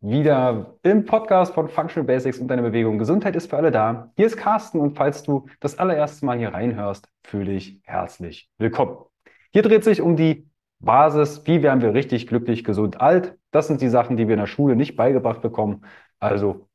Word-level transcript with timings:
wieder 0.00 0.78
im 0.82 1.04
Podcast 1.04 1.52
von 1.52 1.68
Functional 1.68 2.06
Basics 2.06 2.38
und 2.38 2.48
deine 2.48 2.62
Bewegung. 2.62 2.98
Gesundheit 2.98 3.36
ist 3.36 3.50
für 3.50 3.58
alle 3.58 3.70
da. 3.70 4.10
Hier 4.16 4.26
ist 4.26 4.38
Carsten 4.38 4.80
und 4.80 4.96
falls 4.96 5.22
du 5.22 5.46
das 5.60 5.78
allererste 5.78 6.24
Mal 6.24 6.38
hier 6.38 6.54
reinhörst, 6.54 7.06
fühle 7.22 7.52
dich 7.52 7.80
herzlich 7.84 8.50
willkommen. 8.56 8.96
Hier 9.52 9.60
dreht 9.60 9.84
sich 9.84 10.00
um 10.00 10.16
die 10.16 10.48
Basis, 10.78 11.42
wie 11.44 11.62
werden 11.62 11.82
wir 11.82 11.92
richtig 11.92 12.26
glücklich, 12.26 12.64
gesund, 12.64 12.98
alt. 12.98 13.36
Das 13.50 13.66
sind 13.66 13.82
die 13.82 13.90
Sachen, 13.90 14.16
die 14.16 14.26
wir 14.26 14.34
in 14.34 14.40
der 14.40 14.46
Schule 14.46 14.74
nicht 14.74 14.96
beigebracht 14.96 15.42
bekommen. 15.42 15.84
Also 16.18 16.66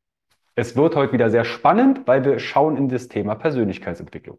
es 0.54 0.76
wird 0.76 0.94
heute 0.94 1.12
wieder 1.12 1.28
sehr 1.28 1.44
spannend, 1.44 2.06
weil 2.06 2.24
wir 2.24 2.38
schauen 2.38 2.76
in 2.76 2.88
das 2.88 3.08
Thema 3.08 3.34
Persönlichkeitsentwicklung. 3.34 4.38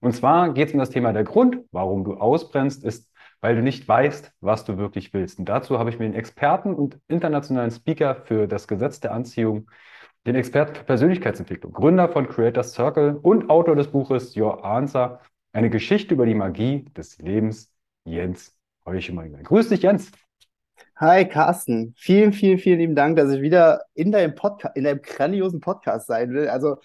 Und 0.00 0.12
zwar 0.12 0.52
geht 0.52 0.68
es 0.68 0.74
um 0.74 0.80
das 0.80 0.90
Thema 0.90 1.14
der 1.14 1.24
Grund, 1.24 1.60
warum 1.72 2.04
du 2.04 2.14
ausbrennst, 2.14 2.84
ist, 2.84 3.10
weil 3.40 3.56
du 3.56 3.62
nicht 3.62 3.86
weißt, 3.86 4.32
was 4.40 4.64
du 4.64 4.78
wirklich 4.78 5.14
willst. 5.14 5.38
Und 5.38 5.48
dazu 5.48 5.78
habe 5.78 5.90
ich 5.90 5.98
mir 5.98 6.06
den 6.06 6.14
Experten 6.14 6.74
und 6.74 6.98
internationalen 7.08 7.70
Speaker 7.70 8.16
für 8.24 8.46
das 8.46 8.66
Gesetz 8.68 9.00
der 9.00 9.12
Anziehung, 9.12 9.70
den 10.26 10.34
Experten 10.34 10.74
für 10.74 10.84
Persönlichkeitsentwicklung, 10.84 11.72
Gründer 11.72 12.08
von 12.08 12.28
Creators 12.28 12.72
Circle 12.72 13.18
und 13.22 13.50
Autor 13.50 13.76
des 13.76 13.88
Buches 13.88 14.36
Your 14.36 14.64
Answer, 14.64 15.20
eine 15.52 15.70
Geschichte 15.70 16.14
über 16.14 16.26
die 16.26 16.34
Magie 16.34 16.84
des 16.96 17.18
Lebens, 17.18 17.72
Jens 18.04 18.56
Heuchemann. 18.84 19.42
Grüß 19.42 19.68
dich, 19.68 19.82
Jens. 19.82 20.10
Hi 20.96 21.28
Carsten, 21.28 21.94
vielen, 21.96 22.32
vielen, 22.32 22.58
vielen 22.58 22.80
lieben 22.80 22.96
Dank, 22.96 23.16
dass 23.16 23.30
ich 23.30 23.40
wieder 23.40 23.82
in 23.94 24.10
deinem 24.10 24.34
Podcast, 24.34 24.76
in 24.76 24.82
deinem 24.82 25.00
grandiosen 25.00 25.60
Podcast 25.60 26.08
sein 26.08 26.32
will. 26.32 26.48
Also 26.48 26.78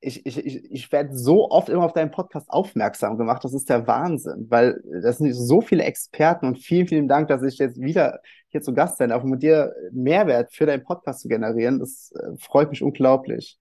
ich, 0.00 0.24
ich, 0.26 0.70
ich, 0.70 0.92
werde 0.92 1.16
so 1.16 1.50
oft 1.50 1.68
immer 1.68 1.84
auf 1.84 1.92
deinen 1.92 2.10
Podcast 2.10 2.48
aufmerksam 2.50 3.18
gemacht. 3.18 3.42
Das 3.42 3.52
ist 3.52 3.68
der 3.68 3.86
Wahnsinn, 3.86 4.46
weil 4.48 4.80
das 5.02 5.18
sind 5.18 5.32
so 5.32 5.60
viele 5.60 5.82
Experten 5.82 6.46
und 6.46 6.58
vielen, 6.58 6.86
vielen 6.86 7.08
Dank, 7.08 7.28
dass 7.28 7.42
ich 7.42 7.58
jetzt 7.58 7.80
wieder 7.80 8.20
hier 8.48 8.60
zu 8.60 8.74
Gast 8.74 8.98
sein 8.98 9.10
darf, 9.10 9.24
um 9.24 9.30
mit 9.30 9.42
dir 9.42 9.74
Mehrwert 9.90 10.52
für 10.52 10.66
deinen 10.66 10.84
Podcast 10.84 11.20
zu 11.20 11.28
generieren. 11.28 11.80
Das 11.80 12.12
äh, 12.12 12.36
freut 12.38 12.70
mich 12.70 12.82
unglaublich. 12.82 13.58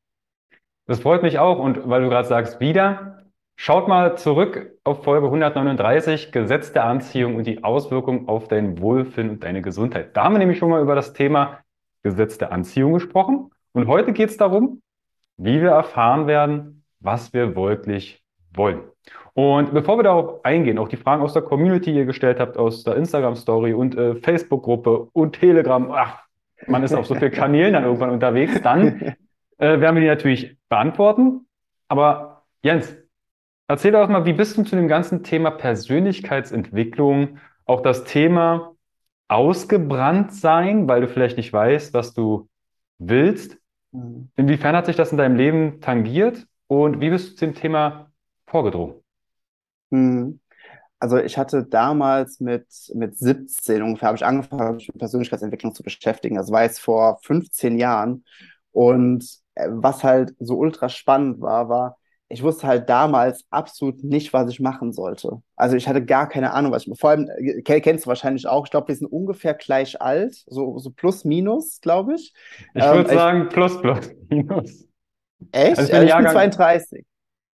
Das 0.85 0.99
freut 0.99 1.23
mich 1.23 1.39
auch. 1.39 1.59
Und 1.59 1.89
weil 1.89 2.01
du 2.01 2.09
gerade 2.09 2.27
sagst, 2.27 2.59
wieder, 2.59 3.23
schaut 3.55 3.87
mal 3.87 4.17
zurück 4.17 4.77
auf 4.83 5.03
Folge 5.03 5.25
139, 5.25 6.31
Gesetz 6.31 6.71
der 6.71 6.85
Anziehung 6.85 7.35
und 7.35 7.47
die 7.47 7.63
Auswirkungen 7.63 8.27
auf 8.27 8.47
dein 8.47 8.79
Wohlbefinden 8.79 9.35
und 9.35 9.43
deine 9.43 9.63
Gesundheit. 9.63 10.15
Da 10.15 10.25
haben 10.25 10.35
wir 10.35 10.39
nämlich 10.39 10.59
schon 10.59 10.69
mal 10.69 10.81
über 10.81 10.95
das 10.95 11.13
Thema 11.13 11.59
Gesetz 12.03 12.37
der 12.37 12.51
Anziehung 12.51 12.93
gesprochen. 12.93 13.49
Und 13.73 13.87
heute 13.87 14.13
geht 14.13 14.29
es 14.29 14.37
darum, 14.37 14.81
wie 15.37 15.61
wir 15.61 15.69
erfahren 15.69 16.27
werden, 16.27 16.83
was 16.99 17.33
wir 17.33 17.55
wirklich 17.55 18.23
wollen. 18.55 18.81
Und 19.33 19.73
bevor 19.73 19.99
wir 19.99 20.03
darauf 20.03 20.43
eingehen, 20.43 20.79
auch 20.79 20.89
die 20.89 20.97
Fragen 20.97 21.21
aus 21.21 21.33
der 21.33 21.43
Community, 21.43 21.93
die 21.93 21.99
ihr 21.99 22.05
gestellt 22.05 22.39
habt, 22.39 22.57
aus 22.57 22.83
der 22.83 22.95
Instagram-Story 22.95 23.73
und 23.73 23.95
äh, 23.95 24.15
Facebook-Gruppe 24.15 25.09
und 25.13 25.39
Telegram, 25.39 25.91
ach, 25.91 26.23
man 26.65 26.81
ist 26.83 26.95
auf 26.95 27.05
so 27.05 27.13
vielen 27.13 27.31
Kanälen 27.43 27.73
dann 27.73 27.83
irgendwann 27.83 28.09
unterwegs, 28.09 28.61
dann 28.63 29.15
äh, 29.59 29.79
werden 29.79 29.95
wir 29.95 30.01
die 30.01 30.07
natürlich 30.07 30.57
beantworten. 30.69 31.45
Aber 31.87 32.45
Jens, 32.63 32.95
erzähl 33.67 33.91
doch 33.91 34.09
mal, 34.09 34.25
wie 34.25 34.33
bist 34.33 34.57
du 34.57 34.63
zu 34.63 34.75
dem 34.75 34.87
ganzen 34.87 35.23
Thema 35.23 35.51
Persönlichkeitsentwicklung, 35.51 37.37
auch 37.65 37.81
das 37.81 38.05
Thema 38.05 38.73
ausgebrannt 39.27 40.33
sein, 40.33 40.87
weil 40.87 41.01
du 41.01 41.07
vielleicht 41.07 41.37
nicht 41.37 41.53
weißt, 41.53 41.93
was 41.93 42.13
du 42.13 42.49
willst. 42.97 43.57
Inwiefern 44.35 44.75
hat 44.75 44.85
sich 44.85 44.95
das 44.95 45.11
in 45.11 45.17
deinem 45.17 45.35
Leben 45.35 45.81
tangiert 45.81 46.45
und 46.67 47.01
wie 47.01 47.09
bist 47.09 47.31
du 47.31 47.35
zu 47.35 47.45
dem 47.45 47.55
Thema 47.55 48.11
vorgedrungen? 48.45 48.95
Mhm. 49.89 50.39
Also 50.99 51.17
ich 51.17 51.37
hatte 51.37 51.63
damals 51.63 52.39
mit, 52.39 52.65
mit 52.95 53.17
17 53.17 53.83
ungefähr, 53.83 54.07
habe 54.07 54.17
ich 54.17 54.25
angefangen, 54.25 54.75
mich 54.75 54.87
mit 54.87 54.97
Persönlichkeitsentwicklung 54.97 55.75
zu 55.75 55.83
beschäftigen. 55.83 56.35
Das 56.35 56.51
war 56.51 56.63
jetzt 56.63 56.79
vor 56.79 57.19
15 57.21 57.77
Jahren. 57.77 58.25
Und 58.71 59.23
äh, 59.53 59.67
was 59.69 60.03
halt 60.03 60.35
so 60.39 60.57
ultra 60.57 60.89
spannend 60.89 61.39
war, 61.39 61.69
war, 61.69 61.97
ich 62.29 62.43
wusste 62.43 62.67
halt 62.67 62.89
damals 62.89 63.45
absolut 63.49 64.03
nicht, 64.03 64.33
was 64.33 64.49
ich 64.49 64.59
machen 64.59 64.91
sollte. 64.91 65.41
Also 65.55 65.75
ich 65.77 65.87
hatte 65.87 66.03
gar 66.03 66.27
keine 66.27 66.53
Ahnung, 66.53 66.71
was 66.71 66.85
ich 66.85 66.99
Vor 66.99 67.11
allem, 67.11 67.29
äh, 67.37 67.61
kennst 67.61 68.05
du 68.05 68.07
wahrscheinlich 68.07 68.47
auch, 68.47 68.65
ich 68.65 68.71
glaube, 68.71 68.89
wir 68.89 68.95
sind 68.95 69.07
ungefähr 69.07 69.53
gleich 69.53 70.01
alt, 70.01 70.33
so, 70.47 70.77
so 70.77 70.89
plus 70.89 71.23
minus, 71.23 71.79
glaube 71.81 72.15
ich. 72.15 72.33
Ich 72.73 72.83
ähm, 72.83 72.95
würde 72.95 73.13
sagen 73.13 73.49
plus 73.49 73.81
plus 73.81 74.11
minus. 74.29 74.87
Echt? 75.51 75.77
Also 75.77 75.83
ich 75.83 75.89
bin, 75.89 75.95
also 75.95 76.07
ich 76.07 76.15
bin 76.15 76.31
32. 76.31 77.05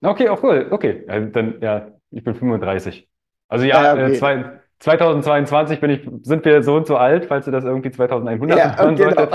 Okay, 0.04 0.30
auch 0.30 0.42
cool. 0.44 0.68
Okay, 0.72 1.03
also 1.08 1.28
dann 1.30 1.59
ja, 1.62 1.88
ich 2.12 2.24
bin 2.24 2.34
35. 2.34 3.08
Also 3.50 3.66
ja, 3.66 3.84
ja 3.84 3.94
okay. 3.94 4.14
äh, 4.14 4.18
zwei, 4.18 4.62
2022 4.80 5.80
bin 5.82 5.90
ich, 5.92 6.09
sind 6.24 6.46
wir 6.46 6.64
so 6.64 6.76
und 6.76 6.88
so 6.88 6.96
alt, 6.96 7.26
falls 7.26 7.46
du 7.46 7.52
das 7.52 7.66
irgendwie 7.66 7.92
2100 7.92 8.58
ja, 8.58 8.78
hören 8.78 8.96
genau. 8.96 9.28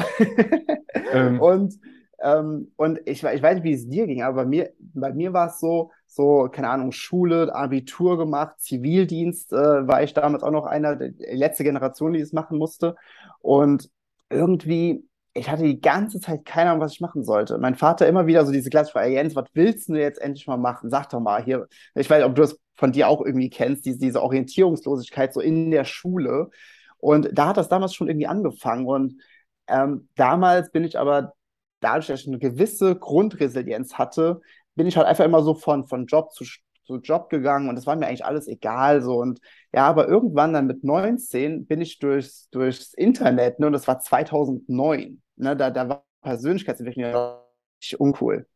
ähm, 1.12 1.41
und 1.41 1.74
ähm, 2.22 2.72
und 2.77 3.00
ich, 3.04 3.22
ich 3.22 3.43
weiß 3.43 3.56
nicht, 3.56 3.65
wie 3.65 3.72
es 3.72 3.88
dir 3.88 4.06
ging, 4.06 4.22
aber 4.22 4.44
bei 4.44 4.47
mir, 4.47 4.72
bei 4.78 5.12
mir 5.12 5.32
war 5.32 5.49
es 5.49 5.60
so, 5.60 5.91
so, 6.06 6.49
keine 6.50 6.71
Ahnung, 6.71 6.93
Schule, 6.93 7.54
Abitur 7.54 8.16
gemacht, 8.16 8.59
Zivildienst 8.60 9.53
äh, 9.53 9.87
war 9.87 10.03
ich 10.03 10.15
damals 10.15 10.43
auch 10.43 10.50
noch 10.50 10.65
einer, 10.65 10.97
der 10.97 11.12
letzte 11.34 11.65
Generation, 11.65 12.15
die 12.15 12.21
es 12.21 12.32
machen 12.32 12.59
musste. 12.59 12.97
Und 13.41 13.91
irgendwie, 14.31 15.06
ich 15.34 15.51
hatte 15.51 15.65
die 15.65 15.80
ganze 15.80 16.21
Zeit 16.21 16.45
keine 16.47 16.71
Ahnung, 16.71 16.83
was 16.83 16.92
ich 16.92 17.01
machen 17.01 17.22
sollte. 17.22 17.59
Mein 17.59 17.74
Vater 17.74 18.07
immer 18.07 18.27
wieder 18.27 18.47
so 18.47 18.53
diese 18.53 18.71
klassische 18.71 18.92
Frage, 18.95 19.12
Jens, 19.12 19.36
was 19.36 19.47
willst 19.53 19.89
du 19.89 19.95
jetzt 19.97 20.21
endlich 20.21 20.47
mal 20.47 20.57
machen? 20.57 20.89
Sag 20.91 21.10
doch 21.10 21.21
mal 21.21 21.45
hier. 21.45 21.69
Ich 21.95 22.09
weiß, 22.09 22.24
ob 22.24 22.34
du 22.34 22.42
das 22.42 22.59
von 22.77 22.92
dir 22.92 23.09
auch 23.09 23.24
irgendwie 23.24 23.51
kennst, 23.51 23.84
diese, 23.84 23.98
diese 23.98 24.22
Orientierungslosigkeit 24.22 25.34
so 25.34 25.41
in 25.41 25.71
der 25.71 25.84
Schule. 25.84 26.51
Und 26.98 27.28
da 27.33 27.48
hat 27.48 27.57
das 27.59 27.69
damals 27.69 27.95
schon 27.95 28.09
irgendwie 28.09 28.27
angefangen. 28.27 28.86
Und 28.86 29.21
ähm, 29.69 30.09
damals 30.16 30.71
bin 30.71 30.84
ich 30.84 30.98
aber 30.98 31.34
dadurch, 31.80 32.06
dass 32.08 32.20
ich 32.20 32.28
eine 32.28 32.38
gewisse 32.38 32.96
Grundresilienz 32.96 33.94
hatte, 33.94 34.40
bin 34.74 34.86
ich 34.86 34.96
halt 34.96 35.06
einfach 35.06 35.24
immer 35.24 35.42
so 35.42 35.54
von, 35.54 35.86
von 35.86 36.06
Job 36.06 36.32
zu, 36.32 36.44
zu 36.84 36.96
Job 36.96 37.28
gegangen 37.30 37.68
und 37.68 37.76
es 37.78 37.86
war 37.86 37.96
mir 37.96 38.06
eigentlich 38.06 38.24
alles 38.24 38.48
egal 38.48 39.02
so 39.02 39.16
und 39.16 39.40
ja, 39.72 39.86
aber 39.86 40.08
irgendwann 40.08 40.52
dann 40.52 40.66
mit 40.66 40.84
19 40.84 41.66
bin 41.66 41.80
ich 41.80 41.98
durchs, 41.98 42.48
durchs 42.50 42.94
Internet, 42.94 43.58
ne, 43.60 43.66
und 43.66 43.72
das 43.72 43.88
war 43.88 44.00
2009, 44.00 45.22
ne, 45.36 45.56
da, 45.56 45.70
da 45.70 45.88
war 45.88 46.04
Persönlichkeitsentwicklung 46.22 47.04
ja 47.04 47.42
uncool. 47.98 48.46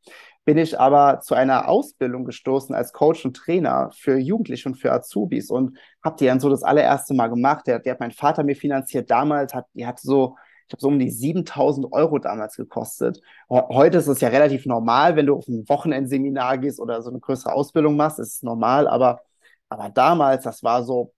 Bin 0.45 0.59
ich 0.59 0.81
aber 0.81 1.21
zu 1.21 1.35
einer 1.35 1.69
Ausbildung 1.69 2.25
gestoßen 2.25 2.75
als 2.75 2.93
Coach 2.93 3.25
und 3.25 3.37
Trainer 3.37 3.91
für 3.95 4.17
Jugendliche 4.17 4.69
und 4.69 4.77
für 4.77 4.93
Azubis 4.93 5.51
und 5.51 5.79
habe 6.03 6.17
die 6.19 6.27
dann 6.27 6.41
so 6.41 6.49
das 6.49 6.63
allererste 6.63 7.15
Mal 7.15 7.29
gemacht. 7.29 7.67
Der, 7.67 7.79
der 7.79 7.93
hat 7.93 8.01
mein 8.01 8.11
Vater 8.11 8.43
mir 8.43 8.57
finanziert 8.57 9.11
damals, 9.11 9.55
hat, 9.55 9.67
die 9.75 9.87
hat 9.87 10.01
so 10.01 10.37
ich 10.71 10.75
habe 10.75 10.83
so 10.83 10.89
um 10.89 11.01
die 11.01 11.11
7000 11.11 11.93
Euro 11.93 12.21
damals 12.21 12.55
gekostet. 12.57 13.21
Heute 13.49 13.99
ist 13.99 14.07
es 14.07 14.21
ja 14.21 14.29
relativ 14.29 14.67
normal, 14.67 15.17
wenn 15.17 15.27
du 15.27 15.35
auf 15.35 15.49
ein 15.49 15.69
Wochenendseminar 15.69 16.59
gehst 16.59 16.79
oder 16.79 17.03
so 17.03 17.11
eine 17.11 17.19
größere 17.19 17.53
Ausbildung 17.53 17.97
machst, 17.97 18.21
ist 18.21 18.37
es 18.37 18.43
normal, 18.45 18.87
aber, 18.87 19.21
aber 19.69 19.91
damals, 19.91 20.45
das 20.45 20.63
war 20.63 20.85
so, 20.85 21.13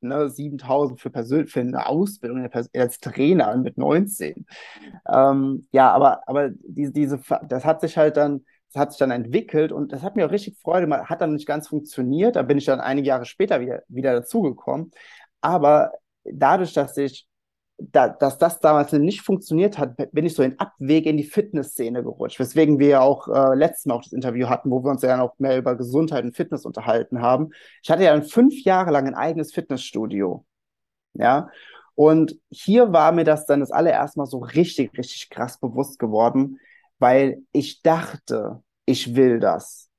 ne, 0.00 0.30
7000 0.30 0.98
für, 0.98 1.10
Persön 1.10 1.46
für 1.48 1.60
eine 1.60 1.86
Ausbildung 1.86 2.48
als 2.74 2.98
Trainer 2.98 3.54
mit 3.58 3.76
19. 3.76 4.46
Ähm, 5.06 5.66
ja, 5.72 5.90
aber, 5.92 6.26
aber 6.26 6.48
die, 6.48 6.90
diese, 6.94 7.20
das 7.46 7.66
hat 7.66 7.82
sich 7.82 7.98
halt 7.98 8.16
dann, 8.16 8.46
das 8.72 8.80
hat 8.80 8.92
sich 8.92 8.98
dann 9.00 9.10
entwickelt 9.10 9.70
und 9.70 9.92
das 9.92 10.02
hat 10.02 10.16
mir 10.16 10.24
auch 10.24 10.30
richtig 10.30 10.56
Freude 10.58 10.86
gemacht. 10.86 11.10
Hat 11.10 11.20
dann 11.20 11.34
nicht 11.34 11.46
ganz 11.46 11.68
funktioniert. 11.68 12.36
Da 12.36 12.42
bin 12.42 12.56
ich 12.56 12.64
dann 12.64 12.80
einige 12.80 13.08
Jahre 13.08 13.26
später 13.26 13.60
wieder, 13.60 13.82
wieder 13.88 14.14
dazugekommen. 14.14 14.92
Aber 15.42 15.92
dadurch, 16.24 16.72
dass 16.72 16.96
ich 16.96 17.26
da, 17.90 18.08
dass 18.08 18.38
das 18.38 18.60
damals 18.60 18.92
nicht 18.92 19.22
funktioniert 19.22 19.78
hat, 19.78 19.96
bin 20.12 20.24
ich 20.24 20.34
so 20.34 20.42
in 20.42 20.58
Abwege 20.58 21.10
in 21.10 21.16
die 21.16 21.24
Fitnessszene 21.24 22.02
gerutscht. 22.02 22.38
Weswegen 22.38 22.78
wir 22.78 22.88
ja 22.88 23.00
auch 23.00 23.28
äh, 23.28 23.54
letztes 23.54 23.86
Mal 23.86 23.94
auch 23.94 24.02
das 24.02 24.12
Interview 24.12 24.48
hatten, 24.48 24.70
wo 24.70 24.82
wir 24.84 24.90
uns 24.90 25.02
ja 25.02 25.16
noch 25.16 25.38
mehr 25.38 25.58
über 25.58 25.76
Gesundheit 25.76 26.24
und 26.24 26.36
Fitness 26.36 26.64
unterhalten 26.64 27.20
haben. 27.20 27.50
Ich 27.82 27.90
hatte 27.90 28.04
ja 28.04 28.12
dann 28.12 28.24
fünf 28.24 28.62
Jahre 28.64 28.90
lang 28.90 29.06
ein 29.06 29.14
eigenes 29.14 29.52
Fitnessstudio. 29.52 30.44
Ja. 31.14 31.48
Und 31.94 32.38
hier 32.50 32.92
war 32.92 33.12
mir 33.12 33.24
das 33.24 33.46
dann 33.46 33.60
das 33.60 33.70
allererste 33.70 34.18
Mal 34.18 34.26
so 34.26 34.38
richtig, 34.38 34.96
richtig 34.96 35.30
krass 35.30 35.58
bewusst 35.58 35.98
geworden, 35.98 36.58
weil 36.98 37.42
ich 37.52 37.82
dachte, 37.82 38.62
ich 38.86 39.14
will 39.14 39.40
das 39.40 39.91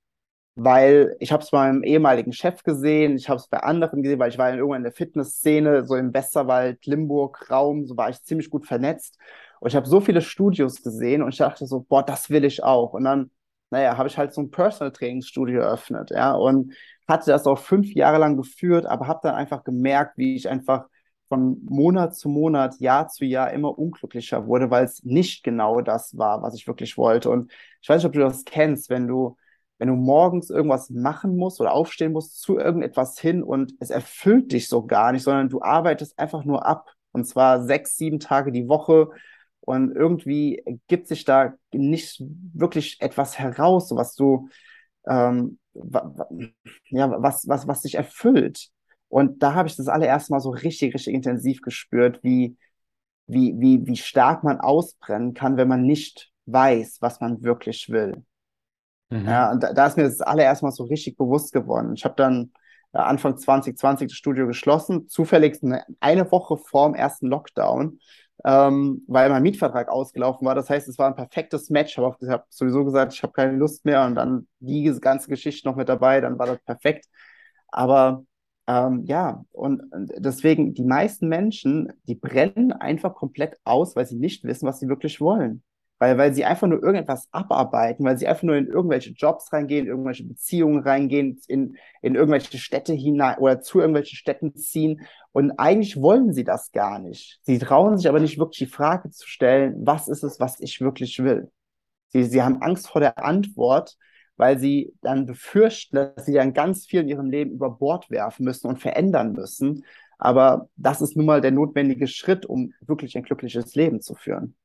weil 0.55 1.15
ich 1.19 1.31
habe 1.31 1.43
es 1.43 1.51
meinem 1.51 1.83
ehemaligen 1.83 2.31
Chef 2.33 2.63
gesehen, 2.63 3.15
ich 3.15 3.27
habe 3.29 3.39
es 3.39 3.47
bei 3.47 3.59
anderen 3.59 4.03
gesehen, 4.03 4.19
weil 4.19 4.29
ich 4.29 4.37
war 4.37 4.49
in 4.49 4.57
irgendwann 4.57 4.79
in 4.79 4.83
der 4.83 4.93
Fitnessszene, 4.93 5.85
so 5.85 5.95
im 5.95 6.13
Westerwald, 6.13 6.85
Limburg, 6.85 7.49
Raum, 7.49 7.85
so 7.87 7.97
war 7.97 8.09
ich 8.09 8.21
ziemlich 8.23 8.49
gut 8.49 8.67
vernetzt. 8.67 9.17
Und 9.59 9.69
ich 9.69 9.75
habe 9.75 9.87
so 9.87 10.01
viele 10.01 10.21
Studios 10.21 10.83
gesehen 10.83 11.23
und 11.23 11.29
ich 11.29 11.37
dachte 11.37 11.65
so, 11.65 11.79
boah, 11.81 12.03
das 12.03 12.29
will 12.29 12.45
ich 12.45 12.63
auch. 12.63 12.93
Und 12.93 13.05
dann, 13.05 13.31
naja, 13.71 13.97
habe 13.97 14.07
ich 14.09 14.17
halt 14.17 14.33
so 14.33 14.41
ein 14.41 14.51
Personal 14.51 14.91
Trainingsstudio 14.91 15.61
eröffnet, 15.61 16.11
ja, 16.11 16.33
und 16.33 16.73
hatte 17.07 17.31
das 17.31 17.47
auch 17.47 17.57
fünf 17.57 17.93
Jahre 17.93 18.17
lang 18.19 18.37
geführt, 18.37 18.85
aber 18.85 19.07
habe 19.07 19.21
dann 19.23 19.35
einfach 19.35 19.63
gemerkt, 19.63 20.17
wie 20.17 20.35
ich 20.35 20.49
einfach 20.49 20.85
von 21.29 21.63
Monat 21.65 22.15
zu 22.15 22.29
Monat, 22.29 22.79
Jahr 22.79 23.07
zu 23.07 23.25
Jahr 23.25 23.51
immer 23.51 23.77
unglücklicher 23.77 24.45
wurde, 24.45 24.69
weil 24.69 24.85
es 24.85 25.03
nicht 25.03 25.43
genau 25.43 25.81
das 25.81 26.17
war, 26.17 26.43
was 26.43 26.55
ich 26.55 26.67
wirklich 26.67 26.97
wollte. 26.97 27.29
Und 27.31 27.51
ich 27.81 27.89
weiß 27.89 27.97
nicht, 27.97 28.05
ob 28.05 28.13
du 28.13 28.19
das 28.19 28.45
kennst, 28.45 28.89
wenn 28.89 29.07
du 29.07 29.37
wenn 29.83 29.89
du 29.89 29.95
morgens 29.95 30.49
irgendwas 30.49 30.89
machen 30.91 31.35
musst 31.35 31.59
oder 31.59 31.73
aufstehen 31.73 32.13
musst 32.13 32.39
zu 32.39 32.57
irgendetwas 32.57 33.19
hin 33.19 33.43
und 33.43 33.73
es 33.81 33.89
erfüllt 33.89 34.53
dich 34.53 34.69
so 34.69 34.85
gar 34.85 35.11
nicht, 35.11 35.23
sondern 35.23 35.49
du 35.49 35.61
arbeitest 35.61 36.17
einfach 36.17 36.45
nur 36.45 36.65
ab. 36.65 36.89
Und 37.11 37.25
zwar 37.25 37.65
sechs, 37.65 37.97
sieben 37.97 38.21
Tage 38.21 38.53
die 38.53 38.69
Woche. 38.69 39.09
Und 39.59 39.93
irgendwie 39.93 40.63
gibt 40.87 41.09
sich 41.09 41.25
da 41.25 41.55
nicht 41.73 42.23
wirklich 42.53 43.01
etwas 43.01 43.37
heraus, 43.37 43.91
was 43.93 44.15
du, 44.15 44.47
ähm, 45.05 45.59
ja, 45.73 47.21
was, 47.21 47.45
was, 47.49 47.67
was 47.67 47.81
dich 47.81 47.95
erfüllt. 47.95 48.69
Und 49.09 49.43
da 49.43 49.53
habe 49.53 49.67
ich 49.67 49.75
das 49.75 49.89
allererste 49.89 50.31
Mal 50.31 50.39
so 50.39 50.51
richtig, 50.51 50.93
richtig 50.93 51.13
intensiv 51.13 51.59
gespürt, 51.59 52.23
wie, 52.23 52.55
wie, 53.27 53.53
wie, 53.57 53.85
wie 53.85 53.97
stark 53.97 54.45
man 54.45 54.61
ausbrennen 54.61 55.33
kann, 55.33 55.57
wenn 55.57 55.67
man 55.67 55.85
nicht 55.85 56.31
weiß, 56.45 56.99
was 57.01 57.19
man 57.19 57.43
wirklich 57.43 57.89
will. 57.89 58.23
Mhm. 59.13 59.27
Ja, 59.27 59.51
und 59.51 59.61
da, 59.61 59.73
da, 59.73 59.85
ist 59.85 59.95
mir 59.95 60.03
das 60.03 60.21
allererst 60.21 60.63
mal 60.63 60.71
so 60.71 60.85
richtig 60.85 61.17
bewusst 61.17 61.53
geworden. 61.53 61.93
Ich 61.95 62.03
habe 62.03 62.15
dann 62.17 62.51
äh, 62.93 62.97
Anfang 62.97 63.37
2020 63.37 64.07
das 64.07 64.17
Studio 64.17 64.47
geschlossen, 64.47 65.07
zufällig 65.07 65.61
eine, 65.61 65.83
eine 65.99 66.31
Woche 66.31 66.57
vor 66.57 66.87
dem 66.87 66.95
ersten 66.95 67.27
Lockdown, 67.27 67.99
ähm, 68.43 69.03
weil 69.07 69.29
mein 69.29 69.43
Mietvertrag 69.43 69.89
ausgelaufen 69.89 70.47
war. 70.47 70.55
Das 70.55 70.69
heißt, 70.69 70.87
es 70.87 70.97
war 70.97 71.07
ein 71.07 71.15
perfektes 71.15 71.69
Match. 71.69 71.99
Aber 71.99 72.17
ich 72.19 72.29
habe 72.29 72.45
sowieso 72.49 72.83
gesagt, 72.83 73.13
ich 73.13 73.21
habe 73.21 73.33
keine 73.33 73.55
Lust 73.55 73.85
mehr 73.85 74.03
und 74.05 74.15
dann 74.15 74.47
die 74.59 74.83
ganze 74.99 75.29
Geschichte 75.29 75.67
noch 75.67 75.75
mit 75.75 75.89
dabei, 75.89 76.19
dann 76.19 76.39
war 76.39 76.47
das 76.47 76.59
perfekt. 76.65 77.05
Aber 77.67 78.25
ähm, 78.65 79.03
ja, 79.05 79.43
und 79.51 79.83
deswegen, 80.17 80.73
die 80.73 80.85
meisten 80.85 81.27
Menschen, 81.27 81.93
die 82.07 82.15
brennen 82.15 82.71
einfach 82.71 83.13
komplett 83.13 83.57
aus, 83.63 83.95
weil 83.95 84.07
sie 84.07 84.17
nicht 84.17 84.43
wissen, 84.43 84.67
was 84.67 84.79
sie 84.79 84.87
wirklich 84.87 85.21
wollen 85.21 85.63
weil, 86.03 86.17
weil 86.17 86.33
sie 86.33 86.43
einfach 86.43 86.67
nur 86.67 86.83
irgendetwas 86.83 87.29
abarbeiten, 87.31 88.03
weil 88.03 88.17
sie 88.17 88.27
einfach 88.27 88.43
nur 88.43 88.57
in 88.57 88.67
irgendwelche 88.67 89.11
Jobs 89.11 89.53
reingehen, 89.53 89.87
irgendwelche 89.87 90.25
Beziehungen 90.25 90.83
reingehen, 90.83 91.39
in, 91.47 91.77
in 92.01 92.15
irgendwelche 92.15 92.57
Städte 92.57 92.91
hinein 92.91 93.37
oder 93.37 93.61
zu 93.61 93.79
irgendwelchen 93.79 94.17
Städten 94.17 94.53
ziehen. 94.53 95.07
Und 95.31 95.51
eigentlich 95.51 95.95
wollen 95.95 96.33
sie 96.33 96.43
das 96.43 96.73
gar 96.73 96.99
nicht. 96.99 97.39
Sie 97.43 97.57
trauen 97.57 97.95
sich 97.97 98.09
aber 98.09 98.19
nicht 98.19 98.37
wirklich 98.37 98.67
die 98.67 98.75
Frage 98.75 99.11
zu 99.11 99.25
stellen, 99.29 99.75
was 99.85 100.09
ist 100.09 100.23
es, 100.23 100.41
was 100.41 100.59
ich 100.59 100.81
wirklich 100.81 101.23
will? 101.23 101.49
Sie, 102.09 102.23
sie 102.25 102.43
haben 102.43 102.61
Angst 102.61 102.89
vor 102.89 102.99
der 102.99 103.23
Antwort, 103.23 103.95
weil 104.35 104.59
sie 104.59 104.93
dann 105.03 105.25
befürchten, 105.25 105.95
dass 105.95 106.25
sie 106.25 106.33
dann 106.33 106.53
ganz 106.53 106.85
viel 106.85 106.99
in 106.99 107.07
ihrem 107.07 107.29
Leben 107.29 107.51
über 107.51 107.69
Bord 107.69 108.11
werfen 108.11 108.43
müssen 108.43 108.67
und 108.67 108.81
verändern 108.81 109.31
müssen. 109.31 109.85
Aber 110.17 110.67
das 110.75 111.01
ist 111.01 111.15
nun 111.15 111.27
mal 111.27 111.39
der 111.39 111.51
notwendige 111.51 112.07
Schritt, 112.07 112.45
um 112.45 112.73
wirklich 112.81 113.15
ein 113.15 113.23
glückliches 113.23 113.73
Leben 113.75 114.01
zu 114.01 114.15
führen. 114.15 114.57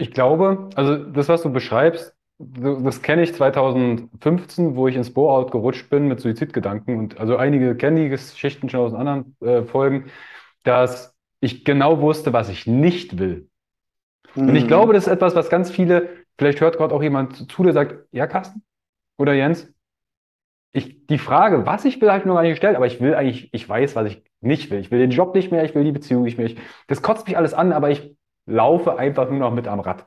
Ich 0.00 0.12
glaube, 0.12 0.70
also 0.76 0.96
das, 0.96 1.28
was 1.28 1.42
du 1.42 1.52
beschreibst, 1.52 2.14
das 2.38 3.02
kenne 3.02 3.22
ich 3.22 3.34
2015, 3.34 4.74
wo 4.74 4.88
ich 4.88 4.96
ins 4.96 5.12
Bore-out 5.12 5.52
gerutscht 5.52 5.90
bin 5.90 6.08
mit 6.08 6.20
Suizidgedanken. 6.20 6.98
Und 6.98 7.20
also 7.20 7.36
einige 7.36 7.76
kennen 7.76 7.96
die 7.96 8.08
Geschichten 8.08 8.70
schon 8.70 8.80
aus 8.80 8.94
anderen 8.94 9.36
äh, 9.40 9.62
Folgen, 9.62 10.06
dass 10.62 11.14
ich 11.40 11.66
genau 11.66 12.00
wusste, 12.00 12.32
was 12.32 12.48
ich 12.48 12.66
nicht 12.66 13.18
will. 13.18 13.50
Mhm. 14.34 14.48
Und 14.48 14.56
ich 14.56 14.64
mhm. 14.64 14.68
glaube, 14.68 14.94
das 14.94 15.06
ist 15.06 15.12
etwas, 15.12 15.34
was 15.34 15.50
ganz 15.50 15.70
viele, 15.70 16.08
vielleicht 16.38 16.62
hört 16.62 16.78
gerade 16.78 16.94
auch 16.94 17.02
jemand 17.02 17.50
zu, 17.52 17.62
der 17.62 17.74
sagt, 17.74 18.06
ja, 18.10 18.26
Carsten 18.26 18.62
oder 19.18 19.34
Jens, 19.34 19.70
ich, 20.72 21.06
die 21.08 21.18
Frage, 21.18 21.66
was 21.66 21.84
ich 21.84 22.00
will, 22.00 22.08
habe 22.08 22.20
ich 22.20 22.24
noch 22.24 22.36
gar 22.36 22.42
nicht 22.42 22.52
gestellt, 22.52 22.76
aber 22.76 22.86
ich 22.86 23.02
will 23.02 23.14
eigentlich, 23.14 23.52
ich 23.52 23.68
weiß, 23.68 23.96
was 23.96 24.06
ich 24.06 24.22
nicht 24.40 24.70
will. 24.70 24.80
Ich 24.80 24.90
will 24.90 25.00
den 25.00 25.10
Job 25.10 25.34
nicht 25.34 25.50
mehr, 25.50 25.64
ich 25.64 25.74
will 25.74 25.84
die 25.84 25.92
Beziehung 25.92 26.22
nicht 26.22 26.38
mehr. 26.38 26.46
Ich, 26.46 26.56
das 26.86 27.02
kotzt 27.02 27.26
mich 27.26 27.36
alles 27.36 27.52
an, 27.52 27.72
aber 27.72 27.90
ich 27.90 28.16
laufe 28.50 28.98
einfach 28.98 29.30
nur 29.30 29.38
noch 29.38 29.52
mit 29.54 29.68
am 29.68 29.80
Rad. 29.80 30.06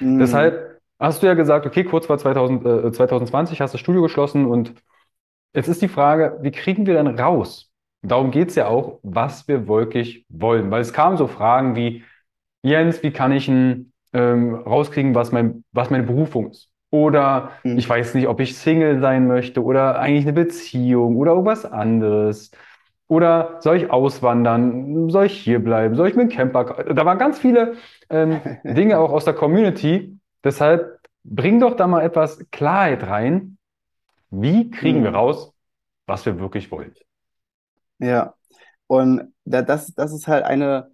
Mhm. 0.00 0.18
Deshalb 0.18 0.80
hast 0.98 1.22
du 1.22 1.26
ja 1.26 1.34
gesagt, 1.34 1.66
okay, 1.66 1.84
kurz 1.84 2.06
vor 2.06 2.18
2000, 2.18 2.64
äh, 2.64 2.92
2020 2.92 3.60
hast 3.60 3.72
du 3.72 3.76
das 3.76 3.80
Studio 3.80 4.02
geschlossen 4.02 4.46
und 4.46 4.74
jetzt 5.54 5.68
ist 5.68 5.82
die 5.82 5.88
Frage, 5.88 6.38
wie 6.42 6.50
kriegen 6.50 6.86
wir 6.86 6.94
denn 6.94 7.18
raus? 7.18 7.70
Darum 8.02 8.30
geht 8.30 8.48
es 8.48 8.56
ja 8.56 8.66
auch, 8.68 8.98
was 9.02 9.46
wir 9.46 9.68
wirklich 9.68 10.26
wollen. 10.28 10.70
Weil 10.70 10.80
es 10.80 10.92
kamen 10.92 11.16
so 11.16 11.28
Fragen 11.28 11.76
wie, 11.76 12.04
Jens, 12.62 13.02
wie 13.02 13.12
kann 13.12 13.32
ich 13.32 13.48
ein, 13.48 13.92
ähm, 14.12 14.54
rauskriegen, 14.54 15.14
was, 15.14 15.32
mein, 15.32 15.64
was 15.72 15.90
meine 15.90 16.04
Berufung 16.04 16.50
ist? 16.50 16.68
Oder 16.90 17.52
mhm. 17.62 17.78
ich 17.78 17.88
weiß 17.88 18.14
nicht, 18.14 18.28
ob 18.28 18.40
ich 18.40 18.56
Single 18.56 19.00
sein 19.00 19.26
möchte 19.26 19.62
oder 19.62 19.98
eigentlich 19.98 20.24
eine 20.24 20.32
Beziehung 20.34 21.16
oder 21.16 21.32
irgendwas 21.32 21.64
anderes. 21.64 22.50
Oder 23.08 23.58
soll 23.60 23.76
ich 23.76 23.90
auswandern? 23.90 25.10
Soll 25.10 25.26
ich 25.26 25.38
hier 25.38 25.58
bleiben? 25.58 25.94
Soll 25.96 26.08
ich 26.08 26.16
mit 26.16 26.30
dem 26.30 26.36
Camper? 26.36 26.84
Da 26.94 27.04
waren 27.04 27.18
ganz 27.18 27.38
viele 27.38 27.74
ähm, 28.08 28.40
Dinge 28.64 28.98
auch 28.98 29.12
aus 29.12 29.24
der 29.24 29.34
Community. 29.34 30.18
Deshalb 30.44 30.98
bring 31.24 31.60
doch 31.60 31.76
da 31.76 31.86
mal 31.86 32.02
etwas 32.02 32.44
Klarheit 32.50 33.06
rein. 33.06 33.58
Wie 34.30 34.70
kriegen 34.70 35.00
mhm. 35.00 35.04
wir 35.04 35.10
raus, 35.14 35.52
was 36.06 36.24
wir 36.24 36.38
wirklich 36.40 36.70
wollen? 36.70 36.94
Ja, 37.98 38.34
und 38.86 39.32
das, 39.44 39.94
das 39.94 40.12
ist 40.12 40.26
halt 40.26 40.44
eine, 40.44 40.90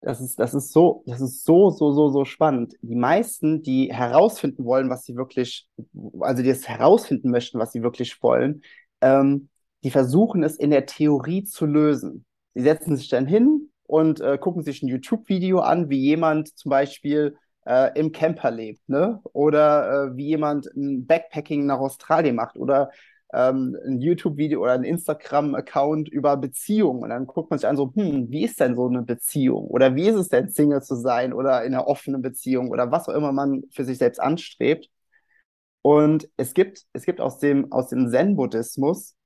das 0.00 0.20
ist, 0.20 0.38
das 0.38 0.54
ist 0.54 0.72
so, 0.72 1.02
das 1.06 1.20
ist 1.20 1.44
so, 1.44 1.70
so, 1.70 1.92
so, 1.92 2.08
so 2.08 2.24
spannend. 2.24 2.74
Die 2.80 2.96
meisten, 2.96 3.62
die 3.62 3.92
herausfinden 3.92 4.64
wollen, 4.64 4.88
was 4.88 5.04
sie 5.04 5.14
wirklich, 5.14 5.68
also 6.20 6.42
die 6.42 6.48
es 6.48 6.66
herausfinden 6.68 7.30
möchten, 7.30 7.58
was 7.58 7.72
sie 7.72 7.82
wirklich 7.82 8.22
wollen, 8.22 8.62
ähm, 9.02 9.49
die 9.82 9.90
versuchen 9.90 10.42
es 10.42 10.56
in 10.56 10.70
der 10.70 10.86
Theorie 10.86 11.44
zu 11.44 11.66
lösen. 11.66 12.24
Sie 12.54 12.62
setzen 12.62 12.96
sich 12.96 13.08
dann 13.08 13.26
hin 13.26 13.70
und 13.84 14.20
äh, 14.20 14.38
gucken 14.38 14.62
sich 14.62 14.82
ein 14.82 14.88
YouTube-Video 14.88 15.60
an, 15.60 15.90
wie 15.90 15.98
jemand 15.98 16.56
zum 16.58 16.70
Beispiel 16.70 17.36
äh, 17.66 17.98
im 17.98 18.12
Camper 18.12 18.50
lebt, 18.50 18.88
ne? 18.88 19.20
Oder 19.32 20.10
äh, 20.12 20.16
wie 20.16 20.26
jemand 20.26 20.66
ein 20.76 21.06
Backpacking 21.06 21.66
nach 21.66 21.78
Australien 21.78 22.36
macht 22.36 22.56
oder 22.56 22.90
ähm, 23.32 23.76
ein 23.86 24.00
YouTube-Video 24.00 24.62
oder 24.62 24.72
ein 24.72 24.84
Instagram-Account 24.84 26.08
über 26.08 26.36
Beziehungen. 26.36 27.02
Und 27.02 27.10
dann 27.10 27.26
guckt 27.26 27.50
man 27.50 27.58
sich 27.58 27.68
an, 27.68 27.76
so, 27.76 27.92
hm, 27.94 28.30
wie 28.30 28.44
ist 28.44 28.60
denn 28.60 28.74
so 28.74 28.86
eine 28.88 29.02
Beziehung? 29.02 29.66
Oder 29.66 29.94
wie 29.94 30.08
ist 30.08 30.16
es 30.16 30.28
denn, 30.28 30.50
Single 30.50 30.82
zu 30.82 30.96
sein 30.96 31.32
oder 31.32 31.64
in 31.64 31.74
einer 31.74 31.86
offenen 31.86 32.22
Beziehung 32.22 32.70
oder 32.70 32.90
was 32.90 33.08
auch 33.08 33.14
immer 33.14 33.32
man 33.32 33.62
für 33.72 33.84
sich 33.84 33.98
selbst 33.98 34.20
anstrebt. 34.20 34.88
Und 35.82 36.28
es 36.36 36.54
gibt, 36.54 36.84
es 36.92 37.04
gibt 37.04 37.20
aus 37.20 37.38
dem, 37.38 37.72
aus 37.72 37.88
dem 37.88 38.08
Zen-Buddhismus 38.10 39.16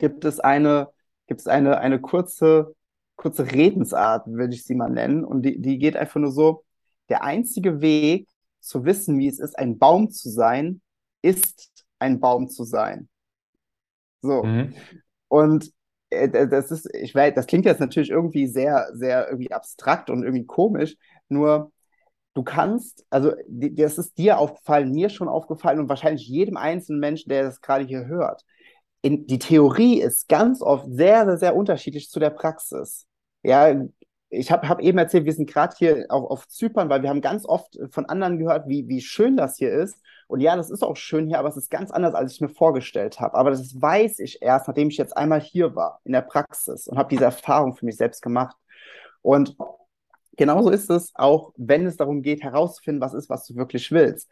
gibt 0.00 0.24
es 0.24 0.40
eine, 0.40 0.88
gibt 1.28 1.40
es 1.40 1.46
eine, 1.46 1.78
eine 1.78 2.00
kurze, 2.00 2.74
kurze 3.14 3.52
Redensart, 3.52 4.26
würde 4.26 4.54
ich 4.54 4.64
sie 4.64 4.74
mal 4.74 4.90
nennen. 4.90 5.24
Und 5.24 5.42
die, 5.42 5.60
die 5.60 5.78
geht 5.78 5.96
einfach 5.96 6.20
nur 6.20 6.32
so, 6.32 6.64
der 7.08 7.22
einzige 7.22 7.80
Weg 7.80 8.28
zu 8.58 8.84
wissen, 8.84 9.18
wie 9.18 9.28
es 9.28 9.38
ist, 9.38 9.56
ein 9.58 9.78
Baum 9.78 10.10
zu 10.10 10.28
sein, 10.28 10.80
ist 11.22 11.84
ein 11.98 12.18
Baum 12.18 12.48
zu 12.48 12.64
sein. 12.64 13.08
So. 14.22 14.42
Mhm. 14.42 14.74
Und 15.28 15.70
äh, 16.10 16.48
das 16.48 16.70
ist, 16.70 16.92
ich 16.94 17.14
weiß, 17.14 17.34
das 17.34 17.46
klingt 17.46 17.64
jetzt 17.64 17.80
natürlich 17.80 18.10
irgendwie 18.10 18.46
sehr, 18.46 18.88
sehr 18.94 19.28
irgendwie 19.28 19.52
abstrakt 19.52 20.10
und 20.10 20.22
irgendwie 20.22 20.46
komisch, 20.46 20.96
nur 21.28 21.72
du 22.34 22.42
kannst, 22.42 23.04
also 23.10 23.32
das 23.48 23.98
ist 23.98 24.18
dir 24.18 24.38
aufgefallen, 24.38 24.92
mir 24.92 25.08
schon 25.08 25.28
aufgefallen 25.28 25.80
und 25.80 25.88
wahrscheinlich 25.88 26.26
jedem 26.26 26.56
einzelnen 26.56 27.00
Menschen, 27.00 27.28
der 27.28 27.44
das 27.44 27.60
gerade 27.60 27.84
hier 27.84 28.06
hört. 28.06 28.44
In, 29.02 29.26
die 29.26 29.38
Theorie 29.38 30.00
ist 30.00 30.28
ganz 30.28 30.60
oft 30.60 30.86
sehr, 30.88 31.24
sehr, 31.24 31.38
sehr 31.38 31.56
unterschiedlich 31.56 32.10
zu 32.10 32.20
der 32.20 32.30
Praxis. 32.30 33.06
Ja, 33.42 33.74
ich 34.28 34.52
habe 34.52 34.68
hab 34.68 34.80
eben 34.80 34.98
erzählt, 34.98 35.24
wir 35.24 35.32
sind 35.32 35.50
gerade 35.50 35.74
hier 35.76 36.06
auf, 36.08 36.30
auf 36.30 36.48
Zypern, 36.48 36.88
weil 36.88 37.02
wir 37.02 37.08
haben 37.08 37.20
ganz 37.20 37.44
oft 37.44 37.78
von 37.90 38.06
anderen 38.06 38.38
gehört, 38.38 38.68
wie, 38.68 38.86
wie 38.88 39.00
schön 39.00 39.36
das 39.36 39.56
hier 39.56 39.72
ist. 39.72 39.96
Und 40.28 40.40
ja, 40.40 40.54
das 40.54 40.70
ist 40.70 40.84
auch 40.84 40.96
schön 40.96 41.26
hier, 41.26 41.40
aber 41.40 41.48
es 41.48 41.56
ist 41.56 41.70
ganz 41.70 41.90
anders, 41.90 42.14
als 42.14 42.34
ich 42.34 42.40
mir 42.40 42.48
vorgestellt 42.48 43.18
habe. 43.18 43.34
Aber 43.34 43.50
das 43.50 43.80
weiß 43.80 44.20
ich 44.20 44.40
erst, 44.40 44.68
nachdem 44.68 44.88
ich 44.88 44.96
jetzt 44.96 45.16
einmal 45.16 45.40
hier 45.40 45.74
war, 45.74 46.00
in 46.04 46.12
der 46.12 46.20
Praxis 46.20 46.86
und 46.86 46.98
habe 46.98 47.08
diese 47.08 47.24
Erfahrung 47.24 47.74
für 47.74 47.84
mich 47.84 47.96
selbst 47.96 48.22
gemacht. 48.22 48.56
Und 49.22 49.56
genauso 50.36 50.70
ist 50.70 50.88
es 50.90 51.10
auch, 51.16 51.52
wenn 51.56 51.86
es 51.86 51.96
darum 51.96 52.22
geht, 52.22 52.44
herauszufinden, 52.44 53.00
was 53.00 53.14
ist, 53.14 53.28
was 53.28 53.46
du 53.46 53.56
wirklich 53.56 53.90
willst. 53.90 54.28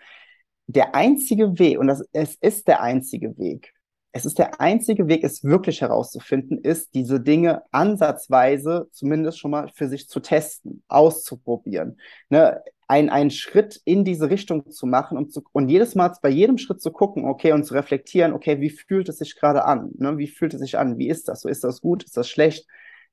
Der 0.68 0.94
einzige 0.94 1.58
Weg, 1.58 1.78
und 1.78 1.88
das, 1.88 2.04
es 2.12 2.36
ist 2.36 2.68
der 2.68 2.82
einzige 2.82 3.36
Weg, 3.36 3.74
es 4.12 4.24
ist 4.24 4.38
der 4.38 4.60
einzige 4.60 5.08
Weg, 5.08 5.22
es 5.22 5.44
wirklich 5.44 5.80
herauszufinden, 5.80 6.58
ist, 6.58 6.94
diese 6.94 7.20
Dinge 7.20 7.62
ansatzweise 7.72 8.88
zumindest 8.90 9.38
schon 9.38 9.50
mal 9.50 9.68
für 9.74 9.88
sich 9.88 10.08
zu 10.08 10.20
testen, 10.20 10.82
auszuprobieren. 10.88 11.98
Ne? 12.30 12.62
Ein, 12.86 13.10
einen 13.10 13.30
Schritt 13.30 13.80
in 13.84 14.04
diese 14.04 14.30
Richtung 14.30 14.70
zu 14.70 14.86
machen 14.86 15.18
und, 15.18 15.32
zu, 15.32 15.42
und 15.52 15.68
jedes 15.68 15.94
Mal 15.94 16.12
bei 16.22 16.30
jedem 16.30 16.56
Schritt 16.56 16.80
zu 16.80 16.90
gucken, 16.90 17.26
okay, 17.26 17.52
und 17.52 17.64
zu 17.64 17.74
reflektieren, 17.74 18.32
okay, 18.32 18.60
wie 18.60 18.70
fühlt 18.70 19.10
es 19.10 19.18
sich 19.18 19.36
gerade 19.36 19.64
an? 19.66 19.90
Ne? 19.98 20.16
Wie 20.16 20.28
fühlt 20.28 20.54
es 20.54 20.60
sich 20.60 20.78
an? 20.78 20.96
Wie 20.96 21.08
ist 21.08 21.28
das 21.28 21.42
so? 21.42 21.48
Ist 21.50 21.64
das 21.64 21.82
gut? 21.82 22.04
Ist 22.04 22.16
das 22.16 22.30
schlecht? 22.30 22.66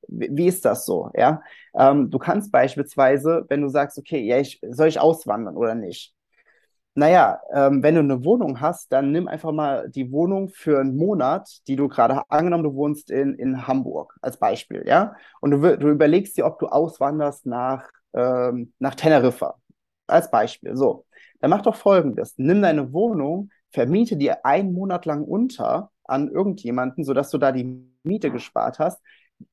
Wie, 0.08 0.48
ist 0.48 0.66
das 0.66 0.86
so? 0.86 1.12
Ja, 1.16 1.42
ähm, 1.78 2.10
du 2.10 2.20
kannst 2.20 2.52
beispielsweise, 2.52 3.46
wenn 3.50 3.62
du 3.62 3.70
sagst, 3.70 3.98
okay, 3.98 4.22
ja, 4.22 4.40
ich, 4.40 4.62
soll 4.70 4.88
ich 4.88 5.00
auswandern 5.00 5.58
oder 5.58 5.76
nicht? 5.76 6.15
Naja, 6.98 7.42
ähm, 7.54 7.84
wenn 7.84 7.96
du 7.96 8.00
eine 8.02 8.24
Wohnung 8.24 8.62
hast, 8.62 8.90
dann 8.92 9.12
nimm 9.12 9.28
einfach 9.28 9.52
mal 9.52 9.90
die 9.90 10.12
Wohnung 10.14 10.48
für 10.50 10.80
einen 10.80 10.96
Monat, 10.96 11.50
die 11.68 11.76
du 11.76 11.90
gerade, 11.90 12.22
angenommen, 12.30 12.64
du 12.64 12.74
wohnst 12.74 13.12
in, 13.12 13.36
in 13.36 13.68
Hamburg 13.68 14.16
als 14.22 14.38
Beispiel, 14.38 14.84
ja, 14.88 15.14
und 15.42 15.52
du, 15.52 15.78
du 15.78 15.90
überlegst 15.90 16.38
dir, 16.38 16.46
ob 16.46 16.58
du 16.60 16.68
auswanderst 16.68 17.46
nach, 17.48 17.90
ähm, 18.14 18.74
nach 18.80 18.96
Teneriffa 18.96 19.56
als 20.08 20.32
Beispiel. 20.32 20.76
So, 20.78 21.06
dann 21.42 21.50
mach 21.50 21.62
doch 21.64 21.76
Folgendes. 21.76 22.36
Nimm 22.38 22.62
deine 22.62 22.94
Wohnung, 22.94 23.50
vermiete 23.72 24.16
dir 24.16 24.46
einen 24.46 24.74
Monat 24.74 25.06
lang 25.06 25.24
unter 25.24 25.92
an 26.06 26.30
irgendjemanden, 26.30 27.04
sodass 27.04 27.30
du 27.30 27.38
da 27.38 27.52
die 27.52 27.90
Miete 28.04 28.32
gespart 28.32 28.80
hast 28.80 29.02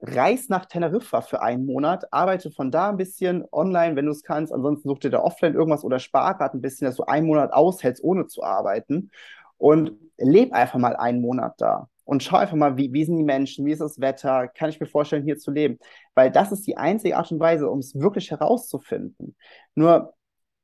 reis 0.01 0.49
nach 0.49 0.67
Teneriffa 0.67 1.21
für 1.21 1.43
einen 1.43 1.67
Monat, 1.67 2.13
arbeite 2.13 2.51
von 2.51 2.71
da 2.71 2.91
ein 2.91 2.97
bisschen 2.97 3.45
online, 3.53 3.97
wenn 3.97 4.07
du 4.07 4.13
es 4.13 4.23
kannst. 4.23 4.53
Ansonsten 4.53 4.89
such 4.89 5.01
dir 5.01 5.11
da 5.11 5.21
offline 5.21 5.55
irgendwas 5.55 5.85
oder 5.85 5.99
spar 5.99 6.37
gerade 6.37 6.57
ein 6.57 6.61
bisschen, 6.61 6.87
dass 6.87 6.97
du 6.97 7.05
einen 7.05 7.27
Monat 7.27 7.53
aushältst, 7.53 8.03
ohne 8.03 8.27
zu 8.27 8.43
arbeiten. 8.43 9.11
Und 9.59 9.93
leb 10.19 10.53
einfach 10.53 10.79
mal 10.79 10.97
einen 10.97 11.21
Monat 11.21 11.55
da. 11.59 11.89
Und 12.05 12.23
schau 12.23 12.37
einfach 12.37 12.57
mal, 12.57 12.77
wie, 12.77 12.93
wie 12.93 13.05
sind 13.05 13.17
die 13.17 13.25
Menschen, 13.25 13.65
wie 13.65 13.73
ist 13.73 13.81
das 13.81 14.01
Wetter, 14.01 14.49
kann 14.49 14.71
ich 14.71 14.81
mir 14.81 14.87
vorstellen, 14.87 15.23
hier 15.25 15.39
zu 15.39 15.53
leben. 15.53 15.79
Weil 16.15 16.31
das 16.31 16.51
ist 16.51 16.67
die 16.67 16.77
einzige 16.77 17.17
Art 17.17 17.31
und 17.31 17.39
Weise, 17.39 17.71
um 17.71 17.79
es 17.79 17.95
wirklich 17.95 18.31
herauszufinden. 18.31 19.37
Nur 19.75 20.15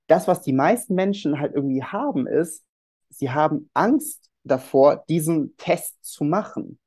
das, 0.09 0.27
was 0.27 0.43
die 0.43 0.53
meisten 0.53 0.95
Menschen 0.95 1.39
halt 1.39 1.55
irgendwie 1.55 1.83
haben, 1.85 2.27
ist, 2.27 2.65
sie 3.11 3.31
haben 3.31 3.71
Angst 3.73 4.29
davor, 4.43 5.05
diesen 5.09 5.57
Test 5.57 5.97
zu 6.05 6.25
machen. 6.25 6.79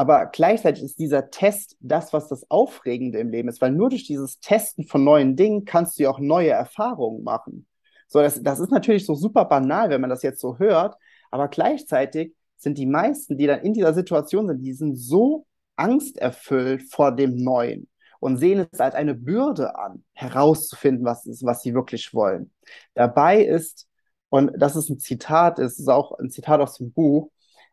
Aber 0.00 0.24
gleichzeitig 0.24 0.82
ist 0.82 0.98
dieser 0.98 1.28
Test 1.28 1.76
das, 1.78 2.14
was 2.14 2.26
das 2.26 2.50
Aufregende 2.50 3.18
im 3.18 3.28
Leben 3.28 3.50
ist, 3.50 3.60
weil 3.60 3.72
nur 3.72 3.90
durch 3.90 4.04
dieses 4.04 4.40
Testen 4.40 4.86
von 4.86 5.04
neuen 5.04 5.36
Dingen 5.36 5.66
kannst 5.66 5.98
du 5.98 6.04
ja 6.04 6.10
auch 6.10 6.18
neue 6.18 6.48
Erfahrungen 6.48 7.22
machen. 7.22 7.66
So, 8.08 8.22
das, 8.22 8.42
das 8.42 8.60
ist 8.60 8.70
natürlich 8.70 9.04
so 9.04 9.14
super 9.14 9.44
banal, 9.44 9.90
wenn 9.90 10.00
man 10.00 10.08
das 10.08 10.22
jetzt 10.22 10.40
so 10.40 10.58
hört, 10.58 10.96
aber 11.30 11.48
gleichzeitig 11.48 12.34
sind 12.56 12.78
die 12.78 12.86
meisten, 12.86 13.36
die 13.36 13.46
dann 13.46 13.60
in 13.60 13.74
dieser 13.74 13.92
Situation 13.92 14.48
sind, 14.48 14.62
die 14.62 14.72
sind 14.72 14.96
so 14.96 15.44
angsterfüllt 15.76 16.84
vor 16.90 17.14
dem 17.14 17.36
Neuen 17.36 17.86
und 18.20 18.38
sehen 18.38 18.66
es 18.72 18.80
als 18.80 18.94
eine 18.94 19.14
Bürde 19.14 19.76
an, 19.76 20.02
herauszufinden, 20.14 21.04
was 21.04 21.26
ist, 21.26 21.44
was 21.44 21.60
sie 21.60 21.74
wirklich 21.74 22.14
wollen. 22.14 22.50
Dabei 22.94 23.44
ist, 23.44 23.86
und 24.30 24.50
das 24.56 24.76
ist 24.76 24.88
ein 24.88 24.98
Zitat, 24.98 25.58
es 25.58 25.78
ist 25.78 25.88
auch 25.88 26.18
ein 26.18 26.30
Zitat 26.30 26.62
aus 26.62 26.78
dem 26.78 26.90
Buch, 26.90 27.30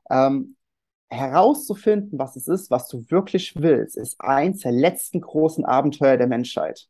ähm, 0.09 0.56
herauszufinden, 1.09 2.19
was 2.19 2.35
es 2.35 2.47
ist, 2.47 2.69
was 2.69 2.87
du 2.87 3.05
wirklich 3.09 3.55
willst, 3.55 3.97
ist 3.97 4.19
eins 4.19 4.61
der 4.61 4.71
letzten 4.73 5.21
großen 5.21 5.65
Abenteuer 5.65 6.17
der 6.17 6.27
Menschheit. 6.27 6.87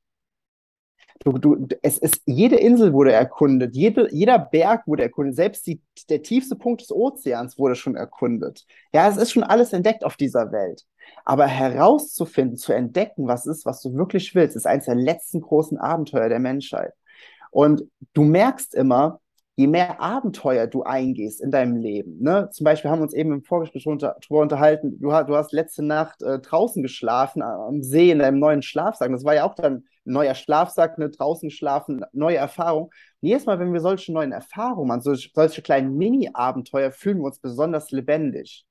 Du, 1.23 1.31
du, 1.37 1.67
es 1.81 1.97
ist, 1.97 2.21
jede 2.25 2.57
Insel 2.57 2.93
wurde 2.93 3.11
erkundet, 3.11 3.75
jede, 3.75 4.07
jeder 4.11 4.37
Berg 4.37 4.85
wurde 4.87 5.03
erkundet, 5.03 5.35
selbst 5.35 5.65
die, 5.65 5.81
der 6.09 6.21
tiefste 6.21 6.55
Punkt 6.55 6.81
des 6.81 6.91
Ozeans 6.91 7.57
wurde 7.57 7.75
schon 7.75 7.95
erkundet. 7.95 8.65
Ja, 8.93 9.09
es 9.09 9.17
ist 9.17 9.31
schon 9.31 9.43
alles 9.43 9.73
entdeckt 9.73 10.03
auf 10.03 10.15
dieser 10.15 10.51
Welt. 10.51 10.83
Aber 11.25 11.47
herauszufinden, 11.47 12.57
zu 12.57 12.73
entdecken, 12.73 13.27
was 13.27 13.45
ist, 13.45 13.65
was 13.65 13.81
du 13.81 13.95
wirklich 13.95 14.35
willst, 14.35 14.55
ist 14.55 14.67
eins 14.67 14.85
der 14.85 14.95
letzten 14.95 15.41
großen 15.41 15.77
Abenteuer 15.77 16.29
der 16.29 16.39
Menschheit. 16.39 16.93
Und 17.49 17.83
du 18.13 18.23
merkst 18.23 18.75
immer, 18.75 19.19
je 19.57 19.65
mehr 19.65 19.99
Abenteuer 19.99 20.67
du 20.67 20.83
eingehst 20.83 21.41
in 21.41 21.49
deinem 21.49 21.75
Leben, 21.77 22.21
ne? 22.21 22.47
zum 22.51 22.63
Beispiel 22.63 22.91
haben 22.91 22.99
wir 22.99 23.03
uns 23.03 23.15
eben 23.15 23.31
im 23.31 23.43
Vorgespräch 23.43 23.87
unter, 23.87 24.15
darüber 24.21 24.41
unterhalten, 24.41 24.99
du, 24.99 25.07
du, 25.09 25.35
hast 25.35 25.51
letzte 25.51 25.83
Nacht 25.83 26.21
äh, 26.21 26.37
draußen 26.37 26.83
geschlafen, 26.83 27.41
am 27.41 27.81
See 27.81 28.11
in 28.11 28.19
deinem 28.19 28.37
neuen 28.37 28.61
Schlafsack, 28.61 29.11
das 29.11 29.25
war 29.25 29.33
ja 29.33 29.45
auch 29.45 29.55
dann 29.55 29.83
ein 30.05 30.13
neuer 30.13 30.35
Schlafsack, 30.35 30.99
ne? 30.99 31.09
draußen 31.09 31.49
geschlafen, 31.49 32.05
neue 32.13 32.37
Erfahrung. 32.37 32.83
Und 32.83 33.27
jedes 33.27 33.47
Mal, 33.47 33.59
wenn 33.59 33.73
wir 33.73 33.81
solche 33.81 34.13
neuen 34.13 34.31
Erfahrungen 34.31 34.87
machen, 34.87 35.01
solche, 35.01 35.31
solche 35.33 35.63
kleinen 35.63 35.97
Mini-Abenteuer, 35.97 36.91
fühlen 36.91 37.17
wir 37.17 37.25
uns 37.25 37.39
besonders 37.39 37.89
lebendig. 37.91 38.63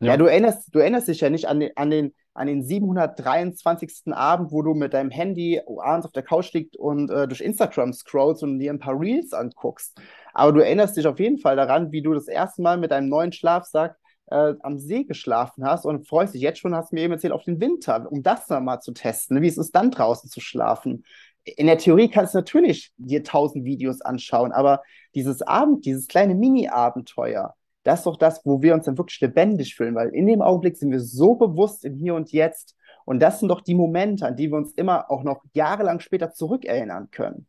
Ja. 0.00 0.08
ja, 0.08 0.16
du, 0.16 0.26
erinnerst, 0.26 0.74
du 0.74 0.80
erinnerst 0.80 1.08
dich 1.08 1.20
ja 1.20 1.30
nicht 1.30 1.46
an 1.46 1.60
den, 1.60 1.70
an 1.76 1.90
den 1.90 2.14
an 2.38 2.46
den 2.46 2.62
723. 2.62 4.12
Abend, 4.12 4.52
wo 4.52 4.62
du 4.62 4.72
mit 4.72 4.94
deinem 4.94 5.10
Handy 5.10 5.60
abends 5.80 6.06
auf 6.06 6.12
der 6.12 6.22
Couch 6.22 6.52
liegst 6.52 6.76
und 6.76 7.10
äh, 7.10 7.26
durch 7.26 7.40
Instagram 7.40 7.92
scrollst 7.92 8.44
und 8.44 8.60
dir 8.60 8.72
ein 8.72 8.78
paar 8.78 8.98
Reels 8.98 9.32
anguckst. 9.32 10.00
Aber 10.32 10.52
du 10.52 10.60
erinnerst 10.60 10.96
dich 10.96 11.06
auf 11.08 11.18
jeden 11.18 11.38
Fall 11.38 11.56
daran, 11.56 11.90
wie 11.90 12.00
du 12.00 12.14
das 12.14 12.28
erste 12.28 12.62
Mal 12.62 12.78
mit 12.78 12.92
deinem 12.92 13.08
neuen 13.08 13.32
Schlafsack 13.32 13.96
äh, 14.26 14.54
am 14.60 14.78
See 14.78 15.02
geschlafen 15.02 15.64
hast 15.64 15.84
und 15.84 16.06
freust 16.06 16.32
dich 16.32 16.42
jetzt 16.42 16.60
schon, 16.60 16.76
hast 16.76 16.92
mir 16.92 17.00
eben 17.00 17.12
erzählt, 17.12 17.32
auf 17.32 17.42
den 17.42 17.60
Winter, 17.60 18.06
um 18.08 18.22
das 18.22 18.46
dann 18.46 18.64
mal 18.64 18.78
zu 18.78 18.92
testen. 18.92 19.42
Wie 19.42 19.48
ist 19.48 19.58
es 19.58 19.72
dann 19.72 19.90
draußen 19.90 20.30
zu 20.30 20.40
schlafen? 20.40 21.04
In 21.44 21.66
der 21.66 21.78
Theorie 21.78 22.08
kannst 22.08 22.34
du 22.34 22.38
natürlich 22.38 22.92
dir 22.98 23.24
tausend 23.24 23.64
Videos 23.64 24.00
anschauen, 24.00 24.52
aber 24.52 24.82
dieses 25.16 25.42
Abend, 25.42 25.86
dieses 25.86 26.06
kleine 26.06 26.36
Mini-Abenteuer, 26.36 27.54
das 27.84 28.00
ist 28.00 28.06
doch 28.06 28.16
das, 28.16 28.44
wo 28.44 28.60
wir 28.62 28.74
uns 28.74 28.86
dann 28.86 28.98
wirklich 28.98 29.20
lebendig 29.20 29.74
fühlen, 29.74 29.94
weil 29.94 30.10
in 30.10 30.26
dem 30.26 30.42
Augenblick 30.42 30.76
sind 30.76 30.90
wir 30.90 31.00
so 31.00 31.34
bewusst 31.34 31.84
im 31.84 31.94
Hier 31.94 32.14
und 32.14 32.32
Jetzt. 32.32 32.76
Und 33.04 33.20
das 33.20 33.40
sind 33.40 33.48
doch 33.48 33.62
die 33.62 33.74
Momente, 33.74 34.26
an 34.26 34.36
die 34.36 34.50
wir 34.50 34.58
uns 34.58 34.72
immer 34.72 35.10
auch 35.10 35.22
noch 35.22 35.42
jahrelang 35.54 36.00
später 36.00 36.32
zurückerinnern 36.32 37.10
können. 37.10 37.46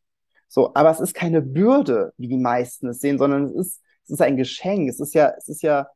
So, 0.47 0.71
aber 0.73 0.89
es 0.89 0.99
ist 0.99 1.13
keine 1.13 1.41
Bürde, 1.41 2.13
wie 2.17 2.27
die 2.27 2.37
meisten 2.37 2.87
es 2.89 3.01
sehen, 3.01 3.17
sondern 3.17 3.45
es 3.45 3.51
ist, 3.53 3.81
es 4.05 4.11
ist 4.11 4.21
ein 4.21 4.37
Geschenk. 4.37 4.89
Es 4.89 4.99
ist 4.99 5.13
ja, 5.13 5.33
es 5.37 5.47
ist 5.49 5.61
ja, 5.61 5.87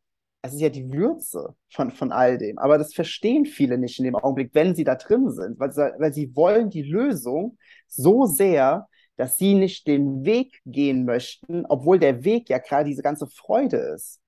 es 0.41 0.53
ist 0.53 0.59
ja 0.59 0.69
die 0.69 0.91
Würze 0.91 1.55
von, 1.71 1.91
von 1.91 2.11
all 2.11 2.37
dem. 2.37 2.59
Aber 2.59 2.77
das 2.77 2.93
verstehen 2.93 3.45
viele 3.45 3.77
nicht 3.77 3.97
in 3.99 4.05
dem 4.05 4.15
Augenblick, 4.15 4.51
wenn 4.53 4.75
sie 4.75 4.83
da 4.83 4.95
drin 4.95 5.31
sind, 5.31 5.59
weil, 5.59 5.69
weil 5.97 6.13
sie 6.13 6.35
wollen 6.35 6.69
die 6.69 6.83
Lösung 6.83 7.57
so 7.87 8.25
sehr, 8.25 8.87
dass 9.15 9.37
sie 9.37 9.55
nicht 9.55 9.87
den 9.87 10.25
Weg 10.25 10.61
gehen 10.65 11.05
möchten, 11.05 11.65
obwohl 11.67 11.99
der 11.99 12.23
Weg 12.23 12.49
ja 12.49 12.57
gerade 12.57 12.89
diese 12.89 13.03
ganze 13.03 13.27
Freude 13.27 13.77
ist. 13.77 14.19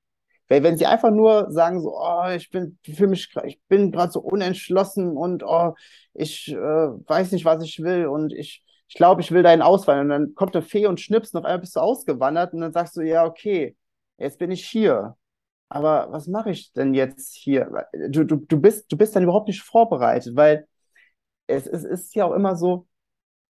Weil 0.48 0.64
wenn 0.64 0.78
sie 0.78 0.86
einfach 0.86 1.12
nur 1.12 1.52
sagen 1.52 1.82
so, 1.82 1.98
oh, 1.98 2.30
ich 2.36 2.50
bin 2.52 2.78
für 2.84 3.08
mich, 3.08 3.34
ich 3.46 3.60
bin 3.68 3.92
gerade 3.92 4.12
so 4.12 4.20
unentschlossen 4.20 5.18
und 5.18 5.44
oh, 5.44 5.74
ich 6.14 6.52
äh, 6.52 6.56
weiß 6.56 7.32
nicht, 7.32 7.46
was 7.46 7.64
ich 7.64 7.82
will 7.82 8.08
und 8.08 8.32
ich, 8.32 8.64
ich 8.88 8.96
glaube, 8.96 9.22
ich 9.22 9.32
will 9.32 9.44
deinen 9.44 9.64
Auswandern. 9.64 10.06
Und 10.06 10.10
dann 10.10 10.36
kommt 10.36 10.56
eine 10.56 10.64
Fee 10.64 10.86
und 10.86 11.02
schnippst 11.02 11.34
und 11.34 11.40
auf 11.40 11.46
einmal 11.46 11.62
bist 11.62 11.76
du 11.76 11.80
ausgewandert 11.80 12.54
und 12.54 12.62
dann 12.62 12.74
sagst 12.74 12.96
du, 12.96 13.02
ja, 13.02 13.26
okay, 13.26 13.76
jetzt 14.18 14.38
bin 14.38 14.52
ich 14.52 14.66
hier. 14.66 15.16
Aber 15.68 16.12
was 16.12 16.28
mache 16.28 16.52
ich 16.52 16.72
denn 16.74 16.94
jetzt 16.94 17.34
hier? 17.34 17.88
Du, 18.10 18.24
du, 18.24 18.36
du, 18.36 18.62
bist, 18.62 18.92
du 18.92 18.98
bist 18.98 19.16
dann 19.16 19.24
überhaupt 19.24 19.48
nicht 19.48 19.64
vorbereitet, 19.64 20.36
weil 20.36 20.68
es, 21.48 21.66
es 21.66 21.84
ist 21.84 22.16
ja 22.16 22.26
auch 22.26 22.34
immer 22.34 22.56
so, 22.56 22.88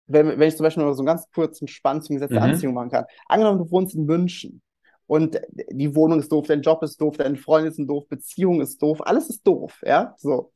wenn, 0.05 0.27
wenn 0.27 0.47
ich 0.47 0.55
zum 0.55 0.63
Beispiel 0.63 0.83
nur 0.83 0.93
so 0.93 1.01
einen 1.01 1.07
ganz 1.07 1.29
kurzen 1.31 1.67
Spann 1.67 2.01
zum 2.03 2.15
Gesetz 2.15 2.29
der 2.29 2.41
mhm. 2.41 2.51
Anziehung 2.51 2.73
machen 2.75 2.91
kann. 2.91 3.05
Angenommen, 3.27 3.59
du 3.59 3.71
wohnst 3.71 3.95
in 3.95 4.05
München 4.05 4.61
und 5.07 5.39
die 5.69 5.95
Wohnung 5.95 6.19
ist 6.19 6.31
doof, 6.31 6.47
dein 6.47 6.61
Job 6.61 6.83
ist 6.83 6.99
doof, 6.99 7.17
deine 7.17 7.37
Freundin 7.37 7.71
ist 7.71 7.89
doof, 7.89 8.07
Beziehung 8.07 8.61
ist 8.61 8.81
doof, 8.81 9.05
alles 9.05 9.29
ist 9.29 9.45
doof, 9.45 9.81
ja, 9.85 10.15
so. 10.17 10.51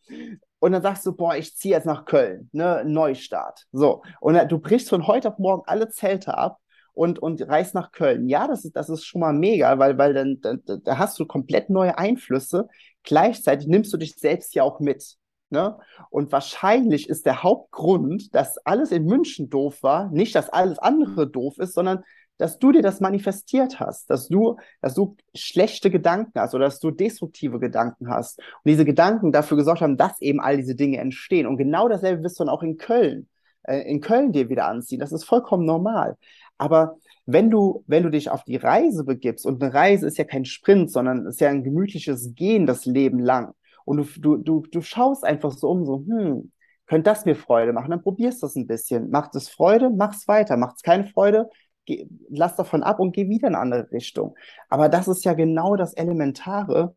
Und 0.60 0.72
dann 0.72 0.82
sagst 0.82 1.06
du, 1.06 1.16
boah, 1.16 1.36
ich 1.36 1.56
ziehe 1.56 1.76
jetzt 1.76 1.86
nach 1.86 2.06
Köln, 2.06 2.50
ne, 2.52 2.84
Neustart, 2.86 3.66
so. 3.72 4.02
Und 4.22 4.40
du 4.52 4.60
brichst 4.60 4.90
von 4.90 5.06
heute 5.08 5.30
auf 5.30 5.38
morgen 5.38 5.64
alle 5.68 5.90
Zelte 5.90 6.38
ab 6.38 6.58
und, 6.94 7.20
und 7.20 7.48
reist 7.48 7.76
nach 7.76 7.92
Köln. 7.92 8.28
Ja, 8.28 8.48
das 8.48 8.66
ist, 8.66 8.76
das 8.76 8.90
ist 8.90 9.06
schon 9.06 9.22
mal 9.22 9.34
mega, 9.34 9.78
weil, 9.78 9.98
weil 10.00 10.14
dann, 10.14 10.42
dann 10.42 10.64
da 10.84 10.98
hast 10.98 11.20
du 11.20 11.26
komplett 11.26 11.70
neue 11.70 11.98
Einflüsse. 11.98 12.68
gleichzeitig 13.04 13.68
nimmst 13.68 13.94
du 13.94 13.98
dich 13.98 14.16
selbst 14.16 14.56
ja 14.56 14.64
auch 14.64 14.80
mit. 14.80 15.18
Ne? 15.50 15.78
Und 16.10 16.32
wahrscheinlich 16.32 17.08
ist 17.08 17.26
der 17.26 17.44
Hauptgrund, 17.44 18.34
dass 18.36 18.58
alles 18.66 18.92
in 18.92 19.06
München 19.06 19.50
doof 19.50 19.82
war, 19.84 20.10
nicht, 20.12 20.36
dass 20.36 20.50
alles 20.50 20.80
andere 20.80 21.30
doof 21.30 21.60
ist, 21.60 21.74
sondern 21.74 22.04
dass 22.38 22.60
du 22.60 22.72
dir 22.72 22.82
das 22.82 23.00
manifestiert 23.00 23.80
hast, 23.80 24.10
dass 24.10 24.28
du, 24.28 24.58
dass 24.82 24.94
du 24.94 25.16
schlechte 25.36 25.90
Gedanken 25.90 26.40
hast 26.40 26.54
oder 26.54 26.66
dass 26.66 26.80
du 26.80 26.92
destruktive 26.92 27.60
Gedanken 27.60 28.10
hast. 28.10 28.40
Und 28.40 28.70
diese 28.70 28.86
Gedanken 28.86 29.32
dafür 29.32 29.58
gesorgt 29.58 29.82
haben, 29.82 29.98
dass 29.98 30.22
eben 30.22 30.40
all 30.40 30.58
diese 30.58 30.76
Dinge 30.76 30.98
entstehen. 30.98 31.48
Und 31.48 31.58
genau 31.58 31.88
dasselbe 31.88 32.24
wirst 32.24 32.40
du 32.40 32.46
dann 32.46 32.54
auch 32.54 32.64
in 32.64 32.78
Köln, 32.78 33.28
äh, 33.64 33.80
in 33.90 34.02
Köln 34.02 34.32
dir 34.32 34.50
wieder 34.50 34.68
anziehen. 34.68 35.00
Das 35.00 35.12
ist 35.12 35.24
vollkommen 35.24 35.66
normal. 35.66 36.18
Aber 36.58 36.98
wenn 37.26 37.50
du, 37.50 37.84
wenn 37.88 38.04
du 38.04 38.10
dich 38.10 38.30
auf 38.30 38.44
die 38.44 38.56
Reise 38.56 39.04
begibst, 39.04 39.46
und 39.46 39.62
eine 39.62 39.74
Reise 39.74 40.08
ist 40.08 40.18
ja 40.18 40.24
kein 40.24 40.46
Sprint, 40.46 40.92
sondern 40.92 41.26
ist 41.26 41.42
ja 41.42 41.50
ein 41.50 41.64
gemütliches 41.64 42.36
Gehen 42.36 42.66
das 42.66 42.86
Leben 42.86 43.20
lang. 43.20 43.54
Und 43.86 43.98
du, 43.98 44.06
du, 44.20 44.38
du, 44.38 44.64
du 44.72 44.82
schaust 44.82 45.24
einfach 45.24 45.52
so 45.52 45.70
um, 45.70 45.86
so, 45.86 46.04
hm, 46.08 46.52
könnte 46.88 47.10
das 47.10 47.26
mir 47.26 47.36
Freude 47.36 47.74
machen? 47.74 47.92
Dann 47.92 48.02
probierst 48.02 48.42
du 48.42 48.48
es 48.48 48.56
ein 48.56 48.66
bisschen. 48.68 49.10
Macht 49.10 49.36
es 49.36 49.50
Freude, 49.50 49.90
mach's 49.90 50.28
weiter. 50.28 50.56
Macht 50.56 50.78
es 50.78 50.84
keine 50.84 51.06
Freude, 51.06 51.50
geh, 51.88 52.08
lass 52.30 52.56
davon 52.56 52.84
ab 52.84 53.00
und 53.00 53.14
geh 53.14 53.30
wieder 53.30 53.48
in 53.48 53.56
eine 53.56 53.62
andere 53.62 53.92
Richtung. 53.92 54.36
Aber 54.70 54.90
das 54.90 55.08
ist 55.08 55.26
ja 55.26 55.34
genau 55.34 55.76
das 55.76 55.94
Elementare, 55.94 56.96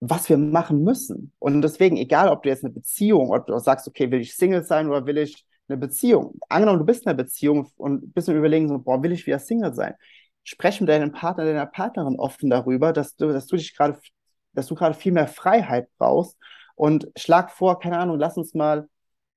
was 0.00 0.28
wir 0.28 0.38
machen 0.38 0.84
müssen. 0.84 1.32
Und 1.38 1.62
deswegen, 1.62 1.96
egal 1.96 2.28
ob 2.28 2.42
du 2.42 2.48
jetzt 2.50 2.64
eine 2.64 2.72
Beziehung, 2.72 3.32
ob 3.34 3.46
du 3.46 3.58
sagst, 3.58 3.88
okay, 3.88 4.10
will 4.10 4.20
ich 4.20 4.36
Single 4.36 4.64
sein 4.64 4.88
oder 4.88 5.06
will 5.06 5.18
ich 5.18 5.44
eine 5.68 5.78
Beziehung. 5.78 6.38
Angenommen, 6.48 6.80
du 6.80 6.86
bist 6.86 7.02
in 7.02 7.08
einer 7.08 7.16
Beziehung 7.16 7.68
und 7.76 8.14
bist 8.14 8.28
im 8.28 8.36
Überlegen, 8.36 8.68
so, 8.68 8.78
boah, 8.78 9.02
will 9.02 9.12
ich 9.12 9.26
wieder 9.26 9.38
Single 9.38 9.74
sein? 9.74 9.94
Sprech 10.44 10.80
mit 10.80 10.88
deinem 10.88 11.12
Partner, 11.12 11.44
deiner 11.44 11.66
Partnerin 11.66 12.16
offen 12.16 12.50
darüber, 12.50 12.92
dass 12.92 13.16
du, 13.16 13.32
dass 13.32 13.46
du 13.46 13.56
dich 13.56 13.76
gerade, 13.76 13.98
dass 14.52 14.66
du 14.66 14.74
gerade 14.74 14.94
viel 14.94 15.12
mehr 15.12 15.28
Freiheit 15.28 15.88
brauchst 15.98 16.36
und 16.74 17.08
schlag 17.16 17.50
vor, 17.50 17.78
keine 17.78 17.98
Ahnung, 17.98 18.18
lass 18.18 18.36
uns 18.36 18.54
mal 18.54 18.88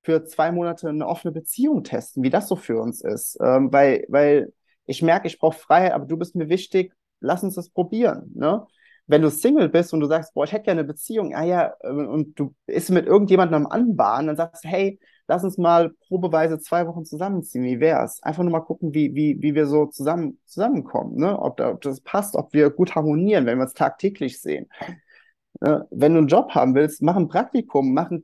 für 0.04 0.26
zwei 0.26 0.52
Monate 0.52 0.90
eine 0.90 1.08
offene 1.08 1.32
Beziehung 1.32 1.84
testen, 1.84 2.24
wie 2.24 2.30
das 2.30 2.48
so 2.48 2.56
für 2.56 2.80
uns 2.80 3.02
ist. 3.02 3.38
Ähm, 3.42 3.72
weil, 3.72 4.06
weil 4.10 4.54
ich 4.86 5.02
merke, 5.02 5.28
ich 5.28 5.40
brauche 5.40 5.58
Freiheit, 5.58 5.94
aber 5.94 6.06
du 6.06 6.18
bist 6.18 6.36
mir 6.36 6.50
wichtig, 6.50 6.94
lass 7.20 7.44
uns 7.44 7.56
das 7.56 7.70
probieren. 7.70 8.32
Ne? 8.36 8.66
Wenn 9.08 9.22
du 9.22 9.30
Single 9.30 9.70
bist 9.70 9.94
und 9.94 10.00
du 10.00 10.08
sagst, 10.08 10.34
boah, 10.34 10.46
ich 10.46 10.52
hätte 10.52 10.66
gerne 10.66 10.82
eine 10.82 10.88
Beziehung, 10.88 11.36
ah 11.36 11.44
ja, 11.44 11.74
äh, 11.82 11.90
und 11.90 12.40
du 12.40 12.54
bist 12.66 12.90
mit 12.90 13.06
irgendjemandem 13.06 13.66
am 13.66 13.72
Anbahnen, 13.72 14.28
dann 14.28 14.38
sagst 14.38 14.64
du, 14.64 14.70
hey, 14.70 15.00
lass 15.28 15.44
uns 15.44 15.58
mal 15.58 15.92
probeweise 16.08 16.60
zwei 16.60 16.88
Wochen 16.88 17.06
zusammenziehen. 17.06 17.64
Wie 17.64 17.80
wär's? 17.80 18.22
Einfach 18.24 18.44
nur 18.44 18.52
mal 18.52 18.62
gucken, 18.62 18.94
wie, 18.94 19.14
wie, 19.16 19.42
wie 19.42 19.56
wir 19.56 19.68
so 19.68 19.86
zusammen, 19.88 20.40
zusammenkommen, 20.46 21.16
ne? 21.16 21.40
Ob, 21.40 21.58
da, 21.58 21.72
ob 21.72 21.82
das 21.82 22.02
passt, 22.02 22.36
ob 22.36 22.54
wir 22.54 22.70
gut 22.70 22.96
harmonieren, 22.96 23.46
wenn 23.46 23.58
wir 23.58 23.64
uns 23.64 23.74
tagtäglich 23.74 24.42
sehen. 24.42 24.70
Ne? 25.62 25.88
Wenn 25.92 26.14
du 26.14 26.20
einen 26.20 26.28
Job 26.28 26.52
haben 26.52 26.76
willst, 26.76 27.02
mach 27.02 27.16
ein 27.16 27.28
Praktikum, 27.28 27.94
mach, 27.94 28.12
ein, 28.12 28.24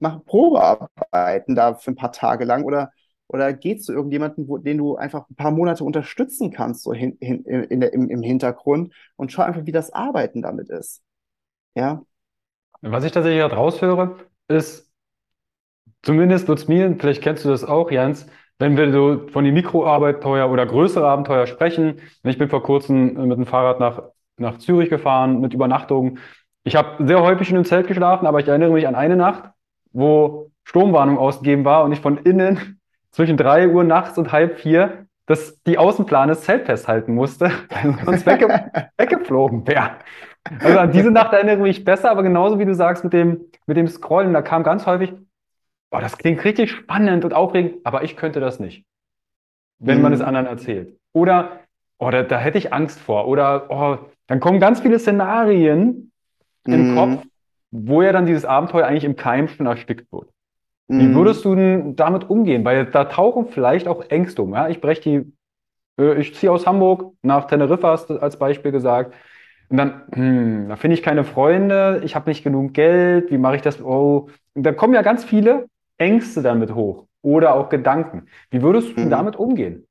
mach 0.00 0.24
Probearbeiten 0.24 1.54
da 1.54 1.74
für 1.74 1.92
ein 1.92 1.96
paar 1.96 2.12
Tage 2.12 2.44
lang 2.44 2.64
oder, 2.64 2.90
oder 3.28 3.52
geh 3.52 3.76
zu 3.76 3.92
irgendjemandem, 3.92 4.48
wo, 4.48 4.58
den 4.58 4.78
du 4.78 4.96
einfach 4.96 5.28
ein 5.28 5.36
paar 5.36 5.50
Monate 5.50 5.84
unterstützen 5.84 6.50
kannst, 6.50 6.82
so 6.82 6.92
hin, 6.92 7.16
hin, 7.20 7.44
in 7.44 7.80
der, 7.80 7.92
im, 7.92 8.10
im 8.10 8.22
Hintergrund 8.22 8.94
und 9.16 9.32
schau 9.32 9.42
einfach, 9.42 9.66
wie 9.66 9.72
das 9.72 9.92
Arbeiten 9.92 10.42
damit 10.42 10.68
ist. 10.68 11.02
Ja. 11.74 12.02
Was 12.82 13.04
ich 13.04 13.12
tatsächlich 13.12 13.40
gerade 13.40 13.56
raushöre, 13.56 14.16
ist, 14.48 14.84
Zumindest 16.04 16.48
wird 16.48 16.58
es 16.58 16.68
mir, 16.68 16.94
vielleicht 16.98 17.22
kennst 17.22 17.46
du 17.46 17.48
das 17.48 17.64
auch, 17.64 17.90
Jens, 17.90 18.26
wenn 18.58 18.76
wir 18.76 18.92
so 18.92 19.26
von 19.28 19.42
den 19.44 19.54
Mikroabenteuer 19.54 20.50
oder 20.50 20.66
größere 20.66 21.08
Abenteuer 21.08 21.46
sprechen. 21.46 22.00
Ich 22.22 22.36
bin 22.36 22.50
vor 22.50 22.62
kurzem 22.62 23.14
mit 23.26 23.38
dem 23.38 23.46
Fahrrad 23.46 23.80
nach, 23.80 24.02
nach 24.36 24.58
Zürich 24.58 24.90
gefahren 24.90 25.40
mit 25.40 25.54
Übernachtung. 25.54 26.18
Ich 26.62 26.76
habe 26.76 27.06
sehr 27.06 27.22
häufig 27.22 27.48
in 27.48 27.56
einem 27.56 27.64
Zelt 27.64 27.86
geschlafen, 27.86 28.26
aber 28.26 28.40
ich 28.40 28.48
erinnere 28.48 28.72
mich 28.72 28.86
an 28.86 28.94
eine 28.94 29.16
Nacht, 29.16 29.50
wo 29.92 30.50
Sturmwarnung 30.64 31.16
ausgegeben 31.16 31.64
war 31.64 31.84
und 31.84 31.92
ich 31.92 32.00
von 32.00 32.18
innen 32.18 32.80
zwischen 33.14 33.36
drei 33.36 33.68
Uhr 33.68 33.84
nachts 33.84 34.18
und 34.18 34.32
halb 34.32 34.58
vier 34.58 35.06
dass 35.26 35.62
die 35.62 35.78
Außenplane 35.78 36.32
das 36.32 36.42
Zelt 36.42 36.66
festhalten 36.66 37.14
musste, 37.14 37.50
weil 37.70 37.94
sonst 38.04 38.26
wegge 38.26 38.70
weggeflogen 38.98 39.66
wäre. 39.66 39.92
Also 40.60 40.78
an 40.78 40.92
diese 40.92 41.10
Nacht 41.10 41.32
erinnere 41.32 41.56
ich 41.56 41.62
mich 41.62 41.84
besser, 41.84 42.10
aber 42.10 42.22
genauso 42.22 42.58
wie 42.58 42.66
du 42.66 42.74
sagst 42.74 43.04
mit 43.04 43.14
dem, 43.14 43.46
mit 43.66 43.76
dem 43.76 43.88
Scrollen, 43.88 44.34
da 44.34 44.42
kam 44.42 44.62
ganz 44.62 44.86
häufig, 44.86 45.14
boah, 45.90 46.02
das 46.02 46.18
klingt 46.18 46.44
richtig 46.44 46.70
spannend 46.70 47.24
und 47.24 47.32
aufregend, 47.32 47.76
aber 47.84 48.02
ich 48.02 48.16
könnte 48.16 48.40
das 48.40 48.60
nicht, 48.60 48.84
wenn 49.78 49.98
mhm. 49.98 50.02
man 50.02 50.12
es 50.12 50.20
anderen 50.20 50.46
erzählt. 50.46 50.98
Oder, 51.14 51.60
oh, 51.98 52.10
da, 52.10 52.22
da 52.22 52.38
hätte 52.38 52.58
ich 52.58 52.74
Angst 52.74 53.00
vor. 53.00 53.26
Oder, 53.26 53.70
oh, 53.70 53.98
dann 54.26 54.40
kommen 54.40 54.60
ganz 54.60 54.80
viele 54.80 54.98
Szenarien 54.98 56.12
mhm. 56.66 56.74
im 56.74 56.94
Kopf, 56.94 57.26
wo 57.70 58.02
ja 58.02 58.12
dann 58.12 58.26
dieses 58.26 58.44
Abenteuer 58.44 58.86
eigentlich 58.86 59.04
im 59.04 59.16
Keim 59.16 59.48
schon 59.48 59.64
erstickt 59.64 60.12
wird. 60.12 60.28
Mhm. 60.88 61.00
Wie 61.00 61.14
würdest 61.14 61.44
du 61.44 61.54
denn 61.54 61.96
damit 61.96 62.28
umgehen? 62.28 62.64
Weil 62.64 62.86
da 62.86 63.04
tauchen 63.04 63.46
vielleicht 63.46 63.88
auch 63.88 64.08
Ängste 64.10 64.42
um. 64.42 64.52
Ja? 64.54 64.68
Ich 64.68 64.80
breche 64.80 65.00
die, 65.02 66.02
äh, 66.02 66.20
ich 66.20 66.34
ziehe 66.34 66.52
aus 66.52 66.66
Hamburg 66.66 67.14
nach 67.22 67.46
Teneriffa, 67.46 67.90
hast 67.90 68.10
du 68.10 68.18
als 68.18 68.38
Beispiel 68.38 68.72
gesagt. 68.72 69.14
Und 69.68 69.78
dann, 69.78 70.02
hm, 70.12 70.68
da 70.68 70.76
finde 70.76 70.94
ich 70.94 71.02
keine 71.02 71.24
Freunde, 71.24 72.02
ich 72.04 72.14
habe 72.14 72.28
nicht 72.28 72.44
genug 72.44 72.74
Geld, 72.74 73.30
wie 73.30 73.38
mache 73.38 73.56
ich 73.56 73.62
das? 73.62 73.80
Oh, 73.82 74.28
und 74.52 74.62
da 74.62 74.72
kommen 74.72 74.94
ja 74.94 75.02
ganz 75.02 75.24
viele 75.24 75.66
Ängste 75.96 76.42
damit 76.42 76.74
hoch 76.74 77.06
oder 77.22 77.54
auch 77.54 77.70
Gedanken. 77.70 78.26
Wie 78.50 78.62
würdest 78.62 78.96
du 78.96 79.00
mhm. 79.00 79.10
damit 79.10 79.36
umgehen? 79.36 79.86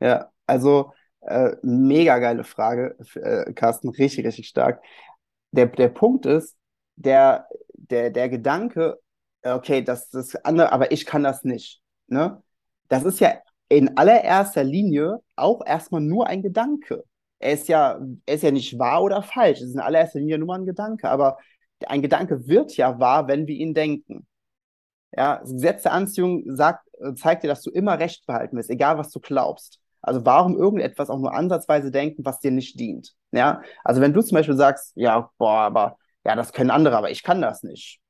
Ja, 0.00 0.30
also 0.46 0.92
äh, 1.20 1.56
mega 1.62 2.18
geile 2.18 2.44
Frage, 2.44 2.96
äh, 3.14 3.52
Carsten, 3.52 3.90
richtig, 3.90 4.26
richtig 4.26 4.48
stark. 4.48 4.82
Der, 5.52 5.66
der 5.66 5.88
Punkt 5.88 6.26
ist, 6.26 6.56
der, 6.96 7.46
der, 7.74 8.10
der 8.10 8.28
Gedanke, 8.28 8.98
okay, 9.54 9.82
das 9.82 10.10
das 10.10 10.34
andere, 10.44 10.72
aber 10.72 10.92
ich 10.92 11.06
kann 11.06 11.22
das 11.22 11.44
nicht. 11.44 11.80
Ne? 12.08 12.42
Das 12.88 13.04
ist 13.04 13.20
ja 13.20 13.34
in 13.68 13.96
allererster 13.96 14.64
Linie 14.64 15.20
auch 15.36 15.64
erstmal 15.66 16.00
nur 16.00 16.26
ein 16.26 16.42
Gedanke. 16.42 17.04
Er 17.38 17.52
ist 17.52 17.68
ja, 17.68 18.00
er 18.26 18.34
ist 18.34 18.42
ja 18.42 18.50
nicht 18.50 18.78
wahr 18.78 19.02
oder 19.02 19.22
falsch. 19.22 19.60
Es 19.60 19.68
ist 19.68 19.74
in 19.74 19.80
allererster 19.80 20.20
Linie 20.20 20.38
nur 20.38 20.48
mal 20.48 20.60
ein 20.60 20.66
Gedanke. 20.66 21.08
Aber 21.08 21.38
ein 21.86 22.02
Gedanke 22.02 22.46
wird 22.46 22.76
ja 22.76 22.98
wahr, 22.98 23.28
wenn 23.28 23.46
wir 23.46 23.54
ihn 23.56 23.74
denken. 23.74 24.26
Ja, 25.16 25.38
das 25.38 25.52
Gesetz 25.52 25.82
der 25.82 25.92
Anziehung 25.92 26.44
sagt, 26.56 26.88
äh, 27.00 27.14
zeigt 27.14 27.42
dir, 27.42 27.48
dass 27.48 27.62
du 27.62 27.70
immer 27.70 27.98
Recht 27.98 28.26
behalten 28.26 28.56
wirst, 28.56 28.70
egal 28.70 28.98
was 28.98 29.10
du 29.10 29.20
glaubst. 29.20 29.80
Also 30.02 30.24
warum 30.24 30.56
irgendetwas 30.56 31.10
auch 31.10 31.18
nur 31.18 31.34
ansatzweise 31.34 31.90
denken, 31.90 32.24
was 32.24 32.40
dir 32.40 32.50
nicht 32.50 32.78
dient? 32.78 33.14
Ja, 33.32 33.62
also 33.84 34.00
wenn 34.00 34.12
du 34.12 34.22
zum 34.22 34.36
Beispiel 34.36 34.56
sagst, 34.56 34.92
ja, 34.94 35.30
boah, 35.38 35.60
aber 35.60 35.96
ja, 36.24 36.36
das 36.36 36.52
können 36.52 36.70
andere, 36.70 36.96
aber 36.96 37.10
ich 37.10 37.22
kann 37.22 37.40
das 37.42 37.62
nicht. 37.62 38.00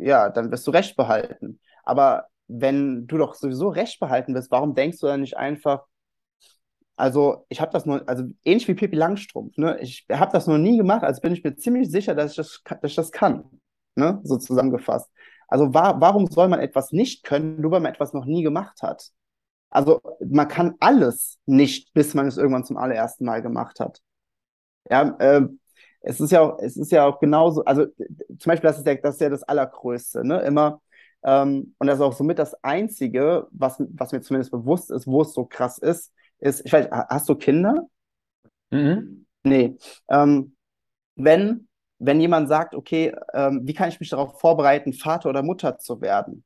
Ja, 0.00 0.30
dann 0.30 0.50
wirst 0.50 0.66
du 0.66 0.70
Recht 0.70 0.96
behalten. 0.96 1.60
Aber 1.84 2.26
wenn 2.48 3.06
du 3.06 3.18
doch 3.18 3.34
sowieso 3.34 3.68
Recht 3.68 4.00
behalten 4.00 4.34
wirst, 4.34 4.50
warum 4.50 4.74
denkst 4.74 4.98
du 5.00 5.06
dann 5.06 5.20
nicht 5.20 5.36
einfach, 5.36 5.84
also 6.96 7.46
ich 7.48 7.60
habe 7.60 7.72
das 7.72 7.86
nur, 7.86 8.06
also 8.08 8.24
ähnlich 8.44 8.68
wie 8.68 8.74
Pippi 8.74 8.96
Langstrumpf, 8.96 9.56
ne? 9.56 9.78
Ich 9.80 10.06
habe 10.10 10.32
das 10.32 10.46
noch 10.46 10.58
nie 10.58 10.76
gemacht, 10.76 11.02
also 11.02 11.20
bin 11.20 11.32
ich 11.32 11.42
mir 11.42 11.56
ziemlich 11.56 11.90
sicher, 11.90 12.14
dass 12.14 12.32
ich 12.32 12.36
das, 12.36 12.62
dass 12.64 12.90
ich 12.90 12.94
das 12.96 13.10
kann, 13.12 13.44
ne? 13.96 14.20
So 14.24 14.36
zusammengefasst. 14.36 15.10
Also 15.48 15.72
wa 15.74 15.96
warum 16.00 16.26
soll 16.26 16.48
man 16.48 16.60
etwas 16.60 16.92
nicht 16.92 17.24
können, 17.24 17.60
nur 17.60 17.70
weil 17.70 17.80
man 17.80 17.92
etwas 17.92 18.12
noch 18.12 18.26
nie 18.26 18.42
gemacht 18.42 18.82
hat? 18.82 19.10
Also 19.70 20.00
man 20.20 20.48
kann 20.48 20.74
alles 20.80 21.38
nicht, 21.46 21.92
bis 21.94 22.14
man 22.14 22.26
es 22.28 22.36
irgendwann 22.38 22.64
zum 22.64 22.76
allerersten 22.76 23.24
Mal 23.24 23.42
gemacht 23.42 23.80
hat. 23.80 24.00
Ja, 24.90 25.16
äh, 25.20 25.42
es 26.00 26.20
ist 26.20 26.32
ja 26.32 26.40
auch, 26.40 26.58
es 26.60 26.76
ist 26.76 26.92
ja 26.92 27.06
auch 27.06 27.20
genauso, 27.20 27.64
also 27.64 27.86
zum 27.86 28.50
Beispiel, 28.50 28.68
das 28.68 28.78
ist 28.78 28.86
ja 28.86 28.94
das, 28.94 29.14
ist 29.16 29.20
ja 29.20 29.28
das 29.28 29.42
Allergrößte, 29.42 30.26
ne? 30.26 30.40
Immer, 30.42 30.80
ähm, 31.22 31.74
und 31.78 31.86
das 31.86 31.96
ist 31.96 32.02
auch 32.02 32.12
somit 32.12 32.38
das 32.38 32.54
Einzige, 32.64 33.46
was, 33.50 33.76
was 33.94 34.12
mir 34.12 34.20
zumindest 34.22 34.50
bewusst 34.50 34.90
ist, 34.90 35.06
wo 35.06 35.22
es 35.22 35.32
so 35.34 35.44
krass 35.44 35.78
ist, 35.78 36.12
ist, 36.38 36.64
ich 36.64 36.72
weiß, 36.72 36.88
hast 36.90 37.28
du 37.28 37.34
Kinder? 37.34 37.86
Mhm. 38.70 39.26
Nee. 39.44 39.76
Ähm, 40.08 40.56
wenn 41.16 41.68
wenn 42.00 42.20
jemand 42.20 42.48
sagt, 42.48 42.74
okay, 42.74 43.14
ähm, 43.34 43.62
wie 43.64 43.74
kann 43.74 43.90
ich 43.90 44.00
mich 44.00 44.08
darauf 44.10 44.40
vorbereiten, 44.40 44.92
Vater 44.92 45.28
oder 45.28 45.42
Mutter 45.42 45.78
zu 45.78 46.00
werden? 46.00 46.44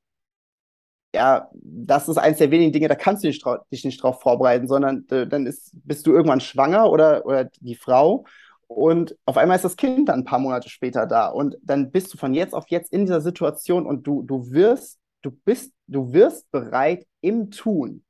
Ja, 1.15 1.49
das 1.55 2.09
ist 2.09 2.17
eines 2.19 2.39
der 2.39 2.51
wenigen 2.51 2.73
Dinge, 2.73 2.89
da 2.89 2.97
kannst 2.97 3.23
du 3.23 3.29
dich, 3.29 3.41
dich 3.73 3.85
nicht 3.85 4.03
darauf 4.03 4.21
vorbereiten, 4.21 4.67
sondern 4.67 5.07
äh, 5.11 5.29
dann 5.29 5.47
ist, 5.47 5.71
bist 5.85 6.07
du 6.07 6.13
irgendwann 6.13 6.41
schwanger 6.41 6.91
oder, 6.91 7.25
oder 7.25 7.45
die 7.61 7.77
Frau 7.77 8.25
und 8.69 9.17
auf 9.25 9.37
einmal 9.37 9.57
ist 9.57 9.65
das 9.65 9.77
Kind 9.77 10.09
dann 10.09 10.21
ein 10.21 10.25
paar 10.25 10.39
Monate 10.39 10.69
später 10.69 11.07
da 11.07 11.29
und 11.29 11.57
dann 11.63 11.91
bist 11.91 12.13
du 12.13 12.19
von 12.19 12.35
jetzt 12.35 12.55
auf 12.55 12.67
jetzt 12.69 12.93
in 12.93 13.07
dieser 13.07 13.21
Situation 13.21 13.87
und 13.87 14.07
du, 14.07 14.23
du 14.23 14.51
wirst, 14.51 14.99
du 15.23 15.31
bist, 15.31 15.73
du 15.87 16.13
wirst 16.13 16.51
bereit 16.51 17.07
im 17.21 17.51
Tun. 17.51 18.05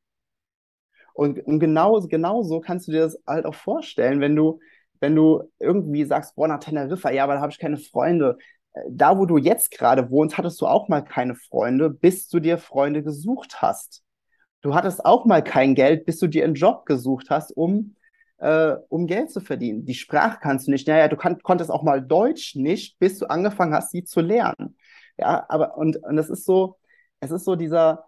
Und, 1.15 1.39
und 1.47 1.61
genau, 1.61 2.01
genau 2.01 2.61
kannst 2.61 2.89
du 2.89 2.93
dir 2.93 3.03
das 3.03 3.19
halt 3.27 3.47
auch 3.47 3.55
vorstellen, 3.55 4.21
wenn 4.21 4.35
du, 4.35 4.59
wenn 5.01 5.15
du 5.15 5.45
irgendwie 5.61 6.05
sagst, 6.05 6.35
boah, 6.35 6.49
nach 6.49 6.59
Teneriffa, 6.59 7.11
ja, 7.11 7.25
aber 7.25 7.35
da 7.35 7.41
habe 7.41 7.53
ich 7.53 7.59
keine 7.59 7.77
Freunde. 7.77 8.37
Äh, 8.73 8.81
da, 8.91 9.17
wo 9.19 9.27
du 9.27 9.39
jetzt 9.39 9.71
gerade 9.71 10.11
wohnst, 10.11 10.37
hattest 10.37 10.61
du 10.61 10.67
auch 10.67 10.89
mal 10.89 11.03
keine 11.03 11.37
Freunde, 11.37 11.91
bis 11.91 12.29
du 12.29 12.41
dir 12.41 12.59
Freunde 12.59 13.03
gesucht 13.03 13.63
hast. 13.63 14.03
Du 14.61 14.75
hattest 14.75 15.05
auch 15.05 15.25
mal 15.25 15.45
kein 15.45 15.75
Geld, 15.75 16.07
bis 16.07 16.19
du 16.19 16.27
dir 16.27 16.45
einen 16.45 16.55
Job 16.55 16.87
gesucht 16.87 17.29
hast, 17.31 17.57
um 17.57 17.95
äh, 18.39 18.75
um 18.89 19.07
Geld 19.07 19.31
zu 19.31 19.41
verdienen. 19.41 19.85
Die 19.85 19.95
Sprache 19.95 20.39
kannst 20.41 20.67
du 20.67 20.71
nicht. 20.71 20.89
Naja, 20.89 21.09
du 21.09 21.17
kann, 21.17 21.41
konntest 21.43 21.71
auch 21.71 21.83
mal 21.83 22.03
Deutsch 22.03 22.57
nicht, 22.57 22.99
bis 22.99 23.19
du 23.19 23.27
angefangen 23.27 23.75
hast, 23.75 23.91
sie 23.91 24.05
zu 24.05 24.21
lernen. 24.21 24.77
Ja, 25.17 25.47
aber 25.49 25.77
und, 25.77 25.97
und 25.97 26.17
das 26.17 26.31
ist 26.31 26.45
so, 26.45 26.79
es 27.21 27.31
ist 27.31 27.45
so 27.45 27.57
dieser, 27.57 28.05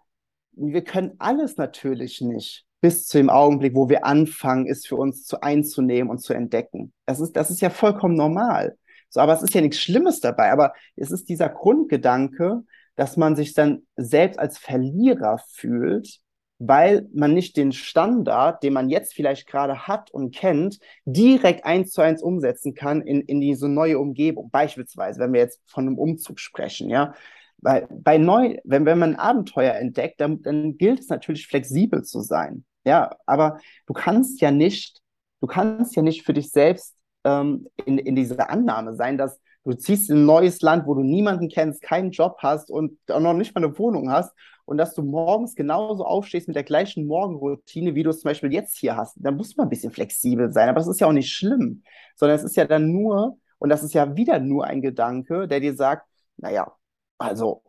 wir 0.51 0.83
können 0.83 1.15
alles 1.19 1.57
natürlich 1.57 2.21
nicht 2.21 2.65
bis 2.81 3.07
zu 3.07 3.17
dem 3.17 3.29
Augenblick, 3.29 3.75
wo 3.75 3.89
wir 3.89 4.05
anfangen, 4.05 4.67
es 4.67 4.85
für 4.85 4.97
uns 4.97 5.25
zu 5.25 5.41
einzunehmen 5.41 6.11
und 6.11 6.19
zu 6.19 6.33
entdecken. 6.33 6.93
Das 7.05 7.19
ist, 7.19 7.35
das 7.35 7.49
ist 7.49 7.61
ja 7.61 7.69
vollkommen 7.69 8.15
normal. 8.15 8.77
So, 9.09 9.19
aber 9.19 9.33
es 9.33 9.41
ist 9.41 9.53
ja 9.53 9.61
nichts 9.61 9.79
Schlimmes 9.79 10.19
dabei. 10.19 10.51
Aber 10.51 10.73
es 10.95 11.11
ist 11.11 11.29
dieser 11.29 11.49
Grundgedanke, 11.49 12.63
dass 12.95 13.17
man 13.17 13.35
sich 13.35 13.53
dann 13.53 13.83
selbst 13.95 14.39
als 14.39 14.57
Verlierer 14.57 15.39
fühlt, 15.51 16.19
weil 16.59 17.07
man 17.13 17.33
nicht 17.33 17.55
den 17.55 17.71
Standard, 17.71 18.63
den 18.63 18.73
man 18.73 18.89
jetzt 18.89 19.13
vielleicht 19.13 19.47
gerade 19.47 19.87
hat 19.87 20.09
und 20.11 20.33
kennt, 20.33 20.79
direkt 21.05 21.65
eins 21.65 21.91
zu 21.91 22.01
eins 22.01 22.21
umsetzen 22.23 22.73
kann 22.73 23.01
in, 23.01 23.21
in 23.21 23.41
diese 23.41 23.69
neue 23.69 23.99
Umgebung. 23.99 24.49
Beispielsweise, 24.49 25.19
wenn 25.19 25.33
wir 25.33 25.39
jetzt 25.39 25.61
von 25.67 25.85
einem 25.85 25.97
Umzug 25.97 26.39
sprechen, 26.39 26.89
ja. 26.89 27.13
Weil 27.59 27.87
bei 27.89 28.17
neu, 28.17 28.57
wenn, 28.63 28.85
wenn 28.85 28.99
man 28.99 29.15
ein 29.15 29.19
Abenteuer 29.19 29.73
entdeckt, 29.73 30.21
dann, 30.21 30.41
dann 30.43 30.77
gilt 30.77 30.99
es 30.99 31.09
natürlich 31.09 31.47
flexibel 31.47 32.03
zu 32.03 32.21
sein. 32.21 32.65
Ja, 32.85 33.15
aber 33.25 33.59
du 33.87 33.93
kannst 33.93 34.41
ja 34.41 34.51
nicht, 34.51 35.01
du 35.41 35.47
kannst 35.47 35.95
ja 35.95 36.01
nicht 36.01 36.23
für 36.23 36.33
dich 36.33 36.51
selbst 36.51 36.95
ähm, 37.23 37.67
in, 37.85 37.97
in 37.97 38.15
dieser 38.15 38.49
Annahme 38.49 38.95
sein, 38.95 39.17
dass 39.17 39.39
du 39.65 39.73
ziehst 39.73 40.09
in 40.09 40.17
ein 40.17 40.25
neues 40.25 40.61
Land, 40.61 40.87
wo 40.87 40.93
du 40.93 41.03
niemanden 41.03 41.49
kennst, 41.49 41.81
keinen 41.81 42.11
Job 42.11 42.37
hast 42.39 42.69
und 42.69 42.97
auch 43.09 43.19
noch 43.19 43.33
nicht 43.33 43.53
mal 43.53 43.63
eine 43.63 43.77
Wohnung 43.77 44.11
hast 44.11 44.31
und 44.67 44.77
dass 44.77 44.93
du 44.93 45.01
morgens 45.01 45.55
genauso 45.55 46.05
aufstehst 46.05 46.49
mit 46.49 46.55
der 46.57 46.65
gleichen 46.65 47.07
Morgenroutine, 47.07 47.95
wie 47.95 48.03
du 48.03 48.09
es 48.09 48.19
zum 48.19 48.29
Beispiel 48.29 48.51
jetzt 48.51 48.77
hier 48.77 48.97
hast. 48.97 49.15
Da 49.17 49.31
muss 49.31 49.55
man 49.55 49.67
ein 49.67 49.69
bisschen 49.69 49.93
flexibel 49.93 50.51
sein, 50.51 50.67
aber 50.67 50.79
das 50.79 50.89
ist 50.89 50.99
ja 50.99 51.07
auch 51.07 51.13
nicht 51.13 51.31
schlimm, 51.31 51.83
sondern 52.17 52.37
es 52.37 52.43
ist 52.43 52.57
ja 52.57 52.65
dann 52.65 52.91
nur, 52.91 53.37
und 53.59 53.69
das 53.69 53.81
ist 53.81 53.93
ja 53.93 54.17
wieder 54.17 54.39
nur 54.39 54.65
ein 54.65 54.81
Gedanke, 54.81 55.47
der 55.47 55.61
dir 55.61 55.73
sagt, 55.73 56.05
naja, 56.35 56.69
also, 57.17 57.63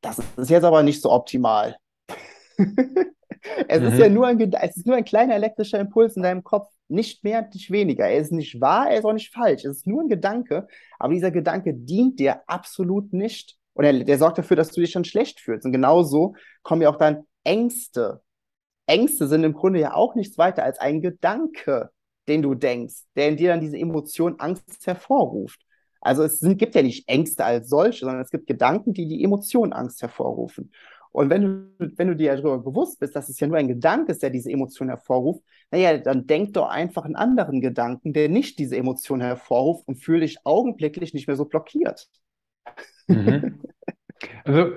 das 0.00 0.18
ist 0.36 0.50
jetzt 0.50 0.64
aber 0.64 0.82
nicht 0.82 1.00
so 1.00 1.12
optimal. 1.12 1.76
es, 2.58 3.80
mhm. 3.80 3.86
ist 3.86 3.98
ja 3.98 4.08
nur 4.08 4.26
ein, 4.26 4.52
es 4.52 4.76
ist 4.76 4.86
nur 4.88 4.96
ein 4.96 5.04
kleiner 5.04 5.36
elektrischer 5.36 5.78
Impuls 5.78 6.16
in 6.16 6.24
deinem 6.24 6.42
Kopf, 6.42 6.68
nicht 6.88 7.22
mehr, 7.22 7.48
nicht 7.54 7.70
weniger. 7.70 8.08
Er 8.08 8.18
ist 8.18 8.32
nicht 8.32 8.60
wahr, 8.60 8.90
er 8.90 8.98
ist 8.98 9.04
auch 9.04 9.12
nicht 9.12 9.32
falsch. 9.32 9.64
Es 9.64 9.78
ist 9.78 9.86
nur 9.86 10.02
ein 10.02 10.08
Gedanke, 10.08 10.66
aber 10.98 11.12
dieser 11.12 11.30
Gedanke 11.30 11.74
dient 11.74 12.18
dir 12.18 12.42
absolut 12.48 13.12
nicht. 13.12 13.59
Und 13.74 13.84
er, 13.84 13.92
der 14.04 14.18
sorgt 14.18 14.38
dafür, 14.38 14.56
dass 14.56 14.72
du 14.72 14.80
dich 14.80 14.92
dann 14.92 15.04
schlecht 15.04 15.40
fühlst. 15.40 15.64
Und 15.64 15.72
genauso 15.72 16.34
kommen 16.62 16.82
ja 16.82 16.90
auch 16.90 16.98
dann 16.98 17.24
Ängste. 17.44 18.22
Ängste 18.86 19.28
sind 19.28 19.44
im 19.44 19.52
Grunde 19.52 19.80
ja 19.80 19.94
auch 19.94 20.14
nichts 20.14 20.36
weiter 20.38 20.64
als 20.64 20.78
ein 20.78 21.00
Gedanke, 21.00 21.90
den 22.28 22.42
du 22.42 22.54
denkst, 22.54 23.04
der 23.16 23.28
in 23.28 23.36
dir 23.36 23.50
dann 23.50 23.60
diese 23.60 23.78
Emotion 23.78 24.38
Angst 24.40 24.86
hervorruft. 24.86 25.60
Also 26.00 26.22
es 26.22 26.38
sind, 26.40 26.58
gibt 26.58 26.74
ja 26.74 26.82
nicht 26.82 27.08
Ängste 27.08 27.44
als 27.44 27.68
solche, 27.68 28.00
sondern 28.00 28.22
es 28.22 28.30
gibt 28.30 28.46
Gedanken, 28.46 28.94
die 28.94 29.06
die 29.06 29.22
Emotion 29.22 29.72
Angst 29.72 30.02
hervorrufen. 30.02 30.72
Und 31.12 31.28
wenn 31.28 31.42
du, 31.78 31.90
wenn 31.96 32.08
du 32.08 32.16
dir 32.16 32.36
darüber 32.36 32.58
bewusst 32.58 33.00
bist, 33.00 33.16
dass 33.16 33.28
es 33.28 33.40
ja 33.40 33.46
nur 33.46 33.56
ein 33.56 33.68
Gedanke 33.68 34.12
ist, 34.12 34.22
der 34.22 34.30
diese 34.30 34.50
Emotion 34.50 34.88
hervorruft, 34.88 35.42
naja, 35.70 35.98
dann 35.98 36.26
denk 36.26 36.54
doch 36.54 36.68
einfach 36.68 37.04
einen 37.04 37.16
anderen 37.16 37.60
Gedanken, 37.60 38.12
der 38.12 38.28
nicht 38.28 38.58
diese 38.58 38.76
Emotion 38.76 39.20
hervorruft 39.20 39.86
und 39.88 39.96
fühle 39.96 40.20
dich 40.20 40.46
augenblicklich 40.46 41.12
nicht 41.12 41.26
mehr 41.26 41.36
so 41.36 41.44
blockiert. 41.46 42.08
Mhm. 43.08 43.60
Also, 44.44 44.72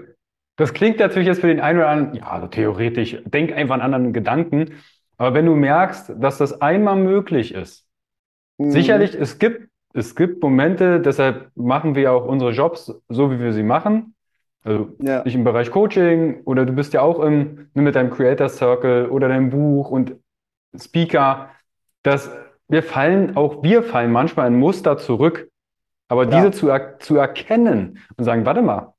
das 0.56 0.74
klingt 0.74 1.00
natürlich 1.00 1.28
jetzt 1.28 1.42
für 1.42 1.48
den 1.48 1.60
einen 1.60 1.80
oder 1.80 1.90
anderen, 1.90 2.16
ja, 2.16 2.28
also 2.28 2.48
theoretisch, 2.48 3.18
denk 3.26 3.52
einfach 3.52 3.76
an 3.76 3.82
anderen 3.82 4.14
Gedanken. 4.14 4.76
Aber 5.18 5.34
wenn 5.34 5.46
du 5.46 5.56
merkst, 5.56 6.14
dass 6.18 6.38
das 6.38 6.62
einmal 6.62 6.96
möglich 6.96 7.54
ist, 7.54 7.86
mhm. 8.58 8.72
sicherlich, 8.72 9.16
es 9.16 9.40
gibt, 9.40 9.70
es 9.94 10.16
gibt 10.16 10.42
Momente, 10.42 11.00
deshalb 11.00 11.52
machen 11.56 11.96
wir 11.96 12.12
auch 12.12 12.26
unsere 12.26 12.52
Jobs 12.52 12.94
so, 13.10 13.32
wie 13.32 13.40
wir 13.40 13.54
sie 13.54 13.64
machen. 13.64 14.16
Also 14.64 14.96
ja. 15.00 15.24
nicht 15.24 15.36
im 15.36 15.44
Bereich 15.44 15.72
Coaching 15.72 16.42
oder 16.46 16.66
du 16.66 16.74
bist 16.74 16.94
ja 16.94 17.02
auch 17.02 17.20
im, 17.20 17.70
mit 17.74 17.96
deinem 17.96 18.12
Creator 18.12 18.48
Circle 18.48 19.08
oder 19.10 19.28
deinem 19.28 19.50
Buch 19.50 19.90
und 19.90 20.16
Speaker, 20.76 21.50
dass 22.02 22.32
wir 22.70 22.82
fallen, 22.82 23.36
auch 23.36 23.62
wir 23.62 23.84
fallen 23.84 24.12
manchmal 24.12 24.48
in 24.48 24.58
Muster 24.58 24.98
zurück. 24.98 25.50
Aber 26.14 26.30
ja. 26.30 26.38
diese 26.38 26.52
zu, 26.52 26.68
er 26.68 27.00
zu 27.00 27.16
erkennen 27.16 27.98
und 28.18 28.24
sagen, 28.24 28.46
warte 28.46 28.62
mal, 28.62 28.94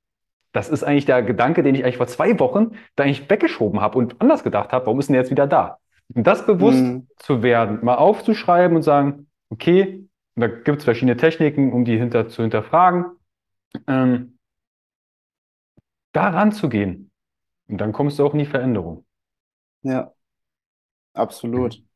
das 0.51 0.69
ist 0.69 0.83
eigentlich 0.83 1.05
der 1.05 1.23
Gedanke, 1.23 1.63
den 1.63 1.77
ich 1.77 1.85
eigentlich 1.85 1.97
vor 1.97 2.09
zwei 2.09 2.41
Wochen 2.41 2.73
da 2.97 3.05
eigentlich 3.05 3.31
weggeschoben 3.31 3.81
habe 3.81 3.99
und 3.99 4.21
anders 4.21 4.43
gedacht 4.43 4.73
habe, 4.73 4.87
warum 4.87 4.99
ist 4.99 5.07
denn 5.07 5.15
der 5.15 5.23
jetzt 5.23 5.31
wieder 5.31 5.47
da? 5.47 5.79
Und 6.13 6.27
das 6.27 6.45
bewusst 6.45 6.83
mhm. 6.83 7.07
zu 7.19 7.45
werden, 7.45 7.85
mal 7.85 7.95
aufzuschreiben 7.95 8.77
und 8.77 8.83
sagen, 8.83 9.29
okay, 9.49 10.09
da 10.35 10.49
gibt 10.49 10.79
es 10.79 10.85
verschiedene 10.85 11.17
Techniken, 11.17 11.73
um 11.73 11.85
die 11.85 11.97
hinter 11.97 12.27
zu 12.27 12.43
hinterfragen. 12.43 13.05
Ähm, 13.87 14.37
da 16.11 16.31
ranzugehen. 16.31 17.13
Und 17.69 17.81
dann 17.81 17.93
kommst 17.93 18.19
du 18.19 18.27
auch 18.27 18.33
in 18.33 18.41
die 18.41 18.47
Veränderung. 18.47 19.05
Ja, 19.83 20.13
absolut. 21.13 21.79
Mhm. 21.79 21.89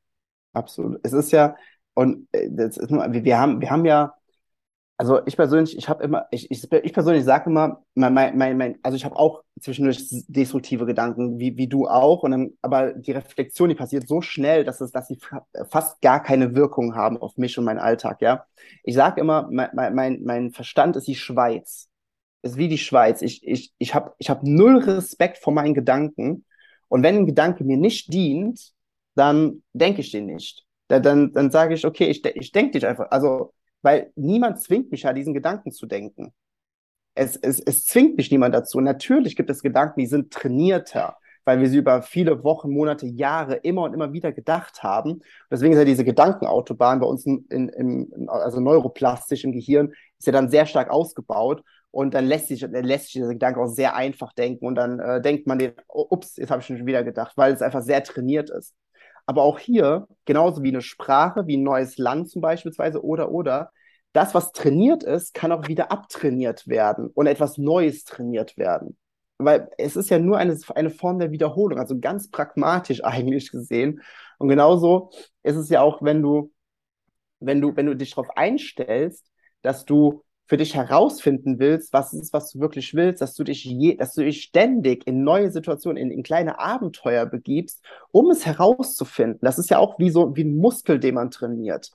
Absolut. 0.52 1.00
Es 1.02 1.12
ist 1.12 1.32
ja, 1.32 1.56
und 1.94 2.28
äh, 2.30 2.48
das 2.52 2.76
ist, 2.76 2.88
wir 2.92 3.38
haben, 3.38 3.60
wir 3.60 3.68
haben 3.68 3.84
ja, 3.84 4.14
also 4.98 5.24
ich 5.26 5.36
persönlich, 5.36 5.78
ich 5.78 5.88
habe 5.88 6.02
immer, 6.04 6.26
ich, 6.32 6.50
ich, 6.50 6.70
ich 6.70 6.92
persönlich 6.92 7.24
sage 7.24 7.48
immer, 7.50 7.84
mein, 7.94 8.14
mein, 8.36 8.56
mein, 8.58 8.78
also 8.82 8.96
ich 8.96 9.04
habe 9.04 9.16
auch 9.16 9.42
zwischendurch 9.60 10.04
destruktive 10.28 10.86
Gedanken, 10.86 11.38
wie, 11.38 11.56
wie 11.56 11.68
du 11.68 11.86
auch, 11.86 12.24
und 12.24 12.32
dann, 12.32 12.50
aber 12.62 12.92
die 12.94 13.12
Reflexion, 13.12 13.68
die 13.68 13.76
passiert 13.76 14.08
so 14.08 14.20
schnell, 14.20 14.64
dass 14.64 14.80
es, 14.80 14.90
dass 14.92 15.06
sie 15.08 15.18
fast 15.70 16.00
gar 16.02 16.22
keine 16.22 16.54
Wirkung 16.56 16.96
haben 16.96 17.16
auf 17.16 17.36
mich 17.36 17.56
und 17.58 17.64
meinen 17.64 17.78
Alltag, 17.78 18.20
ja. 18.20 18.44
Ich 18.82 18.96
sage 18.96 19.20
immer, 19.20 19.48
mein, 19.50 19.94
mein, 19.94 20.22
mein 20.24 20.50
Verstand 20.50 20.96
ist 20.96 21.06
die 21.06 21.14
Schweiz 21.14 21.88
ist 22.42 22.56
wie 22.56 22.68
die 22.68 22.78
Schweiz. 22.78 23.22
Ich, 23.22 23.46
ich, 23.46 23.72
ich 23.78 23.94
habe 23.94 24.14
ich 24.18 24.30
hab 24.30 24.42
null 24.42 24.78
Respekt 24.78 25.38
vor 25.38 25.52
meinen 25.52 25.74
Gedanken. 25.74 26.44
Und 26.88 27.02
wenn 27.02 27.16
ein 27.16 27.26
Gedanke 27.26 27.64
mir 27.64 27.76
nicht 27.76 28.12
dient, 28.12 28.72
dann 29.14 29.62
denke 29.72 30.00
ich 30.00 30.10
den 30.12 30.26
nicht. 30.26 30.64
Dann, 30.88 31.02
dann, 31.02 31.32
dann 31.32 31.50
sage 31.50 31.74
ich, 31.74 31.84
okay, 31.84 32.06
ich, 32.06 32.24
ich 32.24 32.52
denke 32.52 32.72
dich 32.72 32.86
einfach. 32.86 33.10
Also, 33.10 33.52
weil 33.82 34.12
niemand 34.16 34.60
zwingt 34.60 34.90
mich 34.90 35.02
ja, 35.02 35.12
diesen 35.12 35.34
Gedanken 35.34 35.72
zu 35.72 35.86
denken. 35.86 36.32
Es, 37.14 37.36
es, 37.36 37.60
es 37.60 37.84
zwingt 37.84 38.16
mich 38.16 38.30
niemand 38.30 38.54
dazu. 38.54 38.80
Natürlich 38.80 39.36
gibt 39.36 39.50
es 39.50 39.62
Gedanken, 39.62 40.00
die 40.00 40.06
sind 40.06 40.32
trainierter, 40.32 41.16
weil 41.44 41.60
wir 41.60 41.68
sie 41.68 41.78
über 41.78 42.02
viele 42.02 42.44
Wochen, 42.44 42.70
Monate, 42.70 43.06
Jahre 43.06 43.56
immer 43.56 43.82
und 43.82 43.94
immer 43.94 44.12
wieder 44.12 44.32
gedacht 44.32 44.82
haben. 44.82 45.22
Deswegen 45.50 45.72
ist 45.72 45.78
ja 45.78 45.84
diese 45.84 46.04
Gedankenautobahn 46.04 47.00
bei 47.00 47.06
uns 47.06 47.24
in, 47.26 47.46
in, 47.48 47.68
in, 47.70 48.28
also 48.28 48.60
neuroplastisch 48.60 49.44
im 49.44 49.52
Gehirn, 49.52 49.92
ist 50.18 50.26
ja 50.26 50.32
dann 50.32 50.50
sehr 50.50 50.66
stark 50.66 50.90
ausgebaut. 50.90 51.64
Und 51.90 52.12
dann 52.12 52.26
lässt 52.26 52.48
sich, 52.48 52.60
lässt 52.60 53.04
sich 53.04 53.14
dieser 53.14 53.32
Gedanke 53.32 53.60
auch 53.60 53.68
sehr 53.68 53.96
einfach 53.96 54.32
denken. 54.34 54.66
Und 54.66 54.74
dann 54.74 55.00
äh, 55.00 55.22
denkt 55.22 55.46
man 55.46 55.58
den, 55.58 55.72
oh, 55.88 56.06
ups, 56.10 56.36
jetzt 56.36 56.50
habe 56.50 56.60
ich 56.60 56.66
schon 56.66 56.86
wieder 56.86 57.02
gedacht, 57.02 57.32
weil 57.36 57.52
es 57.52 57.62
einfach 57.62 57.82
sehr 57.82 58.04
trainiert 58.04 58.50
ist. 58.50 58.74
Aber 59.28 59.42
auch 59.42 59.58
hier, 59.58 60.08
genauso 60.24 60.62
wie 60.62 60.70
eine 60.70 60.80
Sprache, 60.80 61.46
wie 61.46 61.58
ein 61.58 61.62
neues 61.62 61.98
Land 61.98 62.30
zum 62.30 62.40
Beispiel, 62.40 62.72
oder, 62.96 63.30
oder, 63.30 63.72
das, 64.14 64.34
was 64.34 64.52
trainiert 64.52 65.02
ist, 65.02 65.34
kann 65.34 65.52
auch 65.52 65.68
wieder 65.68 65.92
abtrainiert 65.92 66.66
werden 66.66 67.10
und 67.12 67.26
etwas 67.26 67.58
Neues 67.58 68.04
trainiert 68.04 68.56
werden. 68.56 68.96
Weil 69.36 69.68
es 69.76 69.96
ist 69.96 70.08
ja 70.08 70.18
nur 70.18 70.38
eine, 70.38 70.58
eine 70.74 70.88
Form 70.88 71.18
der 71.18 71.30
Wiederholung, 71.30 71.78
also 71.78 71.98
ganz 72.00 72.30
pragmatisch 72.30 73.04
eigentlich 73.04 73.50
gesehen. 73.50 74.00
Und 74.38 74.48
genauso 74.48 75.10
ist 75.42 75.56
es 75.56 75.68
ja 75.68 75.82
auch, 75.82 76.00
wenn 76.00 76.22
du, 76.22 76.50
wenn 77.38 77.60
du, 77.60 77.76
wenn 77.76 77.84
du 77.84 77.94
dich 77.94 78.12
darauf 78.12 78.34
einstellst, 78.34 79.30
dass 79.60 79.84
du 79.84 80.24
für 80.48 80.56
dich 80.56 80.74
herausfinden 80.74 81.58
willst, 81.58 81.92
was 81.92 82.12
ist, 82.14 82.32
was 82.32 82.50
du 82.50 82.60
wirklich 82.60 82.94
willst, 82.94 83.20
dass 83.20 83.34
du 83.34 83.44
dich 83.44 83.64
je, 83.64 83.96
dass 83.96 84.14
du 84.14 84.24
dich 84.24 84.42
ständig 84.42 85.06
in 85.06 85.22
neue 85.22 85.50
Situationen, 85.50 86.02
in, 86.02 86.10
in 86.10 86.22
kleine 86.22 86.58
Abenteuer 86.58 87.26
begibst, 87.26 87.84
um 88.10 88.30
es 88.30 88.46
herauszufinden. 88.46 89.40
Das 89.42 89.58
ist 89.58 89.68
ja 89.70 89.78
auch 89.78 89.98
wie 89.98 90.10
so 90.10 90.34
wie 90.36 90.44
ein 90.44 90.56
Muskel, 90.56 90.98
den 90.98 91.14
man 91.14 91.30
trainiert. 91.30 91.90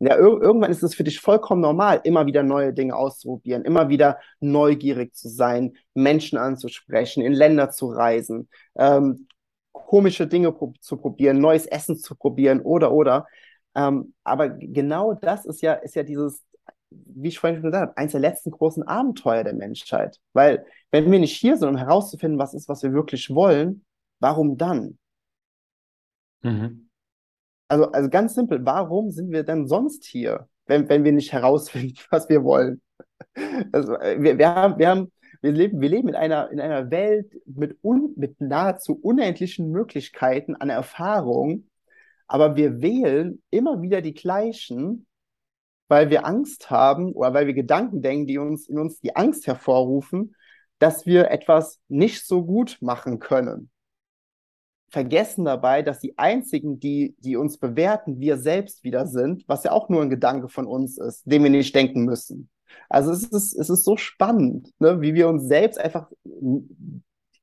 Ja, 0.00 0.16
ir 0.16 0.40
irgendwann 0.40 0.70
ist 0.70 0.82
es 0.82 0.94
für 0.94 1.04
dich 1.04 1.20
vollkommen 1.20 1.60
normal, 1.60 2.00
immer 2.04 2.24
wieder 2.26 2.42
neue 2.44 2.72
Dinge 2.72 2.94
auszuprobieren, 2.96 3.64
immer 3.64 3.88
wieder 3.88 4.18
neugierig 4.40 5.14
zu 5.14 5.28
sein, 5.28 5.76
Menschen 5.92 6.38
anzusprechen, 6.38 7.22
in 7.22 7.32
Länder 7.32 7.70
zu 7.70 7.88
reisen, 7.88 8.48
ähm, 8.76 9.26
komische 9.72 10.26
Dinge 10.26 10.52
pro 10.52 10.72
zu 10.80 10.96
probieren, 10.96 11.40
neues 11.40 11.66
Essen 11.66 11.98
zu 11.98 12.14
probieren 12.14 12.60
oder 12.60 12.92
oder. 12.92 13.26
Ähm, 13.74 14.14
aber 14.24 14.48
genau 14.50 15.14
das 15.14 15.44
ist 15.46 15.62
ja, 15.62 15.74
ist 15.74 15.96
ja 15.96 16.04
dieses, 16.04 16.44
wie 16.90 17.28
ich 17.28 17.38
vorhin 17.38 17.58
schon 17.58 17.70
gesagt 17.70 17.88
habe, 17.88 17.96
eines 17.96 18.12
der 18.12 18.20
letzten 18.20 18.50
großen 18.50 18.82
Abenteuer 18.82 19.44
der 19.44 19.54
Menschheit. 19.54 20.18
Weil, 20.32 20.64
wenn 20.90 21.10
wir 21.10 21.18
nicht 21.18 21.36
hier 21.36 21.56
sind, 21.56 21.68
um 21.68 21.76
herauszufinden, 21.76 22.38
was 22.38 22.54
ist, 22.54 22.68
was 22.68 22.82
wir 22.82 22.92
wirklich 22.92 23.30
wollen, 23.30 23.84
warum 24.20 24.56
dann? 24.56 24.98
Mhm. 26.42 26.88
Also, 27.68 27.90
also 27.90 28.08
ganz 28.08 28.34
simpel, 28.34 28.64
warum 28.64 29.10
sind 29.10 29.30
wir 29.30 29.42
denn 29.42 29.66
sonst 29.66 30.04
hier, 30.04 30.48
wenn, 30.66 30.88
wenn 30.88 31.04
wir 31.04 31.12
nicht 31.12 31.32
herausfinden, 31.32 31.98
was 32.10 32.28
wir 32.28 32.44
wollen? 32.44 32.80
Also, 33.72 33.92
wir, 33.92 34.38
wir, 34.38 34.54
haben, 34.54 34.78
wir, 34.78 34.88
haben, 34.88 35.12
wir, 35.42 35.52
leben, 35.52 35.80
wir 35.80 35.88
leben 35.88 36.08
in 36.08 36.14
einer, 36.14 36.50
in 36.50 36.60
einer 36.60 36.90
Welt 36.90 37.32
mit, 37.44 37.76
un, 37.82 38.14
mit 38.16 38.40
nahezu 38.40 38.94
unendlichen 38.94 39.70
Möglichkeiten 39.70 40.56
an 40.56 40.70
Erfahrung, 40.70 41.68
aber 42.26 42.56
wir 42.56 42.80
wählen 42.80 43.42
immer 43.50 43.82
wieder 43.82 44.02
die 44.02 44.14
gleichen, 44.14 45.06
weil 45.88 46.10
wir 46.10 46.26
Angst 46.26 46.70
haben 46.70 47.12
oder 47.12 47.34
weil 47.34 47.46
wir 47.46 47.54
Gedanken 47.54 48.02
denken, 48.02 48.26
die 48.26 48.38
uns 48.38 48.68
in 48.68 48.78
uns 48.78 49.00
die 49.00 49.16
Angst 49.16 49.46
hervorrufen, 49.46 50.34
dass 50.78 51.06
wir 51.06 51.30
etwas 51.30 51.80
nicht 51.88 52.26
so 52.26 52.44
gut 52.44 52.78
machen 52.80 53.18
können. 53.18 53.70
Vergessen 54.90 55.44
dabei, 55.44 55.82
dass 55.82 56.00
die 56.00 56.16
einzigen, 56.16 56.80
die, 56.80 57.14
die 57.18 57.36
uns 57.36 57.58
bewerten, 57.58 58.20
wir 58.20 58.38
selbst 58.38 58.84
wieder 58.84 59.06
sind, 59.06 59.44
was 59.46 59.64
ja 59.64 59.72
auch 59.72 59.88
nur 59.88 60.02
ein 60.02 60.10
Gedanke 60.10 60.48
von 60.48 60.66
uns 60.66 60.96
ist, 60.98 61.24
den 61.26 61.42
wir 61.42 61.50
nicht 61.50 61.74
denken 61.74 62.04
müssen. 62.04 62.48
Also 62.88 63.12
es 63.12 63.24
ist, 63.24 63.54
es 63.54 63.68
ist 63.68 63.84
so 63.84 63.96
spannend, 63.96 64.72
ne, 64.78 65.00
wie 65.00 65.14
wir 65.14 65.28
uns 65.28 65.46
selbst 65.46 65.78
einfach 65.78 66.10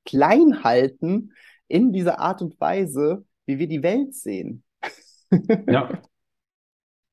klein 0.06 0.64
halten 0.64 1.34
in 1.68 1.92
dieser 1.92 2.20
Art 2.20 2.42
und 2.42 2.60
Weise, 2.60 3.26
wie 3.46 3.60
wir 3.60 3.68
die 3.68 3.84
Welt 3.84 4.16
sehen. 4.16 4.64
ja. 5.68 5.90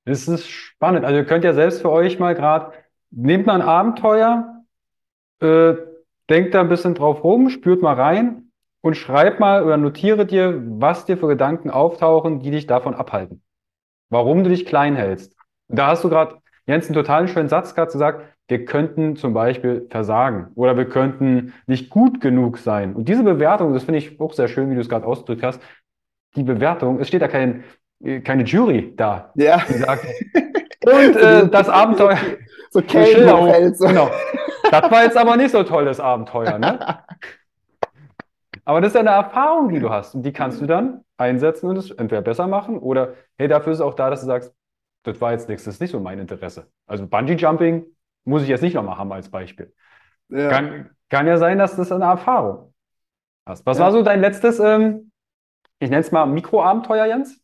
Es 0.04 0.26
ist 0.28 0.48
spannend. 0.48 1.04
Also 1.04 1.16
ihr 1.18 1.24
könnt 1.24 1.44
ja 1.44 1.54
selbst 1.54 1.80
für 1.80 1.90
euch 1.90 2.18
mal 2.18 2.34
gerade, 2.34 2.72
nehmt 3.10 3.46
mal 3.46 3.60
ein 3.60 3.66
Abenteuer, 3.66 4.64
äh, 5.40 5.74
denkt 6.28 6.54
da 6.54 6.60
ein 6.60 6.68
bisschen 6.68 6.94
drauf 6.94 7.22
rum, 7.24 7.50
spürt 7.50 7.82
mal 7.82 7.94
rein 7.94 8.50
und 8.80 8.96
schreib 8.96 9.38
mal 9.38 9.62
oder 9.64 9.76
notiere 9.76 10.26
dir, 10.26 10.60
was 10.80 11.04
dir 11.04 11.16
für 11.16 11.28
Gedanken 11.28 11.70
auftauchen, 11.70 12.40
die 12.40 12.50
dich 12.50 12.66
davon 12.66 12.94
abhalten. 12.94 13.42
Warum 14.10 14.44
du 14.44 14.50
dich 14.50 14.66
klein 14.66 14.96
hältst. 14.96 15.36
Und 15.68 15.78
da 15.78 15.88
hast 15.88 16.04
du 16.04 16.08
gerade, 16.08 16.36
Jens, 16.66 16.86
einen 16.86 16.94
total 16.94 17.28
schönen 17.28 17.48
Satz 17.48 17.74
gerade 17.74 17.92
gesagt, 17.92 18.26
wir 18.48 18.64
könnten 18.64 19.16
zum 19.16 19.32
Beispiel 19.32 19.86
versagen 19.88 20.48
oder 20.56 20.76
wir 20.76 20.86
könnten 20.86 21.54
nicht 21.66 21.90
gut 21.90 22.20
genug 22.20 22.58
sein. 22.58 22.94
Und 22.94 23.08
diese 23.08 23.22
Bewertung, 23.22 23.72
das 23.72 23.84
finde 23.84 23.98
ich 23.98 24.20
auch 24.20 24.32
sehr 24.34 24.48
schön, 24.48 24.70
wie 24.70 24.74
du 24.74 24.80
es 24.80 24.88
gerade 24.88 25.06
ausgedrückt 25.06 25.42
hast, 25.42 25.62
die 26.34 26.42
Bewertung, 26.42 27.00
es 27.00 27.08
steht 27.08 27.22
da 27.22 27.28
kein, 27.28 27.64
keine 28.24 28.44
Jury 28.44 28.94
da, 28.96 29.32
ja. 29.34 29.62
die 29.68 29.74
sagt, 29.74 30.06
und 30.84 31.16
äh, 31.16 31.48
das 31.48 31.68
Abenteuer. 31.68 32.18
So 32.72 32.80
Schilder 32.80 33.74
so. 33.74 33.86
Genau. 33.86 34.10
Das 34.70 34.90
war 34.90 35.04
jetzt 35.04 35.18
aber 35.18 35.36
nicht 35.36 35.50
so 35.50 35.62
toll, 35.62 35.84
das 35.84 36.00
Abenteuer, 36.00 36.58
ne? 36.58 36.78
Aber 38.64 38.80
das 38.80 38.88
ist 38.88 38.94
ja 38.94 39.00
eine 39.00 39.10
Erfahrung, 39.10 39.68
die 39.68 39.80
du 39.80 39.90
hast. 39.90 40.14
Und 40.14 40.22
die 40.22 40.32
kannst 40.32 40.60
du 40.60 40.66
dann 40.66 41.04
einsetzen 41.18 41.68
und 41.68 41.76
es 41.76 41.90
entweder 41.90 42.22
besser 42.22 42.46
machen 42.46 42.78
oder, 42.78 43.14
hey, 43.36 43.48
dafür 43.48 43.72
ist 43.72 43.80
es 43.80 43.84
auch 43.84 43.94
da, 43.94 44.08
dass 44.08 44.20
du 44.20 44.26
sagst, 44.26 44.54
das 45.02 45.20
war 45.20 45.32
jetzt 45.32 45.48
nichts, 45.48 45.64
das 45.64 45.74
ist 45.74 45.80
nicht 45.80 45.90
so 45.90 46.00
mein 46.00 46.18
Interesse. 46.18 46.68
Also 46.86 47.06
Bungee 47.06 47.34
Jumping 47.34 47.84
muss 48.24 48.42
ich 48.42 48.48
jetzt 48.48 48.62
nicht 48.62 48.74
nochmal 48.74 48.96
haben 48.96 49.12
als 49.12 49.28
Beispiel. 49.28 49.74
Ja. 50.28 50.48
Kann, 50.48 50.90
kann 51.10 51.26
ja 51.26 51.36
sein, 51.36 51.58
dass 51.58 51.76
das 51.76 51.92
eine 51.92 52.04
Erfahrung 52.04 52.72
hast. 53.44 53.66
Was 53.66 53.78
ja. 53.78 53.84
war 53.84 53.92
so 53.92 54.02
dein 54.02 54.20
letztes, 54.20 54.60
ähm, 54.60 55.10
ich 55.78 55.90
nenne 55.90 56.00
es 56.00 56.12
mal 56.12 56.24
Mikroabenteuer, 56.26 57.06
Jens? 57.06 57.41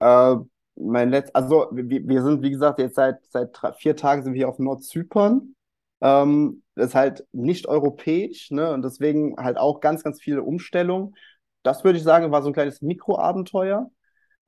Äh, 0.00 0.36
mein 0.76 1.10
letzt, 1.10 1.34
also 1.36 1.68
wir, 1.72 2.06
wir 2.06 2.22
sind, 2.22 2.42
wie 2.42 2.50
gesagt, 2.50 2.78
jetzt 2.78 2.96
seit, 2.96 3.18
seit 3.30 3.56
vier 3.78 3.96
Tagen 3.96 4.22
sind 4.24 4.34
wir 4.34 4.48
auf 4.48 4.58
Nordzypern. 4.58 5.54
Ähm, 6.00 6.62
das 6.74 6.88
ist 6.88 6.94
halt 6.94 7.26
nicht 7.32 7.68
europäisch, 7.68 8.50
ne? 8.50 8.72
Und 8.72 8.82
deswegen 8.82 9.36
halt 9.36 9.56
auch 9.58 9.80
ganz, 9.80 10.02
ganz 10.02 10.20
viele 10.20 10.42
Umstellungen. 10.42 11.14
Das 11.62 11.84
würde 11.84 11.98
ich 11.98 12.04
sagen, 12.04 12.30
war 12.32 12.42
so 12.42 12.48
ein 12.50 12.54
kleines 12.54 12.82
Mikroabenteuer. 12.82 13.90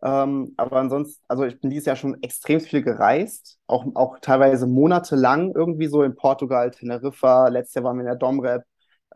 Ähm, 0.02 0.54
aber 0.56 0.76
ansonsten, 0.78 1.22
also 1.28 1.44
ich 1.44 1.60
bin 1.60 1.70
dieses 1.70 1.86
Jahr 1.86 1.96
schon 1.96 2.22
extrem 2.22 2.60
viel 2.60 2.82
gereist, 2.82 3.58
auch, 3.66 3.86
auch 3.94 4.18
teilweise 4.20 4.66
monatelang 4.66 5.52
irgendwie 5.54 5.86
so 5.86 6.02
in 6.02 6.16
Portugal, 6.16 6.70
Teneriffa, 6.70 7.48
letztes 7.48 7.76
Jahr 7.76 7.84
waren 7.84 7.96
wir 7.96 8.02
in 8.02 8.06
der 8.06 8.16
Domrep. 8.16 8.64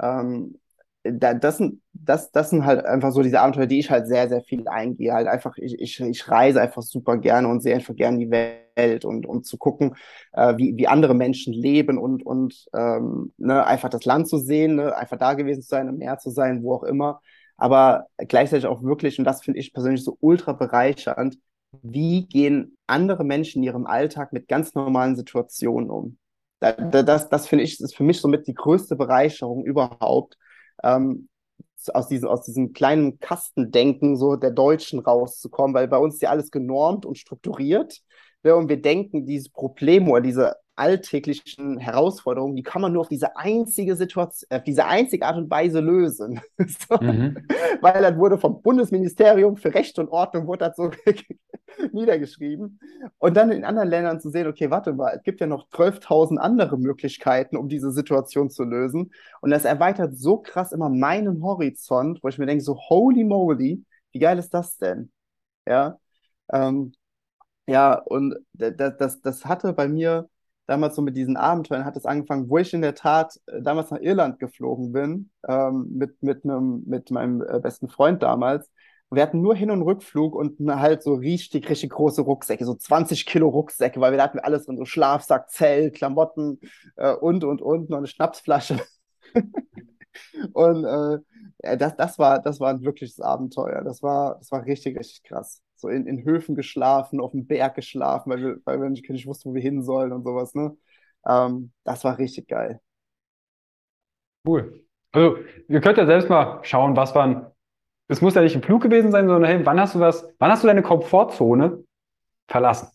Ähm, 0.01 0.60
da, 1.03 1.35
das, 1.35 1.57
sind, 1.57 1.81
das, 1.93 2.31
das 2.31 2.51
sind 2.51 2.65
halt 2.67 2.85
einfach 2.85 3.13
so 3.13 3.23
diese 3.23 3.41
Abenteuer, 3.41 3.67
die 3.67 3.79
ich 3.79 3.91
halt 3.91 4.07
sehr, 4.07 4.29
sehr 4.29 4.43
viel 4.43 4.69
eingehe. 4.69 5.13
Halt 5.13 5.29
einfach, 5.29 5.57
ich, 5.57 5.81
ich, 5.81 6.01
ich 6.01 6.29
reise 6.29 6.61
einfach 6.61 6.83
super 6.83 7.17
gerne 7.17 7.49
und 7.49 7.63
sehe 7.63 7.75
einfach 7.75 7.97
gerne 7.97 8.19
die 8.19 8.31
Welt 8.31 9.05
und 9.05 9.27
um 9.27 9.43
zu 9.43 9.57
gucken, 9.57 9.95
äh, 10.33 10.57
wie, 10.57 10.77
wie 10.77 10.89
andere 10.89 11.15
Menschen 11.15 11.53
leben 11.53 11.99
und, 11.99 12.25
und 12.25 12.67
ähm, 12.75 13.33
ne, 13.39 13.67
einfach 13.67 13.89
das 13.89 14.05
Land 14.05 14.29
zu 14.29 14.39
sehen, 14.39 14.77
ne, 14.77 14.95
einfach 14.95 15.17
da 15.19 15.35
gewesen 15.35 15.63
zu 15.63 15.69
sein, 15.69 15.89
im 15.89 15.99
Meer 15.99 16.19
zu 16.19 16.31
sein, 16.31 16.63
wo 16.63 16.75
auch 16.75 16.85
immer. 16.85 17.21
Aber 17.57 18.07
gleichzeitig 18.17 18.67
auch 18.67 18.83
wirklich, 18.83 19.19
und 19.19 19.25
das 19.25 19.43
finde 19.43 19.61
ich 19.61 19.73
persönlich 19.73 20.05
so 20.05 20.17
ultra 20.21 20.53
bereichernd, 20.53 21.39
wie 21.83 22.27
gehen 22.27 22.77
andere 22.87 23.25
Menschen 23.25 23.63
in 23.63 23.65
ihrem 23.65 23.87
Alltag 23.87 24.33
mit 24.33 24.49
ganz 24.49 24.75
normalen 24.75 25.17
Situationen 25.17 25.91
um? 25.91 26.19
Das, 26.59 27.29
das 27.31 27.47
finde 27.47 27.65
ich, 27.65 27.81
ist 27.81 27.97
für 27.97 28.03
mich 28.03 28.21
somit 28.21 28.47
die 28.47 28.55
größte 28.55 28.97
Bereicherung 28.97 29.65
überhaupt 29.65 30.37
ähm, 30.83 31.29
aus 31.93 32.09
diesem, 32.09 32.29
aus 32.29 32.45
diesem 32.45 32.73
kleinen 32.73 33.19
Kastendenken 33.19 34.17
so 34.17 34.37
der 34.37 34.51
Deutschen 34.51 34.99
rauszukommen, 34.99 35.75
weil 35.75 35.89
bei 35.89 35.97
uns 35.99 36.15
ist 36.15 36.23
ja 36.23 36.31
alles 36.31 36.51
genormt 36.51 37.07
und 37.07 37.19
strukturiert. 37.19 38.01
Ja, 38.43 38.55
und 38.55 38.69
wir 38.69 38.81
denken, 38.81 39.27
diese 39.27 39.51
Probleme 39.51 40.11
oder 40.11 40.21
diese 40.21 40.57
alltäglichen 40.77 41.79
Herausforderungen, 41.79 42.57
die 42.57 42.63
kann 42.63 42.81
man 42.81 42.93
nur 42.93 43.03
auf 43.03 43.09
diese 43.09 43.37
einzige 43.37 43.97
Situation, 43.97 44.49
auf 44.51 44.65
diese 44.65 44.87
einzige 44.87 45.27
Art 45.27 45.37
und 45.37 45.51
Weise 45.51 45.81
lösen. 45.81 46.41
so. 46.59 46.97
mhm. 47.01 47.37
Weil 47.83 48.03
das 48.03 48.17
wurde 48.17 48.39
vom 48.39 48.63
Bundesministerium 48.63 49.57
für 49.57 49.75
Recht 49.75 49.99
und 49.99 50.09
Ordnung 50.09 50.47
wurde 50.47 50.67
das 50.67 50.77
so 50.77 50.91
niedergeschrieben. 51.93 52.81
Und 53.19 53.37
dann 53.37 53.51
in 53.53 53.65
anderen 53.65 53.89
Ländern 53.89 54.21
zu 54.21 54.31
sehen, 54.31 54.47
okay, 54.47 54.71
warte 54.71 54.93
mal, 54.93 55.15
es 55.17 55.23
gibt 55.23 55.41
ja 55.41 55.47
noch 55.47 55.69
12.000 55.71 56.39
andere 56.39 56.79
Möglichkeiten, 56.79 57.57
um 57.57 57.69
diese 57.69 57.93
Situation 57.93 58.51
zu 58.51 58.65
lösen. 58.65 59.13
Und 59.41 59.51
das 59.51 59.65
erweitert 59.65 60.17
so 60.17 60.39
krass 60.39 60.73
immer 60.73 60.89
meinen 60.89 61.43
Horizont, 61.43 62.23
wo 62.23 62.29
ich 62.29 62.39
mir 62.39 62.47
denke, 62.47 62.65
so 62.65 62.77
holy 62.77 63.25
moly, 63.25 63.85
wie 64.13 64.19
geil 64.19 64.39
ist 64.39 64.55
das 64.55 64.77
denn? 64.77 65.13
Ja, 65.67 65.99
ähm, 66.53 66.93
ja, 67.67 67.95
und 67.95 68.37
das, 68.55 68.97
das, 68.99 69.21
das 69.23 69.45
hatte 69.45 69.73
bei 69.73 69.89
mir 69.89 70.29
damals 70.71 70.95
so 70.97 71.03
mit 71.03 71.17
diesen 71.17 71.37
Abenteuern 71.37 71.85
hat 71.85 71.97
es 71.97 72.07
angefangen, 72.07 72.49
wo 72.49 72.59
ich 72.59 72.73
in 72.73 72.83
der 72.83 72.95
Tat 72.95 73.41
äh, 73.47 73.61
damals 73.61 73.91
nach 73.91 74.01
Irland 74.01 74.39
geflogen 74.39 74.93
bin, 74.93 75.31
ähm, 75.49 75.89
mit, 75.93 76.23
mit, 76.23 76.45
einem, 76.45 76.85
mit 76.87 77.11
meinem 77.11 77.43
äh, 77.43 77.59
besten 77.61 77.89
Freund 77.89 78.23
damals. 78.23 78.71
Wir 79.11 79.23
hatten 79.23 79.41
nur 79.41 79.55
Hin- 79.55 79.71
und 79.71 79.83
Rückflug 79.83 80.35
und 80.35 80.59
halt 80.61 81.03
so 81.03 81.15
richtig, 81.15 81.69
richtig 81.69 81.91
große 81.91 82.23
Rucksäcke, 82.23 82.65
so 82.65 82.75
20 82.75 83.27
Kilo 83.27 83.49
Rucksäcke, 83.49 84.01
weil 84.01 84.13
wir 84.13 84.19
da 84.19 84.25
hatten 84.25 84.39
wir 84.39 84.45
alles 84.45 84.67
drin, 84.67 84.77
so 84.77 84.85
Schlafsack, 84.85 85.51
Zelt, 85.51 85.95
Klamotten 85.95 86.61
äh, 86.97 87.13
und, 87.15 87.45
und, 87.45 87.63
und, 87.63 87.91
noch 87.91 87.99
eine 87.99 88.07
Schnapsflasche. 88.07 88.81
und 90.53 90.85
äh, 90.85 91.77
das, 91.77 91.97
das, 91.97 92.19
war, 92.19 92.41
das 92.41 92.61
war 92.61 92.71
ein 92.71 92.83
wirkliches 92.83 93.21
Abenteuer. 93.21 93.83
Das 93.83 94.03
war, 94.03 94.37
das 94.39 94.51
war 94.53 94.65
richtig, 94.65 94.99
richtig 94.99 95.23
krass 95.25 95.63
so 95.81 95.89
in, 95.89 96.07
in 96.07 96.25
Höfen 96.25 96.55
geschlafen, 96.55 97.21
auf 97.21 97.33
dem 97.33 97.47
Berg 97.47 97.75
geschlafen, 97.75 98.31
weil 98.31 98.43
wir, 98.43 98.57
weil 98.65 98.81
wir 98.81 98.91
nicht, 98.91 99.09
nicht 99.09 99.27
wussten, 99.27 99.51
wo 99.51 99.55
wir 99.55 99.63
hin 99.63 99.83
sollen 99.83 100.13
und 100.13 100.25
sowas, 100.25 100.55
ne? 100.55 100.77
Ähm, 101.27 101.73
das 101.85 102.05
war 102.05 102.19
richtig 102.19 102.49
geil. 102.49 102.81
Cool. 104.47 104.85
Also, 105.13 105.39
ihr 105.69 105.81
könnt 105.81 105.99
ja 105.99 106.07
selbst 106.07 106.29
mal 106.29 106.61
schauen, 106.63 106.97
was 106.97 107.15
waren. 107.15 107.47
Es 108.11 108.21
muss 108.21 108.35
ja 108.35 108.43
nicht 108.43 108.57
ein 108.57 108.63
Flug 108.63 108.83
gewesen 108.83 109.13
sein, 109.13 109.29
sondern 109.29 109.49
hey, 109.49 109.65
wann 109.65 109.79
hast 109.79 109.95
du 109.95 110.01
was, 110.01 110.29
wann 110.41 110.51
hast 110.51 110.65
du 110.65 110.67
deine 110.67 110.83
Komfortzone 110.83 111.85
verlassen? 112.49 112.89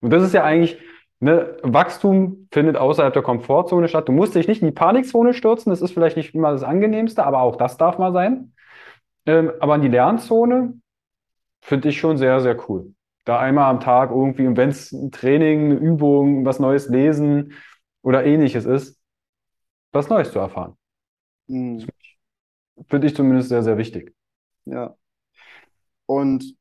Und 0.00 0.10
das 0.12 0.22
ist 0.22 0.34
ja 0.34 0.44
eigentlich, 0.44 0.78
ne, 1.18 1.56
Wachstum 1.64 2.46
findet 2.52 2.76
außerhalb 2.76 3.12
der 3.12 3.24
Komfortzone 3.24 3.88
statt. 3.88 4.06
Du 4.08 4.12
musst 4.12 4.36
dich 4.36 4.46
nicht 4.46 4.62
in 4.62 4.68
die 4.68 4.74
Panikzone 4.74 5.34
stürzen, 5.34 5.70
das 5.70 5.82
ist 5.82 5.92
vielleicht 5.92 6.16
nicht 6.16 6.32
immer 6.32 6.52
das 6.52 6.62
Angenehmste, 6.62 7.24
aber 7.24 7.40
auch 7.40 7.56
das 7.56 7.76
darf 7.76 7.98
mal 7.98 8.12
sein. 8.12 8.52
Ähm, 9.26 9.50
aber 9.58 9.74
in 9.74 9.82
die 9.82 9.88
Lernzone, 9.88 10.74
finde 11.60 11.88
ich 11.88 11.98
schon 11.98 12.16
sehr, 12.16 12.40
sehr 12.40 12.56
cool. 12.68 12.94
Da 13.24 13.40
einmal 13.40 13.68
am 13.68 13.80
Tag 13.80 14.10
irgendwie, 14.10 14.46
und 14.46 14.56
wenn 14.56 14.68
es 14.68 14.92
ein 14.92 15.10
Training, 15.10 15.72
eine 15.72 15.74
Übung, 15.74 16.44
was 16.44 16.60
Neues 16.60 16.88
lesen 16.88 17.54
oder 18.02 18.24
ähnliches 18.24 18.64
ist, 18.64 19.00
was 19.90 20.08
Neues 20.08 20.30
zu 20.30 20.38
erfahren. 20.38 20.76
Mhm. 21.48 21.84
Finde 22.88 23.06
ich 23.08 23.16
zumindest 23.16 23.48
sehr, 23.48 23.64
sehr 23.64 23.76
wichtig. 23.76 24.14
Ja. 24.64 24.96
Und 26.06 26.56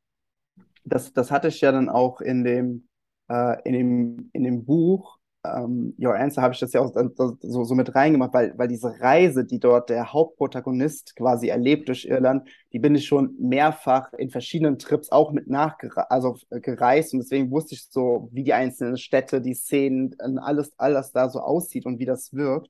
das, 0.84 1.14
das 1.14 1.32
hatte 1.32 1.50
ich 1.50 1.62
ja 1.62 1.72
dann 1.72 1.90
auch 1.90 2.22
in 2.22 2.44
dem, 2.44 2.88
äh, 3.30 3.62
in 3.64 3.74
dem, 3.74 4.30
in 4.34 4.44
dem 4.44 4.66
Buch 4.66 5.20
ähm, 5.44 5.96
Your 6.00 6.16
Answer 6.16 6.42
habe 6.42 6.54
ich 6.54 6.60
das 6.60 6.74
ja 6.74 6.82
auch 6.82 6.94
so, 7.42 7.64
so 7.64 7.76
mit 7.76 7.96
reingemacht, 7.96 8.34
weil, 8.34 8.58
weil 8.58 8.68
diese 8.68 9.00
Reise, 9.00 9.44
die 9.44 9.60
dort 9.60 9.90
der 9.90 10.14
Hauptprotagonist 10.14 11.16
quasi 11.16 11.48
erlebt 11.48 11.88
durch 11.88 12.06
Irland, 12.06 12.48
die 12.74 12.80
bin 12.80 12.96
ich 12.96 13.08
schon 13.08 13.36
mehrfach 13.40 14.14
in 14.14 14.30
verschiedenen 14.30 14.78
Trips 14.78 15.12
auch 15.12 15.32
mit 15.32 15.48
nachgereist 15.48 16.12
also, 16.12 16.38
gereist 16.50 17.14
und 17.14 17.20
deswegen 17.20 17.50
wusste 17.52 17.76
ich 17.76 17.88
so, 17.90 18.30
wie 18.32 18.44
die 18.44 18.54
einzelnen 18.54 18.98
Städte, 18.98 19.42
die 19.42 19.56
Szenen, 19.56 20.16
alles, 20.40 20.72
alles 20.78 21.12
da 21.12 21.30
so 21.30 21.40
aussieht 21.40 21.86
und 21.86 22.00
wie 22.00 22.06
das 22.06 22.34
wirkt. 22.34 22.70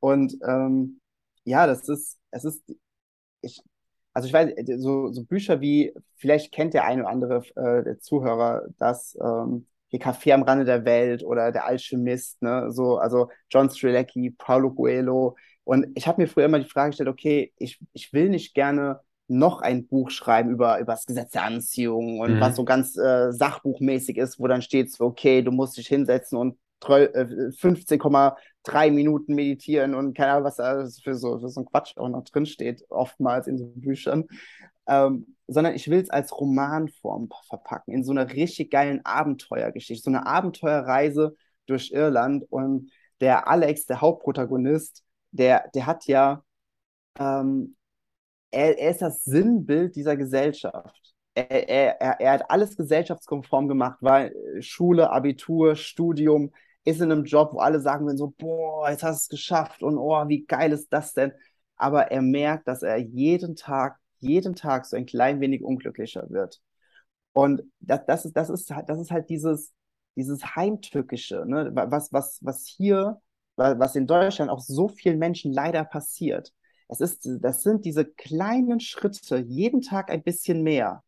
Und 0.00 0.36
ähm, 0.46 1.00
ja, 1.44 1.66
das 1.66 1.88
ist, 1.88 2.18
es 2.30 2.44
ist, 2.44 2.62
ich, 3.40 3.62
also 4.14 4.26
ich 4.28 4.32
weiß, 4.34 4.52
so, 4.78 5.12
so 5.12 5.24
Bücher 5.24 5.60
wie, 5.60 5.92
vielleicht 6.16 6.52
kennt 6.52 6.74
der 6.74 6.84
eine 6.84 7.02
oder 7.02 7.10
andere 7.10 7.36
äh, 7.56 7.84
der 7.84 8.00
Zuhörer 8.00 8.64
das, 8.78 9.16
ähm, 9.22 9.66
hier 9.88 10.00
Café 10.00 10.32
am 10.34 10.42
Rande 10.42 10.64
der 10.64 10.84
Welt 10.84 11.22
oder 11.24 11.52
Der 11.52 11.66
Alchemist, 11.66 12.42
ne, 12.42 12.72
so, 12.72 12.98
also 12.98 13.30
John 13.50 13.70
Strelecki, 13.70 14.30
Paulo 14.38 14.70
Coelho. 14.72 15.36
Und 15.64 15.86
ich 15.94 16.06
habe 16.08 16.20
mir 16.22 16.28
früher 16.28 16.46
immer 16.46 16.58
die 16.60 16.68
Frage 16.68 16.90
gestellt, 16.90 17.08
okay, 17.08 17.52
ich, 17.58 17.78
ich 17.92 18.12
will 18.12 18.28
nicht 18.30 18.54
gerne 18.54 19.00
noch 19.28 19.62
ein 19.62 19.86
Buch 19.86 20.10
schreiben 20.10 20.50
über, 20.50 20.78
über 20.80 20.92
das 20.92 21.06
Gesetz 21.06 21.30
der 21.30 21.44
Anziehung 21.44 22.20
und 22.20 22.40
Mhm. 22.40 22.40
was 22.40 22.56
so 22.56 22.64
ganz 22.64 22.96
äh, 22.96 23.32
sachbuchmäßig 23.32 24.18
ist, 24.18 24.38
wo 24.38 24.46
dann 24.48 24.62
steht 24.62 24.92
so, 24.92 25.04
okay, 25.06 25.42
du 25.42 25.50
musst 25.50 25.76
dich 25.78 25.88
hinsetzen 25.88 26.36
und 26.38 26.54
äh, 26.54 26.56
15,3 26.88 28.90
Minuten 28.90 29.34
meditieren 29.34 29.94
und 29.94 30.16
keine 30.16 30.32
Ahnung, 30.32 30.44
was 30.44 30.56
da 30.56 30.86
für 31.02 31.14
so, 31.14 31.40
für 31.40 31.48
so 31.48 31.60
ein 31.60 31.66
Quatsch 31.66 31.96
auch 31.96 32.08
noch 32.08 32.24
drinsteht, 32.24 32.84
oftmals 32.88 33.46
in 33.46 33.58
so 33.58 33.66
Büchern. 33.74 34.24
Ähm, 34.86 35.34
sondern 35.46 35.74
ich 35.74 35.88
will 35.88 36.00
es 36.00 36.10
als 36.10 36.32
Romanform 36.38 37.28
verpacken, 37.48 37.94
in 37.94 38.04
so 38.04 38.12
einer 38.12 38.30
richtig 38.30 38.70
geilen 38.70 39.04
Abenteuergeschichte, 39.04 40.04
so 40.04 40.10
eine 40.10 40.26
Abenteuerreise 40.26 41.36
durch 41.66 41.90
Irland. 41.92 42.44
Und 42.50 42.90
der 43.20 43.48
Alex, 43.48 43.86
der 43.86 44.00
Hauptprotagonist, 44.00 45.04
der, 45.32 45.68
der 45.74 45.86
hat 45.86 46.06
ja, 46.06 46.42
ähm, 47.18 47.76
er, 48.50 48.78
er 48.78 48.90
ist 48.90 49.02
das 49.02 49.24
Sinnbild 49.24 49.96
dieser 49.96 50.16
Gesellschaft. 50.16 51.14
Er, 51.34 51.68
er, 51.68 52.00
er, 52.00 52.20
er 52.20 52.32
hat 52.32 52.50
alles 52.50 52.76
gesellschaftskonform 52.76 53.68
gemacht, 53.68 53.98
weil 54.00 54.34
äh, 54.56 54.62
Schule, 54.62 55.10
Abitur, 55.10 55.76
Studium, 55.76 56.52
ist 56.84 57.00
in 57.00 57.10
einem 57.12 57.24
Job, 57.24 57.52
wo 57.54 57.58
alle 57.60 57.80
sagen 57.80 58.06
würden 58.06 58.18
so, 58.18 58.34
boah, 58.38 58.90
jetzt 58.90 59.02
hast 59.02 59.30
du 59.32 59.36
es 59.36 59.40
geschafft 59.40 59.82
und 59.82 59.98
oh, 59.98 60.28
wie 60.28 60.44
geil 60.46 60.72
ist 60.72 60.92
das 60.92 61.14
denn? 61.14 61.32
Aber 61.76 62.10
er 62.10 62.22
merkt, 62.22 62.68
dass 62.68 62.82
er 62.82 62.96
jeden 62.98 63.56
Tag, 63.56 63.98
jeden 64.20 64.54
Tag 64.54 64.86
so 64.86 64.96
ein 64.96 65.06
klein 65.06 65.40
wenig 65.40 65.62
unglücklicher 65.64 66.28
wird. 66.30 66.60
Und 67.32 67.62
das, 67.80 68.00
das 68.06 68.24
ist, 68.26 68.36
das 68.36 68.50
ist, 68.50 68.70
halt- 68.70 68.88
das 68.88 68.98
ist 69.00 69.10
halt 69.10 69.28
dieses, 69.30 69.72
dieses 70.16 70.56
Heimtückische, 70.56 71.44
ne? 71.46 71.70
Was, 71.74 72.12
was, 72.12 72.38
was 72.42 72.66
hier, 72.66 73.20
wa- 73.56 73.78
was 73.78 73.96
in 73.96 74.06
Deutschland 74.06 74.50
auch 74.50 74.60
so 74.60 74.88
vielen 74.88 75.18
Menschen 75.18 75.52
leider 75.52 75.84
passiert. 75.84 76.52
Es 76.88 77.00
ist, 77.00 77.28
das 77.40 77.62
sind 77.62 77.84
diese 77.84 78.04
kleinen 78.04 78.78
Schritte, 78.80 79.38
jeden 79.38 79.80
Tag 79.82 80.10
ein 80.10 80.22
bisschen 80.22 80.62
mehr. 80.62 81.02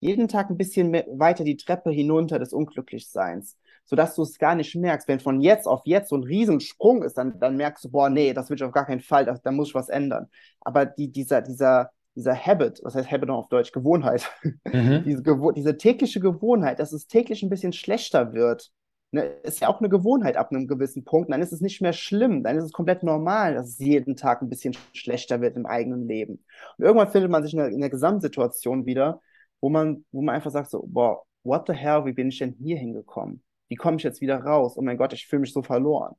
Jeden 0.00 0.28
Tag 0.28 0.50
ein 0.50 0.56
bisschen 0.56 0.90
mehr, 0.90 1.06
weiter 1.12 1.44
die 1.44 1.56
Treppe 1.56 1.90
hinunter 1.90 2.38
des 2.38 2.52
Unglücklichseins, 2.52 3.56
sodass 3.84 4.14
du 4.14 4.22
es 4.22 4.38
gar 4.38 4.54
nicht 4.54 4.74
merkst. 4.74 5.08
Wenn 5.08 5.20
von 5.20 5.40
jetzt 5.40 5.66
auf 5.66 5.82
jetzt 5.84 6.10
so 6.10 6.16
ein 6.16 6.24
Riesensprung 6.24 7.02
ist, 7.02 7.18
dann, 7.18 7.38
dann 7.40 7.56
merkst 7.56 7.84
du, 7.84 7.90
boah, 7.90 8.08
nee, 8.08 8.32
das 8.32 8.50
will 8.50 8.56
ich 8.56 8.62
auf 8.62 8.72
gar 8.72 8.86
keinen 8.86 9.00
Fall, 9.00 9.24
da, 9.24 9.50
muss 9.50 9.68
ich 9.68 9.74
was 9.74 9.88
ändern. 9.88 10.28
Aber 10.60 10.86
die, 10.86 11.10
dieser, 11.10 11.42
dieser, 11.42 11.90
dieser 12.14 12.34
Habit, 12.34 12.80
was 12.82 12.94
heißt 12.94 13.10
Habit 13.10 13.28
noch 13.28 13.38
auf 13.38 13.48
Deutsch? 13.48 13.72
Gewohnheit. 13.72 14.30
Mhm. 14.64 15.02
Diese, 15.06 15.22
Gewo 15.22 15.52
diese 15.52 15.76
tägliche 15.76 16.20
Gewohnheit, 16.20 16.78
dass 16.78 16.92
es 16.92 17.06
täglich 17.06 17.42
ein 17.42 17.50
bisschen 17.50 17.72
schlechter 17.72 18.32
wird, 18.32 18.70
ne, 19.12 19.22
ist 19.42 19.60
ja 19.60 19.68
auch 19.68 19.80
eine 19.80 19.88
Gewohnheit 19.88 20.36
ab 20.36 20.50
einem 20.50 20.66
gewissen 20.66 21.04
Punkt. 21.04 21.30
Dann 21.30 21.42
ist 21.42 21.52
es 21.52 21.60
nicht 21.60 21.80
mehr 21.80 21.92
schlimm, 21.92 22.42
dann 22.42 22.56
ist 22.56 22.64
es 22.64 22.72
komplett 22.72 23.02
normal, 23.02 23.54
dass 23.54 23.68
es 23.68 23.78
jeden 23.78 24.16
Tag 24.16 24.42
ein 24.42 24.48
bisschen 24.48 24.76
schlechter 24.92 25.40
wird 25.40 25.56
im 25.56 25.66
eigenen 25.66 26.06
Leben. 26.06 26.44
Und 26.78 26.84
irgendwann 26.84 27.10
findet 27.10 27.30
man 27.30 27.42
sich 27.42 27.52
in 27.52 27.58
der, 27.58 27.68
in 27.68 27.80
der 27.80 27.90
Gesamtsituation 27.90 28.86
wieder, 28.86 29.20
wo 29.60 29.68
man, 29.68 30.04
wo 30.12 30.22
man 30.22 30.34
einfach 30.34 30.50
sagt 30.50 30.70
so, 30.70 30.84
boah, 30.86 31.22
what 31.42 31.66
the 31.66 31.72
hell, 31.72 32.04
wie 32.04 32.12
bin 32.12 32.28
ich 32.28 32.38
denn 32.38 32.52
hier 32.52 32.76
hingekommen? 32.76 33.42
Wie 33.70 33.76
komme 33.76 33.96
ich 33.96 34.02
jetzt 34.02 34.20
wieder 34.20 34.38
raus? 34.42 34.76
Oh 34.76 34.82
mein 34.82 34.98
Gott, 34.98 35.12
ich 35.12 35.26
fühle 35.26 35.40
mich 35.40 35.52
so 35.52 35.62
verloren. 35.62 36.16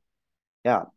Ja. 0.64 0.92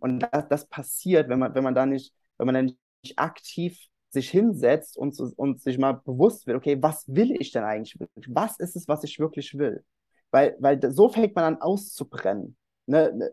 Und 0.00 0.26
das, 0.32 0.48
das 0.48 0.66
passiert, 0.68 1.28
wenn 1.28 1.38
man, 1.38 1.54
wenn 1.54 1.62
man 1.62 1.74
da 1.74 1.86
nicht, 1.86 2.12
wenn 2.38 2.46
man 2.46 2.54
dann 2.54 2.76
nicht 3.04 3.18
aktiv 3.18 3.78
sich 4.10 4.30
hinsetzt 4.30 4.96
und, 4.98 5.18
und 5.36 5.62
sich 5.62 5.78
mal 5.78 5.92
bewusst 5.92 6.46
wird, 6.46 6.56
okay, 6.56 6.76
was 6.82 7.04
will 7.06 7.40
ich 7.40 7.52
denn 7.52 7.62
eigentlich 7.62 7.98
wirklich? 7.98 8.26
Was 8.28 8.58
ist 8.58 8.74
es, 8.74 8.88
was 8.88 9.04
ich 9.04 9.20
wirklich 9.20 9.56
will? 9.56 9.84
Weil, 10.32 10.56
weil 10.58 10.80
so 10.92 11.08
fängt 11.08 11.36
man 11.36 11.44
an 11.44 11.62
auszubrennen. 11.62 12.56
Ne? 12.86 13.12
Ne, 13.14 13.30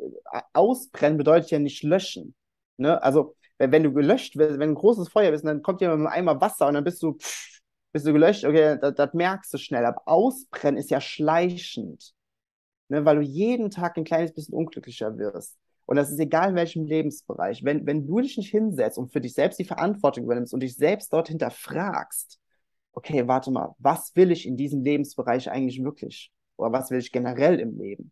Ausbrennen 0.54 1.18
bedeutet 1.18 1.50
ja 1.50 1.60
nicht 1.60 1.84
löschen. 1.84 2.36
Ne? 2.78 3.02
Also, 3.02 3.36
wenn, 3.58 3.72
wenn 3.72 3.84
du 3.84 3.92
gelöscht 3.92 4.38
wirst, 4.38 4.60
wenn 4.60 4.70
ein 4.70 4.76
großes 4.76 5.10
Feuer 5.10 5.34
ist, 5.34 5.44
dann 5.44 5.64
kommt 5.64 5.82
jemand 5.82 6.02
mit 6.02 6.12
einem 6.12 6.30
Eimer 6.30 6.42
Wasser 6.42 6.68
und 6.68 6.76
dann 6.76 6.84
bist 6.84 7.02
du, 7.02 7.14
pff, 7.14 7.62
bist 7.92 8.06
du 8.06 8.14
gelöscht, 8.14 8.46
okay, 8.46 8.78
das, 8.80 8.94
das 8.94 9.14
merkst 9.14 9.54
du 9.54 9.58
schnell. 9.58 9.86
Aber 9.86 10.04
Ausbrennen 10.06 10.78
ist 10.78 10.92
ja 10.92 11.02
schleichend. 11.02 12.14
Ne? 12.90 13.06
Weil 13.06 13.18
du 13.18 13.22
jeden 13.22 13.70
Tag 13.70 13.98
ein 13.98 14.04
kleines 14.04 14.34
bisschen 14.34 14.54
unglücklicher 14.54 15.18
wirst. 15.18 15.58
Und 15.86 15.96
das 15.96 16.12
ist 16.12 16.20
egal 16.20 16.52
in 16.52 16.56
welchem 16.56 16.86
Lebensbereich. 16.86 17.64
Wenn, 17.64 17.88
wenn 17.88 18.06
du 18.06 18.20
dich 18.20 18.38
nicht 18.38 18.52
hinsetzt 18.52 18.98
und 18.98 19.12
für 19.12 19.22
dich 19.22 19.34
selbst 19.34 19.58
die 19.58 19.66
Verantwortung 19.66 20.26
übernimmst 20.26 20.54
und 20.54 20.60
dich 20.62 20.76
selbst 20.76 21.12
dort 21.12 21.30
hinterfragst, 21.30 22.40
okay, 22.92 23.28
warte 23.28 23.50
mal, 23.50 23.74
was 23.80 24.16
will 24.16 24.32
ich 24.32 24.46
in 24.46 24.58
diesem 24.58 24.84
Lebensbereich 24.84 25.50
eigentlich 25.50 25.84
wirklich? 25.84 26.32
Oder 26.58 26.74
was 26.74 26.92
will 26.92 27.00
ich 27.00 27.12
generell 27.12 27.60
im 27.60 27.78
Leben? 27.80 28.12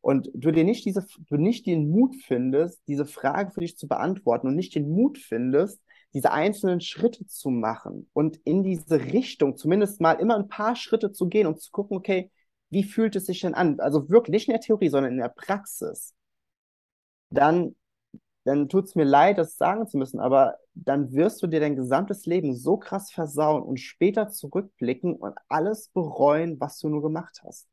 Und 0.00 0.30
du 0.34 0.50
dir 0.50 0.64
nicht 0.64 0.84
diese, 0.84 1.06
du 1.28 1.36
nicht 1.36 1.66
den 1.66 1.88
Mut 1.88 2.16
findest, 2.26 2.82
diese 2.88 3.06
Frage 3.06 3.52
für 3.52 3.60
dich 3.60 3.76
zu 3.76 3.86
beantworten 3.86 4.48
und 4.48 4.56
nicht 4.56 4.74
den 4.74 4.90
Mut 4.90 5.18
findest, 5.18 5.80
diese 6.12 6.32
einzelnen 6.32 6.80
Schritte 6.80 7.24
zu 7.26 7.50
machen 7.50 8.10
und 8.12 8.36
in 8.44 8.64
diese 8.64 8.98
Richtung 9.00 9.56
zumindest 9.56 10.00
mal 10.00 10.14
immer 10.14 10.36
ein 10.36 10.48
paar 10.48 10.74
Schritte 10.74 11.12
zu 11.12 11.28
gehen 11.28 11.46
und 11.46 11.60
zu 11.60 11.70
gucken, 11.70 11.96
okay, 11.96 12.30
wie 12.72 12.84
fühlt 12.84 13.14
es 13.16 13.26
sich 13.26 13.40
denn 13.42 13.54
an? 13.54 13.78
Also 13.80 14.08
wirklich 14.10 14.32
nicht 14.32 14.48
in 14.48 14.54
der 14.54 14.60
Theorie, 14.62 14.88
sondern 14.88 15.12
in 15.12 15.18
der 15.18 15.28
Praxis. 15.28 16.14
Dann, 17.30 17.76
dann 18.44 18.68
tut 18.68 18.86
es 18.86 18.94
mir 18.94 19.04
leid, 19.04 19.38
das 19.38 19.56
sagen 19.58 19.86
zu 19.86 19.98
müssen, 19.98 20.20
aber 20.20 20.58
dann 20.74 21.12
wirst 21.12 21.42
du 21.42 21.46
dir 21.46 21.60
dein 21.60 21.76
gesamtes 21.76 22.26
Leben 22.26 22.56
so 22.56 22.78
krass 22.78 23.12
versauen 23.12 23.62
und 23.62 23.78
später 23.78 24.28
zurückblicken 24.30 25.16
und 25.16 25.36
alles 25.48 25.88
bereuen, 25.88 26.58
was 26.60 26.78
du 26.78 26.88
nur 26.88 27.02
gemacht 27.02 27.42
hast. 27.44 27.68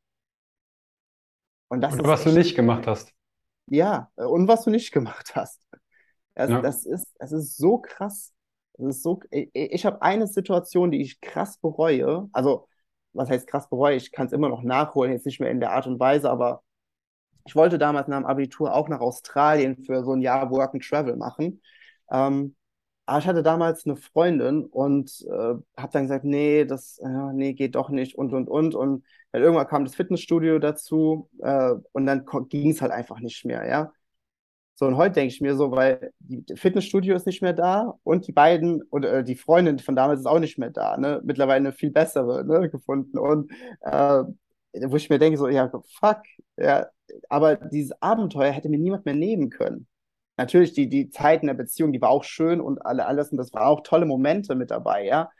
Und 1.68 1.80
das 1.80 1.94
ist 1.94 2.04
was 2.04 2.24
du 2.24 2.32
nicht 2.32 2.54
gemacht 2.56 2.86
hast. 2.86 3.14
ja, 3.66 4.10
und 4.16 4.48
was 4.48 4.64
du 4.64 4.70
nicht 4.70 4.92
gemacht 4.92 5.34
hast. 5.34 5.60
Das, 6.34 6.50
Ja. 6.50 6.62
das 6.62 6.86
ist, 6.86 7.08
das 7.18 7.32
ist 7.32 7.56
so 7.56 7.78
krass. 7.78 8.32
Das 8.74 8.96
ist 8.96 9.02
so, 9.02 9.20
ich, 9.30 9.50
ich 9.54 9.86
habe 9.86 10.02
eine 10.02 10.26
Situation, 10.26 10.90
die 10.90 11.02
ich 11.02 11.20
krass 11.20 11.58
bereue. 11.58 12.28
Also, 12.32 12.68
was 13.12 13.30
heißt 13.30 13.46
krass 13.46 13.68
bereue? 13.68 13.96
Ich 13.96 14.12
kann 14.12 14.26
es 14.26 14.32
immer 14.32 14.48
noch 14.48 14.62
nachholen, 14.62 15.12
jetzt 15.12 15.26
nicht 15.26 15.40
mehr 15.40 15.50
in 15.50 15.60
der 15.60 15.72
Art 15.72 15.86
und 15.86 16.00
Weise, 16.00 16.30
aber 16.30 16.62
ich 17.46 17.56
wollte 17.56 17.78
damals 17.78 18.08
nach 18.08 18.18
dem 18.18 18.26
Abitur 18.26 18.74
auch 18.74 18.88
nach 18.88 19.00
Australien 19.00 19.76
für 19.84 20.04
so 20.04 20.12
ein 20.12 20.20
Jahr 20.22 20.50
Work 20.50 20.74
and 20.74 20.84
Travel 20.84 21.16
machen. 21.16 21.62
Ähm, 22.10 22.56
aber 23.06 23.18
ich 23.18 23.26
hatte 23.26 23.42
damals 23.42 23.86
eine 23.86 23.96
Freundin 23.96 24.66
und 24.66 25.10
äh, 25.28 25.54
habe 25.76 25.92
dann 25.92 26.02
gesagt, 26.04 26.24
nee, 26.24 26.64
das, 26.64 26.98
äh, 26.98 27.08
nee, 27.32 27.54
geht 27.54 27.74
doch 27.74 27.90
nicht 27.90 28.16
und 28.16 28.32
und 28.32 28.48
und 28.48 28.74
und 28.74 29.04
dann 29.32 29.42
irgendwann 29.42 29.66
kam 29.66 29.84
das 29.84 29.94
Fitnessstudio 29.96 30.58
dazu 30.58 31.28
äh, 31.40 31.72
und 31.92 32.06
dann 32.06 32.24
ging 32.48 32.70
es 32.70 32.82
halt 32.82 32.92
einfach 32.92 33.20
nicht 33.20 33.44
mehr, 33.44 33.66
ja. 33.66 33.92
So, 34.74 34.86
und 34.86 34.96
heute 34.96 35.14
denke 35.16 35.34
ich 35.34 35.40
mir 35.42 35.56
so, 35.56 35.70
weil 35.72 36.12
die 36.20 36.44
das 36.46 36.58
Fitnessstudio 36.58 37.14
ist 37.14 37.26
nicht 37.26 37.42
mehr 37.42 37.52
da 37.52 37.94
und 38.02 38.26
die 38.26 38.32
beiden 38.32 38.82
oder 38.90 39.18
äh, 39.18 39.24
die 39.24 39.36
Freundin 39.36 39.78
von 39.78 39.94
damals 39.94 40.20
ist 40.20 40.26
auch 40.26 40.38
nicht 40.38 40.56
mehr 40.58 40.70
da, 40.70 40.96
ne? 40.96 41.20
Mittlerweile 41.22 41.56
eine 41.58 41.72
viel 41.72 41.90
bessere, 41.90 42.44
ne, 42.46 42.70
gefunden. 42.70 43.18
Und 43.18 43.50
äh, 43.82 44.22
wo 44.86 44.96
ich 44.96 45.10
mir 45.10 45.18
denke, 45.18 45.36
so, 45.38 45.48
ja, 45.48 45.70
fuck, 45.98 46.22
ja, 46.56 46.86
aber 47.28 47.56
dieses 47.56 47.92
Abenteuer 48.00 48.52
hätte 48.52 48.68
mir 48.70 48.78
niemand 48.78 49.04
mehr 49.04 49.14
nehmen 49.14 49.50
können. 49.50 49.86
Natürlich, 50.38 50.72
die, 50.72 50.88
die 50.88 51.10
Zeit 51.10 51.42
in 51.42 51.48
der 51.48 51.54
Beziehung, 51.54 51.92
die 51.92 52.00
war 52.00 52.08
auch 52.10 52.24
schön 52.24 52.60
und 52.60 52.78
alle, 52.86 53.04
alles, 53.06 53.30
und 53.30 53.36
das 53.38 53.52
war 53.52 53.66
auch 53.66 53.82
tolle 53.82 54.06
Momente 54.06 54.54
mit 54.54 54.70
dabei, 54.70 55.04
ja. 55.04 55.30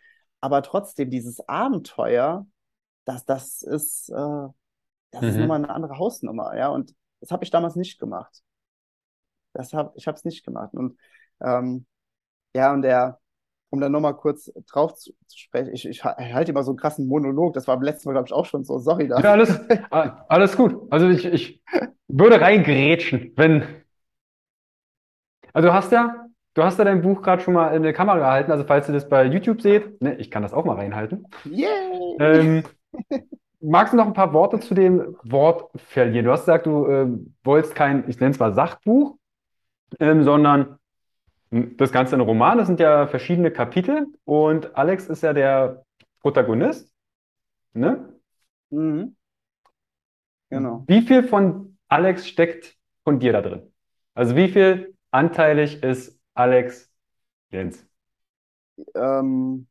Aber 0.42 0.62
trotzdem, 0.62 1.08
dieses 1.10 1.40
Abenteuer, 1.48 2.46
das, 3.06 3.24
das 3.26 3.62
ist, 3.62 4.10
äh, 4.10 4.48
das 5.12 5.26
ist 5.26 5.36
Mhm. 5.36 5.40
nochmal 5.40 5.58
eine 5.58 5.70
andere 5.70 5.98
Hausnummer, 5.98 6.56
ja. 6.56 6.68
Und 6.70 6.94
das 7.20 7.30
habe 7.32 7.44
ich 7.44 7.50
damals 7.50 7.76
nicht 7.76 7.98
gemacht. 8.00 8.42
Das 9.52 9.72
hab, 9.72 9.96
ich 9.96 10.06
habe 10.06 10.16
es 10.16 10.24
nicht 10.24 10.44
gemacht. 10.44 10.74
Und 10.74 10.98
ähm, 11.42 11.86
ja, 12.54 12.72
und 12.72 12.82
der, 12.82 13.20
um 13.70 13.80
dann 13.80 13.92
nochmal 13.92 14.16
kurz 14.16 14.52
drauf 14.72 14.94
zu, 14.96 15.12
zu 15.28 15.38
sprechen, 15.38 15.74
ich, 15.74 15.86
ich, 15.88 16.04
ha- 16.04 16.16
ich 16.20 16.34
halte 16.34 16.52
immer 16.52 16.64
so 16.64 16.72
einen 16.72 16.78
krassen 16.78 17.06
Monolog, 17.08 17.54
das 17.54 17.68
war 17.68 17.76
beim 17.76 17.84
letzten 17.84 18.08
Mal, 18.08 18.14
glaube 18.14 18.28
ich, 18.28 18.34
auch 18.34 18.46
schon 18.46 18.64
so, 18.64 18.78
sorry 18.80 19.08
Ja, 19.16 19.32
dafür. 19.32 19.32
alles, 19.32 19.60
alles 19.90 20.56
gut. 20.56 20.86
Also 20.90 21.08
ich, 21.08 21.24
ich 21.24 21.62
würde 22.08 22.40
reingrätschen, 22.40 23.32
wenn. 23.36 23.64
Also 25.52 25.68
du 25.68 25.74
hast 25.74 25.92
ja, 25.92 26.26
du 26.54 26.62
hast 26.62 26.78
ja 26.78 26.84
dein 26.84 27.02
Buch 27.02 27.22
gerade 27.22 27.42
schon 27.42 27.54
mal 27.54 27.74
in 27.74 27.82
der 27.82 27.92
Kamera 27.92 28.18
gehalten. 28.18 28.52
Also 28.52 28.64
falls 28.64 28.88
ihr 28.88 28.92
das 28.94 29.08
bei 29.08 29.24
YouTube 29.24 29.60
seht, 29.62 30.00
ne, 30.02 30.14
ich 30.16 30.30
kann 30.30 30.42
das 30.42 30.52
auch 30.52 30.64
mal 30.64 30.76
reinhalten. 30.76 31.26
Yay! 31.44 32.20
Ähm, 32.20 32.64
magst 33.60 33.92
du 33.92 33.96
noch 33.96 34.06
ein 34.06 34.14
paar 34.14 34.32
Worte 34.32 34.60
zu 34.60 34.74
dem 34.74 35.16
Wort 35.24 35.70
verlieren? 35.80 36.24
Du 36.26 36.32
hast 36.32 36.42
gesagt, 36.42 36.66
du 36.66 36.86
ähm, 36.88 37.34
wolltest 37.44 37.74
kein, 37.74 38.08
ich 38.08 38.20
nenne 38.20 38.32
es 38.32 38.38
mal 38.40 38.54
Sachbuch, 38.54 39.16
ähm, 39.98 40.22
sondern 40.24 40.78
das 41.50 41.90
Ganze 41.92 42.16
ein 42.16 42.20
Roman. 42.20 42.58
Das 42.58 42.68
sind 42.68 42.80
ja 42.80 43.06
verschiedene 43.06 43.50
Kapitel 43.50 44.06
und 44.24 44.76
Alex 44.76 45.08
ist 45.08 45.22
ja 45.22 45.32
der 45.32 45.84
Protagonist. 46.20 46.92
Ne? 47.72 48.12
Mhm, 48.70 49.16
genau. 50.48 50.84
Wie 50.86 51.02
viel 51.02 51.24
von 51.24 51.76
Alex 51.88 52.28
steckt 52.28 52.76
von 53.04 53.18
dir 53.18 53.32
da 53.32 53.42
drin? 53.42 53.72
Also 54.14 54.36
wie 54.36 54.48
viel 54.48 54.96
anteilig 55.10 55.82
ist 55.82 56.20
Alex 56.34 56.90
Jens? 57.50 57.84
Ähm, 58.94 59.66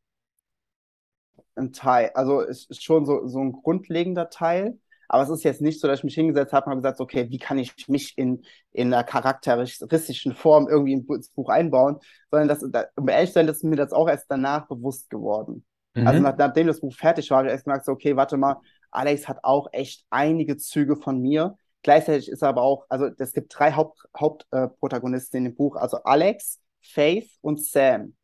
ein 1.56 1.74
Teil, 1.74 2.12
also 2.14 2.42
es 2.42 2.66
ist 2.66 2.84
schon 2.84 3.06
so, 3.06 3.28
so 3.28 3.40
ein 3.40 3.52
grundlegender 3.52 4.30
Teil, 4.30 4.80
Aber 5.10 5.24
es 5.24 5.30
ist 5.30 5.44
jetzt 5.44 5.62
nicht 5.62 5.82
so, 5.82 5.88
dass 5.88 6.00
ich 6.00 6.04
mich 6.06 6.16
hingesetzt 6.16 6.54
habe 6.54 6.68
und 6.68 6.72
habe 6.72 6.82
gesagt, 6.82 7.02
okay, 7.02 7.30
wie 7.30 7.40
kann 7.40 7.58
ich 7.58 7.88
mich 7.88 8.18
in, 8.18 8.44
in 8.72 8.94
einer 8.94 9.04
charakteristischen 9.04 10.34
Form 10.34 10.68
irgendwie 10.70 10.94
ins 10.94 11.30
Buch 11.30 11.50
einbauen, 11.50 11.98
sondern 12.32 12.48
das, 12.48 12.64
da, 12.72 12.86
um 12.96 13.10
ehrlich 13.10 13.32
zu 13.32 13.34
sein, 13.34 13.48
das 13.48 13.58
ist 13.58 13.64
mir 13.64 13.76
das 13.76 13.92
auch 13.92 14.08
erst 14.08 14.26
danach 14.30 14.68
bewusst 14.68 15.10
geworden. 15.10 15.66
Also 15.96 16.02
mhm. 16.02 16.08
Also 16.08 16.22
nach, 16.22 16.38
nachdem 16.38 16.68
das 16.68 16.80
Buch 16.80 16.94
fertig 16.94 17.30
war, 17.32 17.40
habe 17.40 17.48
ich 17.48 17.54
erst 17.54 17.66
gemerkt, 17.66 17.86
so, 17.86 17.92
okay, 17.92 18.16
warte 18.16 18.38
mal, 18.38 18.58
Alex 18.92 19.28
hat 19.28 19.40
auch 19.44 19.68
echt 19.72 20.06
einige 20.10 20.58
Züge 20.58 20.96
von 20.96 21.20
mir. 21.20 21.58
Gleichzeitig 21.82 22.30
ist 22.30 22.42
er 22.42 22.50
aber 22.50 22.62
auch, 22.62 22.86
also 22.90 23.10
es 23.18 23.34
gibt 23.34 23.54
drei 23.58 23.72
Hauptprotagonisten 23.72 24.20
Haupt, 24.20 25.34
äh, 25.34 25.38
in 25.38 25.44
dem 25.46 25.56
Buch, 25.56 25.76
also 25.76 25.98
Alex, 26.04 26.60
Faith 26.82 27.30
und 27.42 27.64
Sam. 27.64 28.16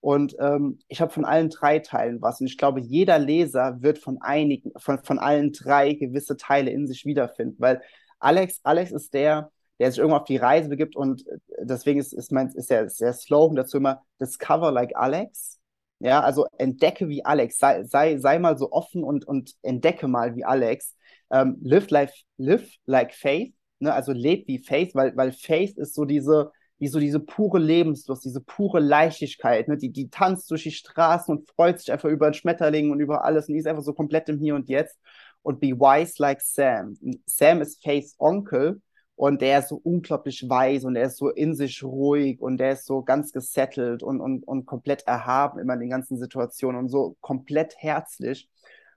Und 0.00 0.34
ähm, 0.40 0.78
ich 0.88 1.00
habe 1.00 1.12
von 1.12 1.24
allen 1.24 1.50
drei 1.50 1.78
Teilen 1.78 2.22
was. 2.22 2.40
Und 2.40 2.46
ich 2.46 2.56
glaube, 2.56 2.80
jeder 2.80 3.18
Leser 3.18 3.82
wird 3.82 3.98
von 3.98 4.18
einigen, 4.20 4.72
von, 4.78 5.02
von 5.04 5.18
allen 5.18 5.52
drei 5.52 5.92
gewisse 5.92 6.36
Teile 6.36 6.70
in 6.70 6.86
sich 6.86 7.04
wiederfinden. 7.04 7.56
Weil 7.58 7.82
Alex, 8.18 8.60
Alex 8.62 8.92
ist 8.92 9.12
der, 9.12 9.50
der 9.78 9.90
sich 9.90 9.98
irgendwann 9.98 10.20
auf 10.20 10.26
die 10.26 10.36
Reise 10.38 10.68
begibt 10.68 10.96
und 10.96 11.26
äh, 11.26 11.38
deswegen 11.60 12.00
ist, 12.00 12.12
ist, 12.14 12.32
mein, 12.32 12.48
ist, 12.48 12.70
der, 12.70 12.84
ist 12.84 13.00
der 13.00 13.12
Slogan 13.12 13.56
dazu 13.56 13.76
immer 13.76 14.02
Discover 14.20 14.72
like 14.72 14.96
Alex. 14.96 15.58
Ja, 16.00 16.20
also 16.22 16.46
entdecke 16.56 17.08
wie 17.10 17.24
Alex, 17.26 17.58
sei, 17.58 17.84
sei, 17.84 18.16
sei 18.18 18.38
mal 18.38 18.56
so 18.56 18.72
offen 18.72 19.04
und, 19.04 19.26
und 19.26 19.54
entdecke 19.60 20.08
mal 20.08 20.34
wie 20.34 20.44
Alex. 20.44 20.96
Ähm, 21.30 21.58
live, 21.62 21.90
life, 21.90 22.14
live 22.38 22.66
like 22.86 23.12
Faith, 23.14 23.54
ne? 23.80 23.92
also 23.92 24.12
leb 24.12 24.48
wie 24.48 24.58
Faith, 24.58 24.94
weil, 24.94 25.14
weil 25.16 25.32
Faith 25.32 25.76
ist 25.76 25.94
so 25.94 26.06
diese, 26.06 26.52
wie 26.80 26.88
so 26.88 26.98
diese 26.98 27.20
pure 27.20 27.58
Lebenslust, 27.58 28.24
diese 28.24 28.40
pure 28.40 28.80
Leichtigkeit, 28.80 29.68
ne? 29.68 29.76
die, 29.76 29.90
die 29.90 30.08
tanzt 30.08 30.50
durch 30.50 30.62
die 30.62 30.72
Straßen 30.72 31.36
und 31.36 31.48
freut 31.50 31.78
sich 31.78 31.92
einfach 31.92 32.08
über 32.08 32.28
den 32.30 32.34
Schmetterling 32.34 32.90
und 32.90 33.00
über 33.00 33.22
alles 33.24 33.46
und 33.46 33.54
die 33.54 33.60
ist 33.60 33.66
einfach 33.66 33.82
so 33.82 33.92
komplett 33.92 34.28
im 34.30 34.38
Hier 34.38 34.54
und 34.54 34.68
Jetzt. 34.68 34.98
Und 35.42 35.60
be 35.60 35.68
wise 35.68 36.14
like 36.18 36.40
Sam. 36.40 36.96
Sam 37.26 37.60
ist 37.60 37.82
Faiths 37.82 38.14
Onkel 38.18 38.80
und 39.14 39.42
der 39.42 39.58
ist 39.58 39.68
so 39.68 39.80
unglaublich 39.82 40.48
weise 40.48 40.86
und 40.86 40.94
der 40.94 41.04
ist 41.04 41.18
so 41.18 41.28
in 41.28 41.54
sich 41.54 41.82
ruhig 41.82 42.40
und 42.40 42.56
der 42.56 42.72
ist 42.72 42.86
so 42.86 43.02
ganz 43.02 43.32
gesettelt 43.32 44.02
und, 44.02 44.20
und, 44.20 44.46
und 44.48 44.64
komplett 44.64 45.06
erhaben 45.06 45.58
immer 45.58 45.74
in 45.74 45.80
den 45.80 45.90
ganzen 45.90 46.18
Situationen 46.18 46.78
und 46.78 46.88
so 46.88 47.16
komplett 47.20 47.74
herzlich. 47.76 48.48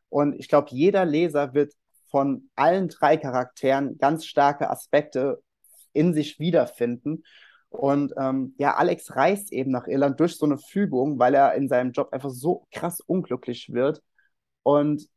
Und 0.08 0.40
ich 0.40 0.48
glaube, 0.48 0.68
jeder 0.72 1.04
Leser 1.06 1.54
wird 1.54 1.74
von 2.10 2.50
allen 2.56 2.88
drei 2.88 3.18
Charakteren 3.18 3.98
ganz 3.98 4.26
starke 4.26 4.70
Aspekte 4.70 5.42
in 5.92 6.14
sich 6.14 6.40
wiederfinden. 6.40 7.24
Und 7.74 8.14
ähm, 8.18 8.54
ja, 8.60 8.76
Alex 8.76 9.16
reist 9.16 9.52
eben 9.52 9.72
nach 9.72 9.88
Irland 9.88 10.20
durch 10.20 10.38
so 10.38 10.46
eine 10.46 10.60
Fügung, 10.60 11.18
weil 11.18 11.34
er 11.34 11.56
in 11.56 11.68
seinem 11.68 11.92
Job 11.92 12.14
einfach 12.14 12.30
so 12.30 12.68
krass 12.72 13.00
unglücklich 13.02 13.74
wird. 13.74 14.02
Und 14.62 15.10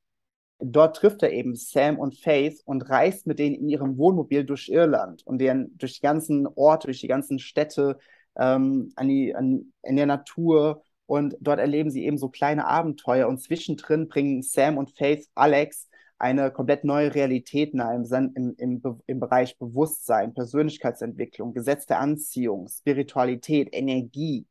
dort 0.59 0.96
trifft 0.96 1.22
er 1.22 1.32
eben 1.32 1.54
Sam 1.54 1.98
und 1.98 2.18
Faith 2.18 2.62
und 2.64 2.88
reist 2.88 3.26
mit 3.26 3.38
denen 3.38 3.57
in 3.57 3.68
ihrem 3.68 3.98
Wohnmobil 3.98 4.44
durch 4.44 4.68
Irland 4.68 5.22
und 5.26 5.38
deren, 5.38 5.76
durch 5.76 5.94
die 5.96 6.00
ganzen 6.00 6.46
Orte, 6.46 6.86
durch 6.86 7.00
die 7.00 7.09
ganzen 7.09 7.38
Städte, 7.38 7.98
ähm, 8.36 8.90
an 8.96 9.09
die, 9.09 9.34
an, 9.34 9.72
in 9.82 9.96
der 9.96 10.07
Natur. 10.07 10.82
Und 11.04 11.36
dort 11.40 11.61
erleben 11.61 11.90
sie 11.90 12.04
eben 12.07 12.18
so 12.18 12.30
kleine 12.30 12.66
Abenteuer. 12.66 13.28
Und 13.28 13.38
zwischendrin 13.42 14.09
bringen 14.09 14.42
Sam 14.42 14.78
und 14.78 14.96
Faith 14.96 15.28
Alex 15.34 15.88
eine 16.18 16.50
komplett 16.50 16.84
neue 16.84 17.14
Realität 17.14 17.74
nahe 17.74 17.96
im, 17.96 18.32
im, 18.34 18.54
im, 18.56 19.00
im 19.06 19.20
Bereich 19.20 19.58
Bewusstsein, 19.58 20.34
Persönlichkeitsentwicklung, 20.34 21.52
Gesetz 21.52 21.86
der 21.86 22.00
Anziehung, 22.00 22.68
Spiritualität, 22.68 23.68
Energie. 23.72 24.46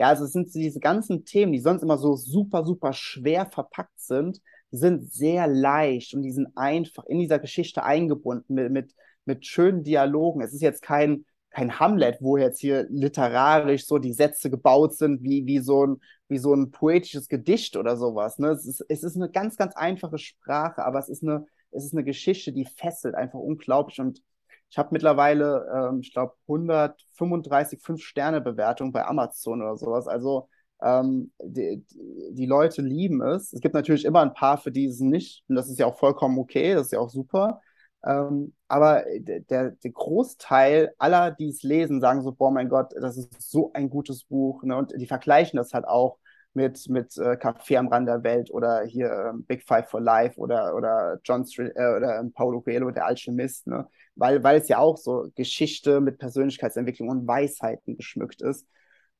Ja, 0.00 0.08
also 0.08 0.24
es 0.24 0.32
sind 0.32 0.52
diese 0.54 0.80
ganzen 0.80 1.24
Themen, 1.24 1.52
die 1.52 1.60
sonst 1.60 1.82
immer 1.82 1.98
so 1.98 2.16
super, 2.16 2.64
super 2.64 2.92
schwer 2.92 3.46
verpackt 3.46 4.00
sind, 4.00 4.40
sind 4.72 5.12
sehr 5.12 5.46
leicht 5.46 6.14
und 6.14 6.22
die 6.22 6.32
sind 6.32 6.48
einfach 6.56 7.04
in 7.04 7.20
dieser 7.20 7.38
Geschichte 7.38 7.84
eingebunden 7.84 8.54
mit, 8.54 8.72
mit, 8.72 8.94
mit 9.24 9.46
schönen 9.46 9.84
Dialogen. 9.84 10.40
Es 10.40 10.52
ist 10.52 10.62
jetzt 10.62 10.82
kein, 10.82 11.24
kein 11.54 11.78
Hamlet, 11.78 12.18
wo 12.20 12.36
jetzt 12.36 12.60
hier 12.60 12.86
literarisch 12.90 13.86
so 13.86 13.98
die 13.98 14.12
Sätze 14.12 14.50
gebaut 14.50 14.94
sind 14.96 15.22
wie, 15.22 15.46
wie, 15.46 15.60
so, 15.60 15.86
ein, 15.86 16.00
wie 16.28 16.38
so 16.38 16.52
ein 16.52 16.72
poetisches 16.72 17.28
Gedicht 17.28 17.76
oder 17.76 17.96
sowas. 17.96 18.38
Ne? 18.40 18.48
Es, 18.48 18.66
ist, 18.66 18.84
es 18.88 19.04
ist 19.04 19.14
eine 19.16 19.30
ganz, 19.30 19.56
ganz 19.56 19.76
einfache 19.76 20.18
Sprache, 20.18 20.84
aber 20.84 20.98
es 20.98 21.08
ist 21.08 21.22
eine, 21.22 21.46
es 21.70 21.84
ist 21.84 21.92
eine 21.94 22.02
Geschichte, 22.02 22.52
die 22.52 22.64
fesselt 22.64 23.14
einfach 23.14 23.38
unglaublich. 23.38 24.00
Und 24.00 24.20
ich 24.68 24.78
habe 24.78 24.88
mittlerweile, 24.90 25.66
ähm, 25.72 26.00
ich 26.00 26.12
glaube, 26.12 26.34
135 26.48 27.80
Fünf-Sterne-Bewertungen 27.80 28.90
bei 28.90 29.06
Amazon 29.06 29.62
oder 29.62 29.76
sowas. 29.76 30.08
Also 30.08 30.48
ähm, 30.82 31.30
die, 31.40 31.84
die 32.32 32.46
Leute 32.46 32.82
lieben 32.82 33.22
es. 33.22 33.52
Es 33.52 33.60
gibt 33.60 33.74
natürlich 33.74 34.04
immer 34.04 34.22
ein 34.22 34.34
paar, 34.34 34.58
für 34.58 34.72
die 34.72 34.86
es 34.86 34.98
nicht. 34.98 35.44
Und 35.48 35.54
das 35.54 35.68
ist 35.68 35.78
ja 35.78 35.86
auch 35.86 35.98
vollkommen 35.98 36.36
okay, 36.38 36.74
das 36.74 36.86
ist 36.86 36.92
ja 36.92 36.98
auch 36.98 37.10
super. 37.10 37.60
Ähm, 38.06 38.54
aber 38.68 39.04
der, 39.18 39.70
der 39.72 39.90
Großteil 39.90 40.94
aller, 40.98 41.30
die 41.30 41.48
es 41.48 41.62
lesen, 41.62 42.00
sagen 42.00 42.22
so, 42.22 42.32
boah, 42.32 42.50
mein 42.50 42.68
Gott, 42.68 42.92
das 43.00 43.16
ist 43.16 43.50
so 43.50 43.72
ein 43.72 43.88
gutes 43.88 44.24
Buch. 44.24 44.62
Ne? 44.62 44.76
Und 44.76 44.92
die 44.96 45.06
vergleichen 45.06 45.56
das 45.56 45.72
halt 45.72 45.86
auch 45.86 46.18
mit, 46.54 46.88
mit 46.88 47.16
äh, 47.18 47.36
Café 47.36 47.78
am 47.78 47.88
Rand 47.88 48.08
der 48.08 48.22
Welt 48.22 48.50
oder 48.50 48.82
hier 48.84 49.08
äh, 49.10 49.32
Big 49.46 49.64
Five 49.66 49.88
for 49.88 50.00
Life 50.00 50.38
oder, 50.38 50.74
oder 50.76 51.18
John 51.24 51.44
Str 51.46 51.74
äh, 51.74 51.96
oder 51.96 52.20
ähm, 52.20 52.32
Paulo 52.32 52.60
Coelho, 52.60 52.90
der 52.90 53.06
Alchemist, 53.06 53.66
ne? 53.66 53.88
weil, 54.14 54.42
weil 54.42 54.60
es 54.60 54.68
ja 54.68 54.78
auch 54.78 54.96
so 54.96 55.28
Geschichte 55.34 56.00
mit 56.00 56.18
Persönlichkeitsentwicklung 56.18 57.08
und 57.08 57.26
Weisheiten 57.26 57.96
geschmückt 57.96 58.42
ist. 58.42 58.66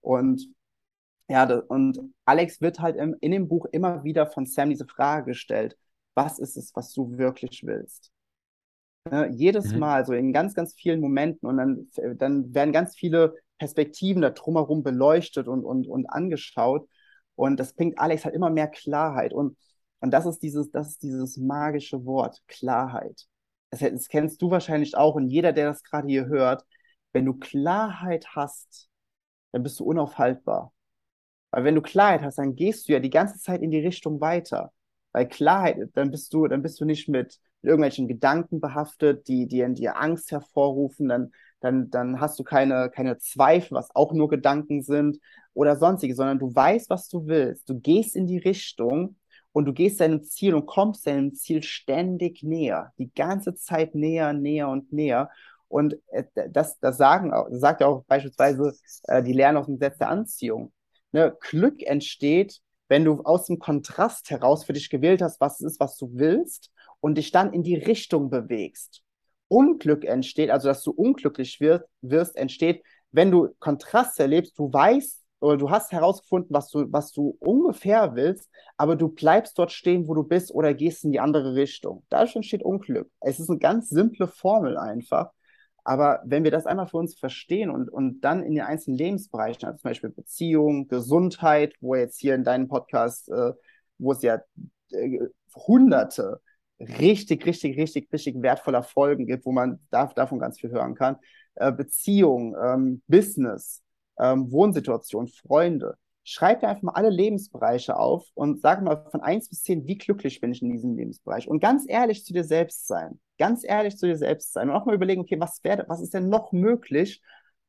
Und 0.00 0.48
ja, 1.28 1.44
und 1.68 1.98
Alex 2.26 2.60
wird 2.60 2.80
halt 2.80 2.96
im, 2.96 3.16
in 3.20 3.32
dem 3.32 3.48
Buch 3.48 3.66
immer 3.72 4.04
wieder 4.04 4.26
von 4.26 4.46
Sam 4.46 4.70
diese 4.70 4.86
Frage 4.86 5.26
gestellt, 5.32 5.76
was 6.14 6.38
ist 6.38 6.56
es, 6.56 6.74
was 6.74 6.92
du 6.92 7.16
wirklich 7.18 7.64
willst? 7.64 8.13
Ne, 9.10 9.28
jedes 9.32 9.72
mhm. 9.72 9.80
Mal, 9.80 10.06
so 10.06 10.14
in 10.14 10.32
ganz, 10.32 10.54
ganz 10.54 10.74
vielen 10.74 11.00
Momenten 11.00 11.46
und 11.46 11.58
dann, 11.58 11.88
dann 12.16 12.54
werden 12.54 12.72
ganz 12.72 12.96
viele 12.96 13.34
Perspektiven 13.58 14.22
da 14.22 14.30
drumherum 14.30 14.82
beleuchtet 14.82 15.46
und, 15.46 15.62
und, 15.64 15.86
und 15.86 16.06
angeschaut 16.06 16.88
und 17.34 17.60
das 17.60 17.74
bringt 17.74 17.98
Alex 17.98 18.24
halt 18.24 18.34
immer 18.34 18.48
mehr 18.48 18.68
Klarheit 18.68 19.34
und, 19.34 19.58
und 20.00 20.10
das 20.10 20.24
ist 20.24 20.42
dieses, 20.42 20.70
das 20.70 20.88
ist 20.88 21.02
dieses 21.02 21.36
magische 21.36 22.06
Wort, 22.06 22.40
Klarheit. 22.48 23.26
Das, 23.70 23.80
das 23.80 24.08
kennst 24.08 24.40
du 24.40 24.50
wahrscheinlich 24.50 24.96
auch 24.96 25.16
und 25.16 25.28
jeder, 25.28 25.52
der 25.52 25.66
das 25.66 25.82
gerade 25.82 26.08
hier 26.08 26.26
hört, 26.26 26.64
wenn 27.12 27.26
du 27.26 27.34
Klarheit 27.34 28.26
hast, 28.34 28.88
dann 29.52 29.62
bist 29.62 29.78
du 29.80 29.84
unaufhaltbar. 29.84 30.72
Weil 31.50 31.64
wenn 31.64 31.74
du 31.74 31.82
Klarheit 31.82 32.22
hast, 32.22 32.38
dann 32.38 32.56
gehst 32.56 32.88
du 32.88 32.92
ja 32.92 33.00
die 33.00 33.10
ganze 33.10 33.38
Zeit 33.38 33.62
in 33.62 33.70
die 33.70 33.80
Richtung 33.80 34.20
weiter. 34.20 34.72
Weil 35.14 35.28
Klarheit, 35.28 35.78
dann 35.94 36.10
bist 36.10 36.34
du, 36.34 36.48
dann 36.48 36.60
bist 36.60 36.80
du 36.80 36.84
nicht 36.84 37.08
mit 37.08 37.38
irgendwelchen 37.62 38.08
Gedanken 38.08 38.60
behaftet, 38.60 39.28
die, 39.28 39.46
die 39.46 39.60
in 39.60 39.74
dir 39.76 39.96
Angst 39.96 40.32
hervorrufen, 40.32 41.08
dann, 41.08 41.32
dann, 41.60 41.88
dann 41.88 42.20
hast 42.20 42.38
du 42.38 42.42
keine, 42.42 42.90
keine 42.90 43.18
Zweifel, 43.18 43.76
was 43.76 43.94
auch 43.94 44.12
nur 44.12 44.28
Gedanken 44.28 44.82
sind 44.82 45.18
oder 45.54 45.76
sonstige, 45.76 46.16
sondern 46.16 46.40
du 46.40 46.52
weißt, 46.52 46.90
was 46.90 47.08
du 47.08 47.26
willst. 47.28 47.70
Du 47.70 47.78
gehst 47.78 48.16
in 48.16 48.26
die 48.26 48.38
Richtung 48.38 49.16
und 49.52 49.66
du 49.66 49.72
gehst 49.72 50.00
deinem 50.00 50.24
Ziel 50.24 50.52
und 50.52 50.66
kommst 50.66 51.06
deinem 51.06 51.32
Ziel 51.32 51.62
ständig 51.62 52.42
näher, 52.42 52.92
die 52.98 53.14
ganze 53.14 53.54
Zeit 53.54 53.94
näher, 53.94 54.32
näher 54.32 54.68
und 54.68 54.92
näher. 54.92 55.30
Und 55.68 55.96
äh, 56.08 56.24
das, 56.50 56.80
das 56.80 56.96
sagen, 56.96 57.32
sagt 57.50 57.80
ja 57.82 57.86
auch 57.86 58.04
beispielsweise 58.04 58.74
äh, 59.04 59.22
die 59.22 59.32
Lernen 59.32 59.58
aus 59.58 59.66
dem 59.66 59.78
Gesetz 59.78 59.98
der 59.98 60.08
Anziehung. 60.08 60.72
Ne, 61.12 61.36
Glück 61.40 61.80
entsteht, 61.84 62.60
wenn 62.88 63.04
du 63.04 63.22
aus 63.22 63.46
dem 63.46 63.58
Kontrast 63.58 64.30
heraus 64.30 64.64
für 64.64 64.72
dich 64.72 64.90
gewählt 64.90 65.22
hast, 65.22 65.40
was 65.40 65.60
es 65.60 65.72
ist, 65.72 65.80
was 65.80 65.96
du 65.96 66.10
willst 66.12 66.70
und 67.00 67.16
dich 67.16 67.30
dann 67.30 67.52
in 67.52 67.62
die 67.62 67.76
Richtung 67.76 68.30
bewegst. 68.30 69.02
Unglück 69.48 70.04
entsteht, 70.04 70.50
also 70.50 70.68
dass 70.68 70.82
du 70.82 70.90
unglücklich 70.90 71.60
wirst, 71.60 71.84
wirst 72.02 72.36
entsteht, 72.36 72.82
wenn 73.12 73.30
du 73.30 73.50
Kontrast 73.60 74.18
erlebst, 74.18 74.58
du 74.58 74.72
weißt 74.72 75.22
oder 75.40 75.56
du 75.56 75.70
hast 75.70 75.92
herausgefunden, 75.92 76.54
was 76.54 76.70
du, 76.70 76.86
was 76.90 77.12
du 77.12 77.36
ungefähr 77.38 78.14
willst, 78.14 78.48
aber 78.76 78.96
du 78.96 79.08
bleibst 79.08 79.58
dort 79.58 79.72
stehen, 79.72 80.08
wo 80.08 80.14
du 80.14 80.24
bist 80.24 80.52
oder 80.52 80.74
gehst 80.74 81.04
in 81.04 81.12
die 81.12 81.20
andere 81.20 81.54
Richtung. 81.54 82.04
Dadurch 82.08 82.34
entsteht 82.34 82.62
Unglück. 82.62 83.10
Es 83.20 83.38
ist 83.38 83.50
eine 83.50 83.58
ganz 83.58 83.90
simple 83.90 84.26
Formel 84.26 84.78
einfach. 84.78 85.30
Aber 85.84 86.22
wenn 86.24 86.44
wir 86.44 86.50
das 86.50 86.66
einmal 86.66 86.86
für 86.88 86.96
uns 86.96 87.18
verstehen 87.18 87.70
und, 87.70 87.90
und 87.90 88.22
dann 88.22 88.42
in 88.42 88.54
den 88.54 88.64
einzelnen 88.64 88.98
Lebensbereichen, 88.98 89.66
also 89.66 89.78
zum 89.78 89.90
Beispiel 89.90 90.10
Beziehung, 90.10 90.88
Gesundheit, 90.88 91.74
wo 91.80 91.94
jetzt 91.94 92.18
hier 92.18 92.34
in 92.34 92.44
deinem 92.44 92.68
Podcast, 92.68 93.28
äh, 93.28 93.52
wo 93.98 94.12
es 94.12 94.22
ja 94.22 94.40
äh, 94.92 95.18
hunderte 95.54 96.40
richtig, 96.80 97.46
richtig, 97.46 97.76
richtig, 97.78 98.12
richtig 98.12 98.42
wertvoller 98.42 98.82
Folgen 98.82 99.26
gibt, 99.26 99.46
wo 99.46 99.52
man 99.52 99.80
darf, 99.90 100.14
davon 100.14 100.38
ganz 100.38 100.58
viel 100.60 100.70
hören 100.70 100.94
kann. 100.94 101.16
Äh, 101.54 101.72
Beziehung, 101.72 102.56
ähm, 102.60 103.02
Business, 103.06 103.82
ähm, 104.18 104.50
Wohnsituation, 104.50 105.28
Freunde. 105.28 105.96
Schreib 106.26 106.60
dir 106.60 106.68
einfach 106.68 106.82
mal 106.82 106.92
alle 106.92 107.10
Lebensbereiche 107.10 107.96
auf 107.96 108.26
und 108.34 108.60
sag 108.62 108.82
mal 108.82 109.06
von 109.10 109.20
eins 109.20 109.48
bis 109.48 109.62
zehn, 109.62 109.86
wie 109.86 109.98
glücklich 109.98 110.40
bin 110.40 110.52
ich 110.52 110.62
in 110.62 110.70
diesem 110.70 110.96
Lebensbereich. 110.96 111.48
Und 111.48 111.60
ganz 111.60 111.84
ehrlich 111.86 112.24
zu 112.24 112.32
dir 112.32 112.44
selbst 112.44 112.86
sein. 112.86 113.20
Ganz 113.38 113.62
ehrlich 113.62 113.98
zu 113.98 114.06
dir 114.06 114.16
selbst 114.16 114.52
sein. 114.52 114.70
Und 114.70 114.76
auch 114.76 114.86
mal 114.86 114.94
überlegen, 114.94 115.20
okay, 115.20 115.38
was 115.38 115.62
wäre, 115.62 115.84
was 115.88 116.00
ist 116.00 116.14
denn 116.14 116.30
noch 116.30 116.52
möglich? 116.52 117.22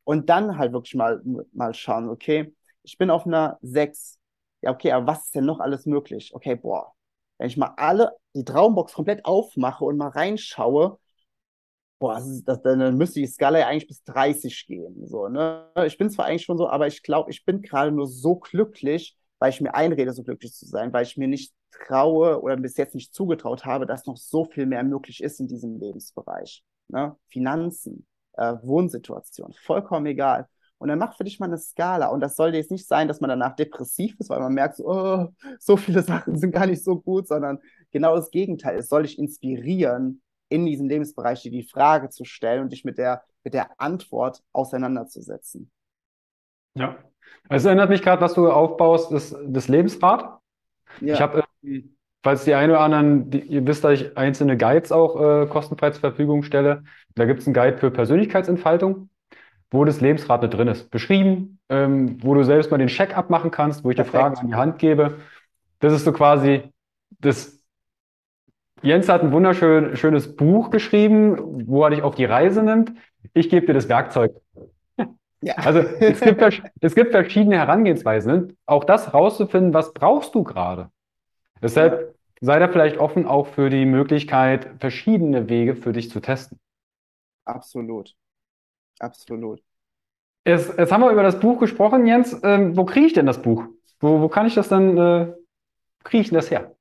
Und 0.05 0.29
dann 0.29 0.57
halt 0.57 0.71
wirklich 0.71 0.95
mal, 0.95 1.21
mal 1.51 1.73
schauen, 1.73 2.09
okay, 2.09 2.53
ich 2.83 2.97
bin 2.97 3.09
auf 3.09 3.25
einer 3.25 3.57
sechs. 3.61 4.19
Ja, 4.61 4.71
okay, 4.71 4.91
aber 4.93 5.07
was 5.07 5.25
ist 5.25 5.35
denn 5.35 5.45
noch 5.45 5.59
alles 5.59 5.85
möglich? 5.85 6.33
Okay, 6.33 6.55
boah, 6.55 6.93
wenn 7.37 7.47
ich 7.47 7.57
mal 7.57 7.73
alle, 7.77 8.11
die 8.33 8.45
Traumbox 8.45 8.93
komplett 8.93 9.25
aufmache 9.25 9.83
und 9.83 9.97
mal 9.97 10.09
reinschaue, 10.09 10.97
boah, 12.05 12.15
das 12.15 12.27
ist, 12.27 12.47
das, 12.47 12.61
dann 12.61 12.97
müsste 12.97 13.19
die 13.19 13.25
Skala 13.25 13.57
ja 13.57 13.67
eigentlich 13.67 13.87
bis 13.87 14.03
30 14.03 14.67
gehen. 14.67 15.07
So, 15.07 15.27
ne? 15.27 15.65
Ich 15.87 15.97
bin 15.97 16.11
zwar 16.11 16.25
eigentlich 16.25 16.43
schon 16.43 16.57
so, 16.57 16.69
aber 16.69 16.85
ich 16.85 17.01
glaube, 17.01 17.31
ich 17.31 17.45
bin 17.45 17.63
gerade 17.63 17.91
nur 17.91 18.07
so 18.07 18.35
glücklich, 18.35 19.17
weil 19.39 19.49
ich 19.49 19.59
mir 19.59 19.73
einrede, 19.73 20.13
so 20.13 20.21
glücklich 20.21 20.53
zu 20.53 20.67
sein, 20.67 20.93
weil 20.93 21.03
ich 21.03 21.17
mir 21.17 21.27
nicht 21.27 21.55
traue 21.71 22.39
oder 22.43 22.57
bis 22.57 22.77
jetzt 22.77 22.93
nicht 22.93 23.11
zugetraut 23.15 23.65
habe, 23.65 23.87
dass 23.87 24.05
noch 24.05 24.17
so 24.17 24.45
viel 24.45 24.67
mehr 24.67 24.83
möglich 24.83 25.23
ist 25.23 25.39
in 25.39 25.47
diesem 25.47 25.79
Lebensbereich. 25.79 26.63
Ne? 26.89 27.15
Finanzen, 27.27 28.05
äh, 28.33 28.53
Wohnsituation, 28.61 29.55
vollkommen 29.63 30.05
egal. 30.05 30.47
Und 30.77 30.89
dann 30.89 30.99
mach 30.99 31.17
für 31.17 31.23
dich 31.23 31.39
mal 31.39 31.47
eine 31.47 31.57
Skala. 31.57 32.09
Und 32.09 32.19
das 32.19 32.35
soll 32.35 32.53
jetzt 32.53 32.69
nicht 32.69 32.87
sein, 32.87 33.07
dass 33.07 33.19
man 33.19 33.29
danach 33.29 33.55
depressiv 33.55 34.15
ist, 34.19 34.29
weil 34.29 34.41
man 34.41 34.53
merkt, 34.53 34.75
so, 34.75 34.85
oh, 34.87 35.27
so 35.59 35.75
viele 35.75 36.03
Sachen 36.03 36.37
sind 36.37 36.51
gar 36.51 36.67
nicht 36.67 36.83
so 36.83 37.01
gut, 37.01 37.27
sondern 37.27 37.57
genau 37.89 38.15
das 38.15 38.29
Gegenteil. 38.29 38.77
Es 38.77 38.89
soll 38.89 39.01
dich 39.01 39.17
inspirieren, 39.17 40.21
in 40.49 40.65
diesem 40.65 40.87
Lebensbereich 40.87 41.41
dir 41.41 41.51
die 41.51 41.63
Frage 41.63 42.09
zu 42.09 42.25
stellen 42.25 42.61
und 42.61 42.71
dich 42.71 42.85
mit 42.85 42.97
der, 42.97 43.23
mit 43.43 43.53
der 43.53 43.69
Antwort 43.79 44.41
auseinanderzusetzen. 44.53 45.71
Ja. 46.75 46.97
Es 47.49 47.65
erinnert 47.65 47.89
mich 47.89 48.01
gerade, 48.01 48.21
was 48.21 48.33
du 48.33 48.49
aufbaust, 48.49 49.11
das, 49.11 49.35
das 49.45 49.67
Lebensrad. 49.67 50.39
Ja. 51.01 51.13
Ich 51.13 51.21
habe, 51.21 51.43
falls 52.23 52.43
die 52.43 52.53
einen 52.53 52.71
oder 52.71 52.81
anderen, 52.81 53.29
die, 53.29 53.39
ihr 53.39 53.65
wisst, 53.67 53.83
dass 53.83 53.99
ich 53.99 54.17
einzelne 54.17 54.57
Guides 54.57 54.91
auch 54.91 55.19
äh, 55.19 55.47
kostenfrei 55.47 55.91
zur 55.91 56.01
Verfügung 56.01 56.43
stelle. 56.43 56.83
Da 57.15 57.25
gibt 57.25 57.41
es 57.41 57.47
einen 57.47 57.53
Guide 57.53 57.77
für 57.77 57.91
Persönlichkeitsentfaltung, 57.91 59.09
wo 59.71 59.85
das 59.85 60.01
Lebensrad 60.01 60.41
mit 60.41 60.53
drin 60.53 60.67
ist. 60.67 60.89
Beschrieben, 60.89 61.59
ähm, 61.69 62.17
wo 62.23 62.33
du 62.33 62.43
selbst 62.43 62.71
mal 62.71 62.77
den 62.77 62.87
Check-up 62.87 63.29
machen 63.29 63.51
kannst, 63.51 63.83
wo 63.83 63.89
ich 63.89 63.95
Perfekt. 63.95 64.15
dir 64.15 64.19
Fragen 64.19 64.37
an 64.37 64.47
die 64.47 64.55
Hand 64.55 64.79
gebe. 64.79 65.17
Das 65.79 65.93
ist 65.93 66.05
so 66.05 66.13
quasi 66.13 66.63
das 67.19 67.54
Jens 68.85 69.09
hat 69.09 69.23
ein 69.23 69.31
wunderschönes 69.31 70.35
Buch 70.35 70.69
geschrieben, 70.69 71.67
wo 71.67 71.83
er 71.83 71.89
dich 71.89 72.03
auf 72.03 72.15
die 72.15 72.25
Reise 72.25 72.61
nimmt. 72.61 72.93
Ich 73.33 73.49
gebe 73.49 73.65
dir 73.65 73.73
das 73.73 73.89
Werkzeug. 73.89 74.33
Ja. 74.97 75.55
Also 75.57 75.79
es 75.79 76.21
gibt, 76.21 76.41
es 76.81 76.95
gibt 76.95 77.11
verschiedene 77.11 77.57
Herangehensweisen. 77.57 78.31
Ne? 78.31 78.47
Auch 78.65 78.83
das 78.83 79.13
rauszufinden, 79.13 79.75
was 79.75 79.93
brauchst 79.93 80.33
du 80.33 80.43
gerade. 80.43 80.89
Deshalb 81.61 82.15
sei 82.41 82.57
da 82.57 82.67
vielleicht 82.67 82.97
offen 82.97 83.27
auch 83.27 83.47
für 83.47 83.69
die 83.69 83.85
Möglichkeit, 83.85 84.69
verschiedene 84.79 85.47
Wege 85.49 85.75
für 85.75 85.93
dich 85.93 86.09
zu 86.09 86.19
testen. 86.19 86.59
Absolut. 87.43 88.15
Absolut. 88.99 89.61
Jetzt, 90.45 90.77
jetzt 90.77 90.91
haben 90.91 91.01
wir 91.01 91.11
über 91.11 91.23
das 91.23 91.39
Buch 91.39 91.59
gesprochen, 91.59 92.07
Jens. 92.07 92.39
Ähm, 92.43 92.75
wo 92.75 92.85
kriege 92.85 93.07
ich 93.07 93.13
denn 93.13 93.25
das 93.25 93.41
Buch? 93.41 93.65
Wo, 93.99 94.21
wo 94.21 94.29
kann 94.29 94.47
ich 94.47 94.55
das 94.55 94.69
denn, 94.69 94.97
äh, 94.97 95.33
kriege 96.03 96.21
ich 96.21 96.29
denn 96.29 96.37
das 96.37 96.49
her? 96.49 96.75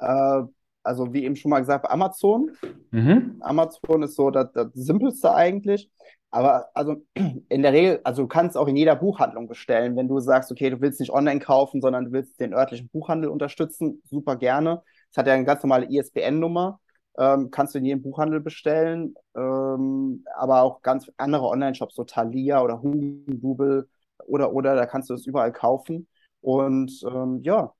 Äh, 0.00 0.42
also 0.86 1.12
wie 1.12 1.24
eben 1.24 1.36
schon 1.36 1.50
mal 1.50 1.60
gesagt, 1.60 1.90
Amazon. 1.90 2.50
Mhm. 2.90 3.36
Amazon 3.40 4.02
ist 4.02 4.16
so 4.16 4.30
das, 4.30 4.52
das 4.52 4.68
Simpelste 4.74 5.34
eigentlich. 5.34 5.90
Aber 6.30 6.68
also 6.74 6.96
in 7.48 7.62
der 7.62 7.72
Regel, 7.72 8.00
also 8.04 8.22
du 8.22 8.28
kannst 8.28 8.56
auch 8.56 8.68
in 8.68 8.76
jeder 8.76 8.96
Buchhandlung 8.96 9.48
bestellen, 9.48 9.96
wenn 9.96 10.08
du 10.08 10.20
sagst, 10.20 10.50
okay, 10.52 10.70
du 10.70 10.80
willst 10.80 11.00
nicht 11.00 11.12
online 11.12 11.40
kaufen, 11.40 11.80
sondern 11.80 12.06
du 12.06 12.12
willst 12.12 12.40
den 12.40 12.54
örtlichen 12.54 12.88
Buchhandel 12.88 13.30
unterstützen, 13.30 14.02
super 14.04 14.36
gerne. 14.36 14.82
Es 15.10 15.16
hat 15.16 15.26
ja 15.26 15.34
eine 15.34 15.44
ganz 15.44 15.62
normale 15.62 15.86
ISBN-Nummer, 15.90 16.80
ähm, 17.18 17.50
kannst 17.50 17.74
du 17.74 17.78
in 17.78 17.86
jedem 17.86 18.02
Buchhandel 18.02 18.40
bestellen, 18.40 19.14
ähm, 19.34 20.24
aber 20.36 20.62
auch 20.62 20.82
ganz 20.82 21.10
andere 21.16 21.46
Online-Shops, 21.46 21.94
so 21.94 22.04
Thalia 22.04 22.62
oder 22.62 22.82
Hugendubel 22.82 23.88
oder 24.26 24.52
oder, 24.52 24.74
da 24.74 24.86
kannst 24.86 25.10
du 25.10 25.14
es 25.14 25.26
überall 25.26 25.52
kaufen. 25.52 26.08
Und 26.40 26.92
ähm, 27.10 27.40
ja, 27.42 27.72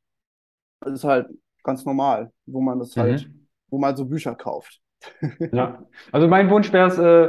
es 0.81 0.93
ist 0.93 1.05
halt 1.05 1.29
ganz 1.67 1.85
normal, 1.85 2.33
wo 2.47 2.61
man 2.61 2.79
das 2.79 2.97
halt, 2.97 3.27
mhm. 3.27 3.47
wo 3.69 3.79
man 3.79 3.95
so 3.97 4.07
Bücher 4.07 4.35
kauft. 4.35 4.81
ja, 5.53 5.85
also 6.13 6.29
mein 6.29 6.49
Wunsch 6.49 6.73
wäre 6.73 6.89
es, 6.89 6.99
äh, 6.99 7.29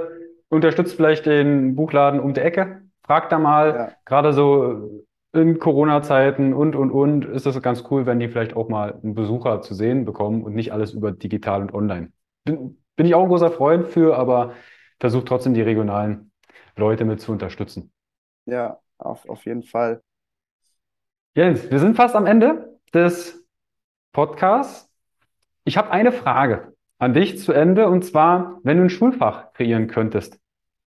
unterstützt 0.49 0.95
vielleicht 0.95 1.25
den 1.25 1.75
Buchladen 1.75 2.19
um 2.19 2.33
die 2.33 2.39
Ecke. 2.39 2.83
Fragt 3.03 3.31
da 3.31 3.39
mal, 3.39 3.67
ja. 3.67 3.91
gerade 4.05 4.33
so 4.33 5.05
in 5.33 5.59
Corona-Zeiten 5.59 6.53
und, 6.53 6.75
und, 6.75 6.91
und, 6.91 7.25
ist 7.25 7.45
es 7.45 7.61
ganz 7.61 7.83
cool, 7.91 8.05
wenn 8.05 8.19
die 8.19 8.29
vielleicht 8.29 8.55
auch 8.55 8.69
mal 8.69 8.93
einen 8.93 9.13
Besucher 9.13 9.61
zu 9.61 9.73
sehen 9.73 10.05
bekommen 10.05 10.43
und 10.43 10.55
nicht 10.55 10.71
alles 10.71 10.93
über 10.93 11.11
digital 11.11 11.61
und 11.61 11.73
online. 11.73 12.11
Bin, 12.45 12.77
bin 12.95 13.05
ich 13.05 13.13
auch 13.13 13.23
ein 13.23 13.29
großer 13.29 13.51
Freund 13.51 13.87
für, 13.87 14.17
aber 14.17 14.53
versuche 14.99 15.25
trotzdem 15.25 15.53
die 15.53 15.61
regionalen 15.61 16.31
Leute 16.75 17.05
mit 17.05 17.19
zu 17.21 17.31
unterstützen. 17.31 17.91
Ja, 18.45 18.79
auf, 18.97 19.27
auf 19.29 19.45
jeden 19.45 19.63
Fall. 19.63 20.01
Jens, 21.35 21.69
wir 21.69 21.79
sind 21.79 21.95
fast 21.95 22.15
am 22.15 22.25
Ende 22.25 22.79
des 22.93 23.36
Podcasts. 24.17 24.89
Ich 25.63 25.77
habe 25.77 25.91
eine 25.91 26.11
Frage 26.11 26.73
an 26.97 27.13
dich 27.13 27.37
zu 27.37 27.53
Ende 27.53 27.87
und 27.87 28.03
zwar, 28.03 28.59
wenn 28.63 28.77
du 28.77 28.85
ein 28.85 28.89
Schulfach 28.89 29.53
kreieren 29.53 29.85
könntest. 29.85 30.39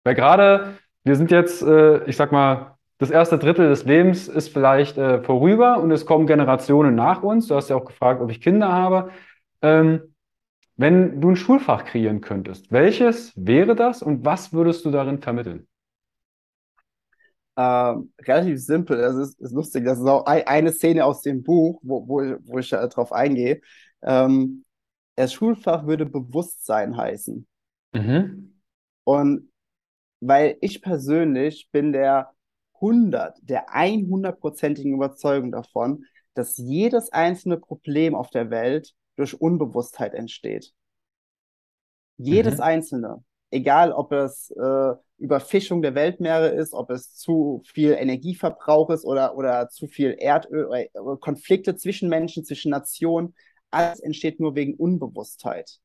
Weil 0.02 0.14
gerade, 0.14 0.76
wir 1.04 1.16
sind 1.16 1.30
jetzt, 1.30 1.62
äh, 1.62 2.04
ich 2.04 2.18
sag 2.18 2.32
mal, 2.32 2.76
das 2.98 3.10
erste 3.10 3.38
Drittel 3.38 3.70
des 3.70 3.86
Lebens 3.86 4.28
ist 4.28 4.52
vielleicht 4.52 4.98
äh, 4.98 5.22
vorüber 5.22 5.78
und 5.78 5.90
es 5.90 6.04
kommen 6.04 6.26
Generationen 6.26 6.94
nach 6.94 7.22
uns. 7.22 7.48
Du 7.48 7.54
hast 7.54 7.70
ja 7.70 7.76
auch 7.76 7.86
gefragt, 7.86 8.20
ob 8.20 8.30
ich 8.30 8.42
Kinder 8.42 8.70
habe. 8.70 9.10
Ähm, 9.62 10.14
wenn 10.76 11.22
du 11.22 11.30
ein 11.30 11.36
Schulfach 11.36 11.86
kreieren 11.86 12.20
könntest, 12.20 12.72
welches 12.72 13.32
wäre 13.36 13.74
das 13.74 14.02
und 14.02 14.26
was 14.26 14.52
würdest 14.52 14.84
du 14.84 14.90
darin 14.90 15.22
vermitteln? 15.22 15.66
Ähm, 17.56 18.12
relativ 18.20 18.60
simpel. 18.60 18.98
Das 18.98 19.16
ist, 19.16 19.40
ist 19.40 19.52
lustig. 19.52 19.84
Das 19.84 19.98
ist 19.98 20.06
auch 20.06 20.26
ein, 20.26 20.46
eine 20.46 20.72
Szene 20.72 21.04
aus 21.04 21.22
dem 21.22 21.42
Buch, 21.42 21.80
wo, 21.82 22.06
wo, 22.08 22.20
wo 22.44 22.58
ich 22.58 22.72
äh, 22.72 22.88
drauf 22.88 23.12
eingehe. 23.12 23.60
Ähm, 24.02 24.64
das 25.16 25.32
Schulfach 25.32 25.86
würde 25.86 26.06
Bewusstsein 26.06 26.96
heißen. 26.96 27.46
Mhm. 27.92 28.60
Und 29.04 29.52
weil 30.20 30.56
ich 30.60 30.82
persönlich 30.82 31.68
bin 31.70 31.92
der 31.92 32.32
100, 32.74 33.38
der 33.42 33.68
100-prozentigen 33.68 34.94
Überzeugung 34.94 35.52
davon, 35.52 36.04
dass 36.34 36.56
jedes 36.56 37.12
einzelne 37.12 37.58
Problem 37.58 38.14
auf 38.14 38.30
der 38.30 38.50
Welt 38.50 38.94
durch 39.16 39.40
Unbewusstheit 39.40 40.14
entsteht. 40.14 40.72
Jedes 42.16 42.56
mhm. 42.56 42.62
einzelne. 42.62 43.24
Egal, 43.54 43.92
ob 43.92 44.10
es 44.10 44.50
äh, 44.50 44.94
Überfischung 45.18 45.80
der 45.80 45.94
Weltmeere 45.94 46.48
ist, 46.48 46.74
ob 46.74 46.90
es 46.90 47.14
zu 47.14 47.62
viel 47.64 47.92
Energieverbrauch 47.92 48.90
ist 48.90 49.04
oder, 49.04 49.36
oder 49.36 49.68
zu 49.68 49.86
viel 49.86 50.16
Erdöl 50.18 50.66
oder 50.66 51.16
Konflikte 51.18 51.76
zwischen 51.76 52.08
Menschen, 52.08 52.44
zwischen 52.44 52.72
Nationen. 52.72 53.32
Alles 53.70 54.00
entsteht 54.00 54.40
nur 54.40 54.56
wegen 54.56 54.74
Unbewusstheit. 54.74 55.78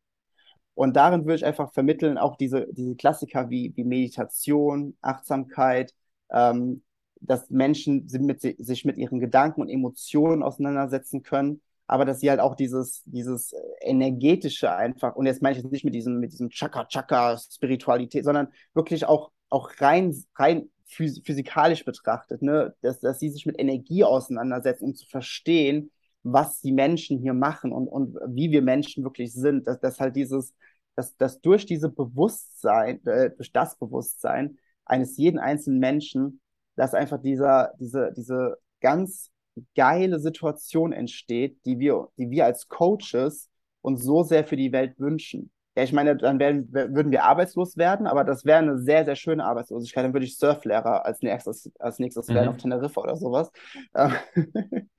Und 0.73 0.95
darin 0.95 1.25
würde 1.25 1.35
ich 1.35 1.45
einfach 1.45 1.71
vermitteln, 1.71 2.17
auch 2.17 2.37
diese, 2.37 2.65
diese 2.71 2.95
Klassiker 2.95 3.51
wie, 3.51 3.71
wie 3.75 3.83
Meditation, 3.83 4.97
Achtsamkeit, 5.01 5.93
ähm, 6.31 6.81
dass 7.21 7.51
Menschen 7.51 8.07
mit, 8.11 8.41
sich 8.41 8.83
mit 8.83 8.97
ihren 8.97 9.19
Gedanken 9.19 9.61
und 9.61 9.69
Emotionen 9.69 10.41
auseinandersetzen 10.41 11.21
können 11.21 11.61
aber 11.89 12.05
dass 12.05 12.19
sie 12.19 12.29
halt 12.29 12.39
auch 12.39 12.53
dieses, 12.53 13.01
dieses 13.05 13.51
energetische 13.81 14.71
einfach, 14.71 15.15
und 15.15 15.25
jetzt 15.25 15.41
meine 15.41 15.57
ich 15.57 15.63
jetzt 15.63 15.71
nicht 15.71 15.83
mit 15.83 15.95
diesem, 15.95 16.19
mit 16.19 16.31
diesem 16.31 16.51
Chaka-Chaka-Spiritualität, 16.51 18.23
sondern 18.23 18.49
wirklich 18.75 19.05
auch, 19.05 19.31
auch 19.49 19.71
rein, 19.79 20.15
rein 20.35 20.69
physikalisch 20.85 21.83
betrachtet, 21.85 22.43
ne, 22.43 22.75
dass, 22.81 22.99
dass 22.99 23.19
sie 23.19 23.29
sich 23.29 23.47
mit 23.47 23.59
Energie 23.59 24.03
auseinandersetzen, 24.03 24.85
um 24.85 24.93
zu 24.93 25.07
verstehen, 25.07 25.89
was 26.21 26.61
die 26.61 26.73
Menschen 26.73 27.17
hier 27.17 27.33
machen 27.33 27.71
und, 27.71 27.87
und 27.87 28.17
wie 28.27 28.51
wir 28.51 28.61
Menschen 28.61 29.03
wirklich 29.03 29.33
sind, 29.33 29.65
dass, 29.65 29.79
dass 29.79 29.99
halt 29.99 30.15
dieses, 30.15 30.53
dass, 30.95 31.17
dass 31.17 31.41
durch 31.41 31.65
diese 31.65 31.89
Bewusstsein, 31.89 33.03
äh, 33.07 33.31
durch 33.31 33.51
das 33.51 33.79
Bewusstsein 33.79 34.59
eines 34.85 35.17
jeden 35.17 35.39
einzelnen 35.39 35.79
Menschen, 35.79 36.39
dass 36.75 36.93
einfach 36.93 37.19
dieser, 37.19 37.73
diese, 37.79 38.13
diese 38.15 38.59
ganz 38.79 39.31
geile 39.75 40.19
Situation 40.19 40.91
entsteht, 40.93 41.57
die 41.65 41.79
wir, 41.79 42.09
die 42.17 42.29
wir 42.29 42.45
als 42.45 42.67
Coaches 42.67 43.49
uns 43.81 44.03
so 44.03 44.23
sehr 44.23 44.43
für 44.43 44.57
die 44.57 44.71
Welt 44.71 44.99
wünschen. 44.99 45.51
Ja, 45.75 45.83
ich 45.83 45.93
meine, 45.93 46.17
dann 46.17 46.39
werden, 46.39 46.71
würden 46.73 47.11
wir 47.11 47.23
arbeitslos 47.23 47.77
werden, 47.77 48.07
aber 48.07 48.23
das 48.23 48.43
wäre 48.43 48.57
eine 48.57 48.79
sehr, 48.79 49.05
sehr 49.05 49.15
schöne 49.15 49.45
Arbeitslosigkeit. 49.45 50.03
Dann 50.03 50.13
würde 50.13 50.25
ich 50.25 50.37
Surflehrer 50.37 51.05
als 51.05 51.21
nächstes, 51.21 51.71
als 51.79 51.99
nächstes 51.99 52.27
mhm. 52.27 52.33
werden 52.33 52.49
auf 52.49 52.57
Teneriffa 52.57 53.01
oder 53.01 53.15
sowas. 53.15 53.51
Ähm, 53.95 54.13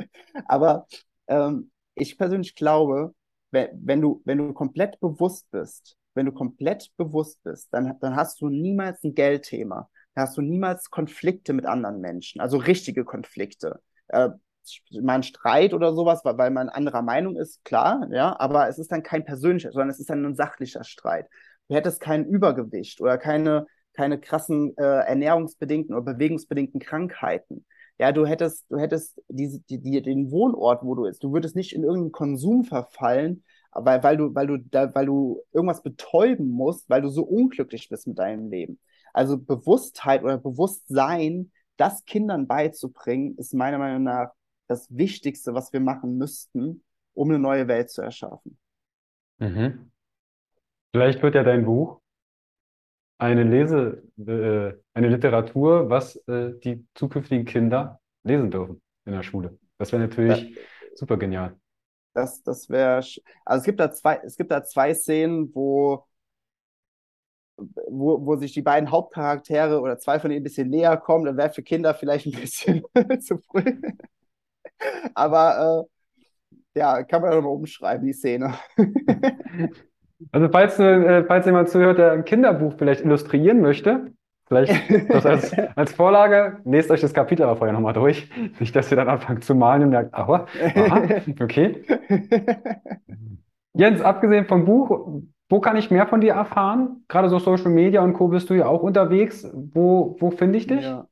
aber 0.47 0.87
ähm, 1.27 1.71
ich 1.95 2.17
persönlich 2.17 2.55
glaube, 2.55 3.15
wenn, 3.51 3.69
wenn, 3.75 4.01
du, 4.01 4.23
wenn 4.25 4.39
du 4.39 4.53
komplett 4.53 4.99
bewusst 5.01 5.51
bist, 5.51 5.97
wenn 6.15 6.27
du 6.27 6.33
komplett 6.33 6.91
bewusst 6.97 7.43
bist, 7.43 7.69
dann, 7.73 7.99
dann 8.01 8.17
hast 8.17 8.41
du 8.41 8.49
niemals 8.49 9.03
ein 9.05 9.15
Geldthema. 9.15 9.91
Dann 10.15 10.25
hast 10.25 10.37
du 10.37 10.43
niemals 10.43 10.91
Konflikte 10.91 11.53
mit 11.53 11.67
anderen 11.67 12.01
Menschen, 12.01 12.41
also 12.41 12.57
richtige 12.57 13.05
Konflikte. 13.05 13.81
Äh, 14.09 14.31
mal 15.03 15.15
ein 15.17 15.23
Streit 15.23 15.75
oder 15.75 15.95
sowas, 15.95 16.25
weil, 16.25 16.39
weil 16.39 16.51
man 16.51 16.69
anderer 16.69 17.03
Meinung 17.03 17.37
ist, 17.37 17.65
klar, 17.65 18.09
ja, 18.13 18.39
aber 18.39 18.69
es 18.69 18.79
ist 18.79 18.93
dann 18.93 19.03
kein 19.03 19.25
persönlicher, 19.25 19.73
sondern 19.73 19.91
es 19.91 20.01
ist 20.01 20.11
dann 20.11 20.25
ein 20.25 20.35
sachlicher 20.35 20.85
Streit. 20.85 21.29
Du 21.69 21.75
hättest 21.75 22.01
kein 22.01 22.27
Übergewicht 22.27 23.01
oder 23.01 23.19
keine, 23.19 23.67
keine 23.95 24.19
krassen 24.21 24.77
äh, 24.77 24.83
ernährungsbedingten 24.83 25.95
oder 25.95 26.15
bewegungsbedingten 26.15 26.81
Krankheiten. 26.81 27.65
ja, 27.99 28.13
du 28.13 28.27
hättest, 28.27 28.65
du 28.71 28.79
hättest 28.79 29.21
diese, 29.29 29.61
die, 29.61 29.79
die, 29.79 30.01
den 30.03 30.31
Wohnort, 30.31 30.83
wo 30.85 30.95
du 30.95 31.03
bist. 31.03 31.23
Du 31.23 31.33
würdest 31.33 31.55
nicht 31.55 31.75
in 31.75 31.83
irgendeinen 31.85 32.13
Konsum 32.13 32.65
verfallen, 32.65 33.45
weil, 33.73 34.03
weil 34.03 34.17
du, 34.17 34.35
weil 34.35 34.47
du, 34.47 34.59
da, 34.59 34.95
weil 34.95 35.07
du 35.07 35.43
irgendwas 35.53 35.83
betäuben 35.83 36.49
musst, 36.51 36.89
weil 36.89 37.03
du 37.03 37.09
so 37.09 37.23
unglücklich 37.23 37.89
bist 37.89 38.07
mit 38.07 38.19
deinem 38.19 38.51
Leben. 38.51 38.79
Also 39.13 39.39
Bewusstheit 39.39 40.23
oder 40.23 40.39
Bewusstsein, 40.39 41.53
das 41.77 42.05
Kindern 42.05 42.47
beizubringen, 42.47 43.37
ist 43.39 43.55
meiner 43.55 43.79
Meinung 43.79 44.03
nach 44.03 44.31
das 44.71 44.87
Wichtigste, 44.97 45.53
was 45.53 45.73
wir 45.73 45.81
machen 45.81 46.17
müssten, 46.17 46.85
um 47.13 47.29
eine 47.29 47.41
neue 47.41 47.67
Welt 47.67 47.91
zu 47.91 48.03
erschaffen. 48.03 48.57
Mhm. 49.39 49.91
Vielleicht 50.93 51.21
wird 51.23 51.35
ja 51.35 51.43
dein 51.43 51.65
Buch 51.65 52.01
eine 53.19 53.43
Lese, 53.43 54.05
äh, 54.17 54.79
eine 54.95 55.09
Literatur, 55.09 55.91
was 55.91 56.17
äh, 56.29 56.53
die 56.63 56.87
zukünftigen 56.95 57.45
Kinder 57.47 58.01
lesen 58.23 58.53
dürfen 58.53 58.81
in 59.07 59.13
der 59.13 59.25
Schule. 59.25 59.59
Das 59.77 59.91
wäre 59.91 60.03
natürlich 60.03 60.51
ja. 60.51 60.63
super 60.95 61.17
genial. 61.17 61.59
Das, 62.15 62.41
das 62.45 62.71
wäre, 62.71 62.99
also 62.99 63.61
es 63.61 63.65
gibt 63.65 63.81
da 63.81 63.91
zwei, 63.91 64.21
es 64.25 64.37
gibt 64.37 64.53
da 64.53 64.63
zwei 64.63 64.95
Szenen, 64.95 65.53
wo, 65.53 66.07
wo, 67.57 68.25
wo 68.25 68.37
sich 68.37 68.53
die 68.53 68.63
beiden 68.63 68.93
Hauptcharaktere 68.93 69.81
oder 69.81 69.99
zwei 69.99 70.21
von 70.21 70.31
ihnen 70.31 70.41
ein 70.41 70.45
bisschen 70.45 70.71
näher 70.71 70.97
kommen. 70.97 71.25
Dann 71.25 71.37
wäre 71.37 71.51
für 71.51 71.65
Kinder 71.65 71.93
vielleicht 71.93 72.27
ein 72.27 72.41
bisschen 72.41 72.85
zu 73.21 73.39
früh. 73.39 73.81
Aber 75.15 75.87
äh, 76.75 76.79
ja, 76.79 77.03
kann 77.03 77.23
man 77.23 77.31
ja 77.31 77.37
nochmal 77.37 77.55
umschreiben, 77.55 78.07
die 78.07 78.13
Szene. 78.13 78.55
Also 80.33 80.49
falls, 80.51 80.79
äh, 80.79 81.25
falls 81.25 81.47
jemand 81.47 81.71
zuhört, 81.71 81.99
der 81.99 82.13
ein 82.13 82.25
Kinderbuch 82.25 82.75
vielleicht 82.77 83.05
illustrieren 83.05 83.61
möchte, 83.61 84.13
vielleicht 84.47 84.75
das 85.09 85.25
als, 85.25 85.57
als 85.77 85.93
Vorlage, 85.93 86.59
lest 86.65 86.91
euch 86.91 87.01
das 87.01 87.15
Kapitel 87.15 87.45
aber 87.45 87.57
vorher 87.57 87.73
nochmal 87.73 87.95
durch. 87.95 88.31
Nicht, 88.59 88.77
dass 88.77 88.91
ihr 88.91 88.97
dann 88.97 89.09
anfangt 89.09 89.45
zu 89.45 89.55
malen 89.55 89.85
und 89.85 89.91
merkt, 89.91 90.13
aha, 90.13 90.47
aha, 90.75 91.03
okay. 91.41 91.83
Jens, 93.73 94.03
abgesehen 94.03 94.45
vom 94.45 94.67
Buch, 94.67 95.23
wo 95.49 95.61
kann 95.61 95.77
ich 95.77 95.91
mehr 95.91 96.07
von 96.07 96.21
dir 96.21 96.35
erfahren? 96.35 97.05
Gerade 97.09 97.29
so 97.29 97.39
Social 97.39 97.71
Media 97.71 98.03
und 98.03 98.13
Co. 98.13 98.29
bist 98.29 98.51
du 98.51 98.55
ja 98.55 98.67
auch 98.67 98.83
unterwegs. 98.83 99.49
Wo, 99.55 100.17
wo 100.21 100.31
finde 100.31 100.59
ich 100.59 100.67
dich? 100.67 100.83
Ja. 100.83 101.07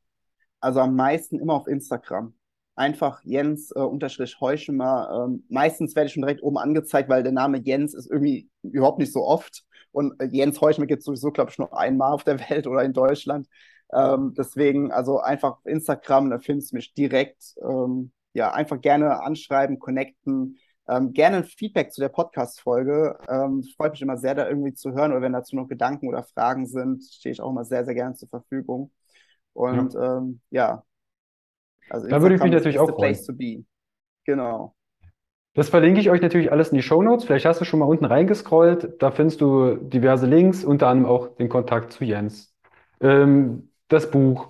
Also 0.61 0.81
am 0.81 0.97
meisten 0.97 1.41
immer 1.41 1.55
auf 1.55 1.67
Instagram 1.67 2.35
einfach 2.79 3.21
Jens 3.25 3.71
äh, 3.73 3.81
unterstrich 3.81 4.41
Heuschemer. 4.41 5.27
Ähm, 5.27 5.45
meistens 5.49 5.95
werde 5.97 6.07
ich 6.07 6.15
schon 6.15 6.23
direkt 6.23 6.43
oben 6.43 6.59
angezeigt, 6.59 7.09
weil 7.09 7.23
der 7.23 7.33
Name 7.33 7.59
Jens 7.59 7.95
ist 7.95 8.11
irgendwie 8.11 8.49
überhaupt 8.63 8.99
nicht 8.99 9.13
so 9.13 9.25
oft. 9.25 9.65
Und 9.93 10.21
äh, 10.21 10.29
Jens 10.31 10.61
Heuschemer 10.61 10.87
gibt 10.87 11.01
es 11.01 11.07
sowieso, 11.07 11.31
glaube 11.31 11.51
ich, 11.51 11.59
nur 11.59 11.77
einmal 11.77 12.13
auf 12.13 12.25
der 12.25 12.39
Welt 12.51 12.67
oder 12.67 12.83
in 12.83 12.93
Deutschland. 12.93 13.49
Ähm, 13.93 14.35
deswegen, 14.37 14.93
also 14.93 15.19
einfach 15.19 15.59
Instagram, 15.65 16.31
da 16.31 16.39
findest 16.39 16.73
du 16.73 16.77
mich 16.77 16.95
direkt. 16.95 17.55
Ähm, 17.63 18.13
ja, 18.35 18.53
einfach 18.53 18.81
gerne 18.81 19.23
anschreiben, 19.23 19.79
connecten. 19.79 20.59
Ähm, 20.89 21.13
gerne 21.13 21.39
ein 21.39 21.45
Feedback 21.45 21.93
zu 21.93 22.01
der 22.01 22.09
Podcast-Folge. 22.09 23.19
Ähm, 23.29 23.65
freut 23.77 23.93
mich 23.93 24.03
immer 24.03 24.17
sehr, 24.17 24.35
da 24.35 24.49
irgendwie 24.49 24.75
zu 24.75 24.93
hören. 24.93 25.13
Oder 25.13 25.23
wenn 25.23 25.33
dazu 25.33 25.57
noch 25.57 25.69
Gedanken 25.69 26.09
oder 26.09 26.23
Fragen 26.23 26.67
sind, 26.67 27.03
stehe 27.05 27.33
ich 27.33 27.41
auch 27.41 27.51
immer 27.51 27.65
sehr, 27.65 27.85
sehr 27.85 27.95
gerne 27.95 28.15
zur 28.15 28.29
Verfügung. 28.29 28.93
Und 29.53 29.95
ja, 29.95 30.19
ähm, 30.19 30.41
ja 30.51 30.85
also 31.91 32.09
da 32.09 32.23
würde 32.23 32.35
ich 32.35 32.43
mich 32.43 32.53
natürlich 32.53 32.79
auch 32.79 32.91
freuen. 32.91 33.15
to 33.15 33.33
be. 33.33 33.65
Genau. 34.25 34.75
Das 35.55 35.71
verlinke 35.71 36.01
ich 36.01 36.11
euch 36.11 36.21
natürlich 36.21 36.53
alles 36.53 36.69
in 36.69 36.77
die 36.77 36.83
Show 36.83 37.03
Notes. 37.03 37.25
Vielleicht 37.25 37.47
hast 37.47 37.61
du 37.61 37.65
schon 37.65 37.81
mal 37.81 37.87
unten 37.87 38.05
reingescrollt. 38.05 39.03
Da 39.03 39.11
findest 39.11 39.41
du 39.41 39.77
diverse 39.77 40.27
Links, 40.27 40.65
unter 40.65 40.89
anderem 40.89 41.11
auch 41.11 41.35
den 41.37 41.49
Kontakt 41.49 41.93
zu 41.93 42.05
Jens, 42.05 42.55
ähm, 43.01 43.71
das 43.89 44.11
Buch, 44.11 44.49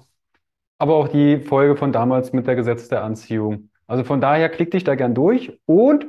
aber 0.78 0.96
auch 0.96 1.08
die 1.08 1.38
Folge 1.38 1.76
von 1.76 1.92
damals 1.92 2.32
mit 2.32 2.46
der 2.46 2.56
Gesetz 2.56 2.88
der 2.88 3.04
Anziehung. 3.04 3.70
Also 3.86 4.04
von 4.04 4.20
daher 4.20 4.48
klickt 4.48 4.74
dich 4.74 4.84
da 4.84 4.96
gern 4.96 5.14
durch 5.14 5.58
und 5.64 6.08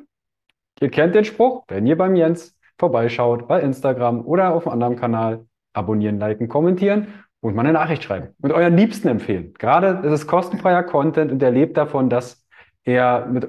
ihr 0.81 0.89
kennt 0.89 1.15
den 1.15 1.23
Spruch, 1.23 1.63
wenn 1.69 1.87
ihr 1.87 1.97
beim 1.97 2.15
Jens 2.15 2.57
vorbeischaut, 2.77 3.47
bei 3.47 3.61
Instagram 3.61 4.25
oder 4.25 4.53
auf 4.53 4.67
einem 4.67 4.73
anderen 4.73 4.95
Kanal, 4.95 5.45
abonnieren, 5.73 6.19
liken, 6.19 6.49
kommentieren 6.49 7.07
und 7.41 7.55
mal 7.55 7.63
eine 7.63 7.73
Nachricht 7.73 8.03
schreiben 8.03 8.29
und 8.41 8.51
euren 8.51 8.75
Liebsten 8.75 9.07
empfehlen. 9.07 9.53
Gerade 9.53 10.07
ist 10.07 10.13
es 10.13 10.27
kostenfreier 10.27 10.83
Content 10.83 11.31
und 11.31 11.41
er 11.41 11.51
lebt 11.51 11.77
davon, 11.77 12.09
dass 12.09 12.45
er 12.83 13.25
mit 13.27 13.47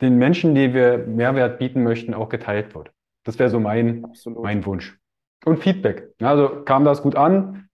den 0.00 0.16
Menschen, 0.16 0.54
die 0.54 0.74
wir 0.74 0.98
Mehrwert 0.98 1.58
bieten 1.58 1.82
möchten, 1.82 2.14
auch 2.14 2.28
geteilt 2.28 2.74
wird. 2.74 2.90
Das 3.24 3.38
wäre 3.38 3.50
so 3.50 3.60
mein, 3.60 4.06
mein 4.26 4.64
Wunsch. 4.66 4.98
Und 5.44 5.58
Feedback. 5.58 6.08
Also 6.20 6.62
kam 6.64 6.84
das 6.84 7.02
gut 7.02 7.16
an 7.16 7.68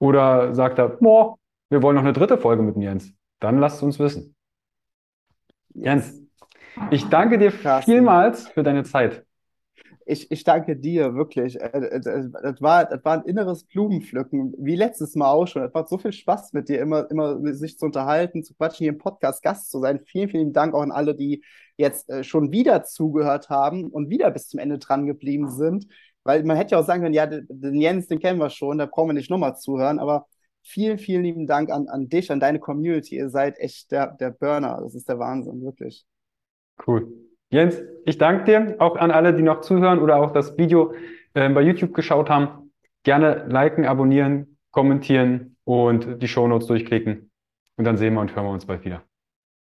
oder 0.00 0.54
sagt 0.54 0.78
er, 0.78 0.88
boah, 0.88 1.36
wir 1.70 1.82
wollen 1.82 1.96
noch 1.96 2.02
eine 2.02 2.12
dritte 2.12 2.38
Folge 2.38 2.62
mit 2.62 2.76
Jens. 2.76 3.12
Dann 3.40 3.58
lasst 3.58 3.82
uns 3.82 3.98
wissen. 3.98 4.34
Jens, 5.74 6.20
ich 6.90 7.08
danke 7.08 7.38
dir 7.38 7.52
vielmals 7.52 8.48
für 8.48 8.62
deine 8.62 8.84
Zeit 8.84 9.23
ich, 10.06 10.30
ich 10.30 10.44
danke 10.44 10.76
dir 10.76 11.14
wirklich. 11.14 11.54
Das 11.54 11.72
äh, 11.72 11.78
äh, 11.78 12.48
äh, 12.48 12.60
war, 12.60 12.84
das 12.84 13.04
war 13.04 13.14
ein 13.14 13.24
inneres 13.24 13.64
Blumenpflücken, 13.64 14.54
wie 14.58 14.76
letztes 14.76 15.14
Mal 15.14 15.30
auch 15.30 15.46
schon. 15.46 15.62
Es 15.62 15.72
macht 15.72 15.88
so 15.88 15.98
viel 15.98 16.12
Spaß 16.12 16.52
mit 16.52 16.68
dir, 16.68 16.80
immer, 16.80 17.10
immer 17.10 17.54
sich 17.54 17.78
zu 17.78 17.86
unterhalten, 17.86 18.42
zu 18.42 18.54
quatschen, 18.54 18.84
hier 18.84 18.92
im 18.92 18.98
Podcast 18.98 19.42
Gast 19.42 19.70
zu 19.70 19.80
sein. 19.80 20.00
Vielen, 20.04 20.28
vielen 20.28 20.52
Dank 20.52 20.74
auch 20.74 20.82
an 20.82 20.92
alle, 20.92 21.14
die 21.14 21.42
jetzt 21.76 22.10
schon 22.24 22.52
wieder 22.52 22.84
zugehört 22.84 23.50
haben 23.50 23.90
und 23.90 24.10
wieder 24.10 24.30
bis 24.30 24.48
zum 24.48 24.60
Ende 24.60 24.78
dran 24.78 25.06
geblieben 25.06 25.50
sind. 25.50 25.86
Weil 26.22 26.44
man 26.44 26.56
hätte 26.56 26.72
ja 26.72 26.80
auch 26.80 26.86
sagen 26.86 27.02
können, 27.02 27.14
ja, 27.14 27.26
den 27.26 27.80
Jens, 27.80 28.06
den 28.06 28.18
kennen 28.18 28.38
wir 28.38 28.50
schon, 28.50 28.78
da 28.78 28.86
brauchen 28.86 29.10
wir 29.10 29.14
nicht 29.14 29.30
nochmal 29.30 29.56
zuhören. 29.56 29.98
Aber 29.98 30.26
vielen, 30.62 30.98
vielen 30.98 31.22
lieben 31.22 31.46
Dank 31.46 31.70
an, 31.70 31.88
an 31.88 32.08
dich, 32.08 32.30
an 32.30 32.40
deine 32.40 32.58
Community. 32.58 33.16
Ihr 33.16 33.28
seid 33.28 33.58
echt 33.58 33.90
der, 33.90 34.12
der 34.12 34.30
Burner. 34.30 34.80
Das 34.82 34.94
ist 34.94 35.08
der 35.08 35.18
Wahnsinn, 35.18 35.62
wirklich. 35.62 36.06
Cool. 36.86 37.23
Jens, 37.50 37.80
ich 38.04 38.18
danke 38.18 38.44
dir, 38.44 38.76
auch 38.78 38.96
an 38.96 39.10
alle, 39.10 39.34
die 39.34 39.42
noch 39.42 39.60
zuhören 39.60 40.00
oder 40.00 40.16
auch 40.16 40.32
das 40.32 40.58
Video 40.58 40.94
äh, 41.34 41.48
bei 41.48 41.62
YouTube 41.62 41.94
geschaut 41.94 42.30
haben. 42.30 42.72
Gerne 43.02 43.46
liken, 43.48 43.84
abonnieren, 43.84 44.58
kommentieren 44.70 45.56
und 45.64 46.22
die 46.22 46.28
Shownotes 46.28 46.66
durchklicken. 46.66 47.30
Und 47.76 47.84
dann 47.84 47.96
sehen 47.96 48.14
wir 48.14 48.20
und 48.20 48.34
hören 48.34 48.46
wir 48.46 48.52
uns 48.52 48.66
bald 48.66 48.84
wieder. 48.84 49.02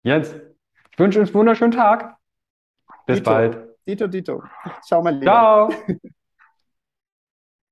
Jens, 0.04 0.34
ich 0.92 1.00
wünsche 1.00 1.20
uns 1.20 1.30
einen 1.30 1.36
wunderschönen 1.36 1.72
Tag. 1.72 2.18
Bis 3.06 3.18
Dito. 3.18 3.30
bald. 3.30 3.58
Dito, 3.88 4.08
Dito. 4.08 4.44
Ciao, 4.82 5.02
mein 5.02 5.16
Lieber. 5.16 5.32
Ciao. 5.32 5.70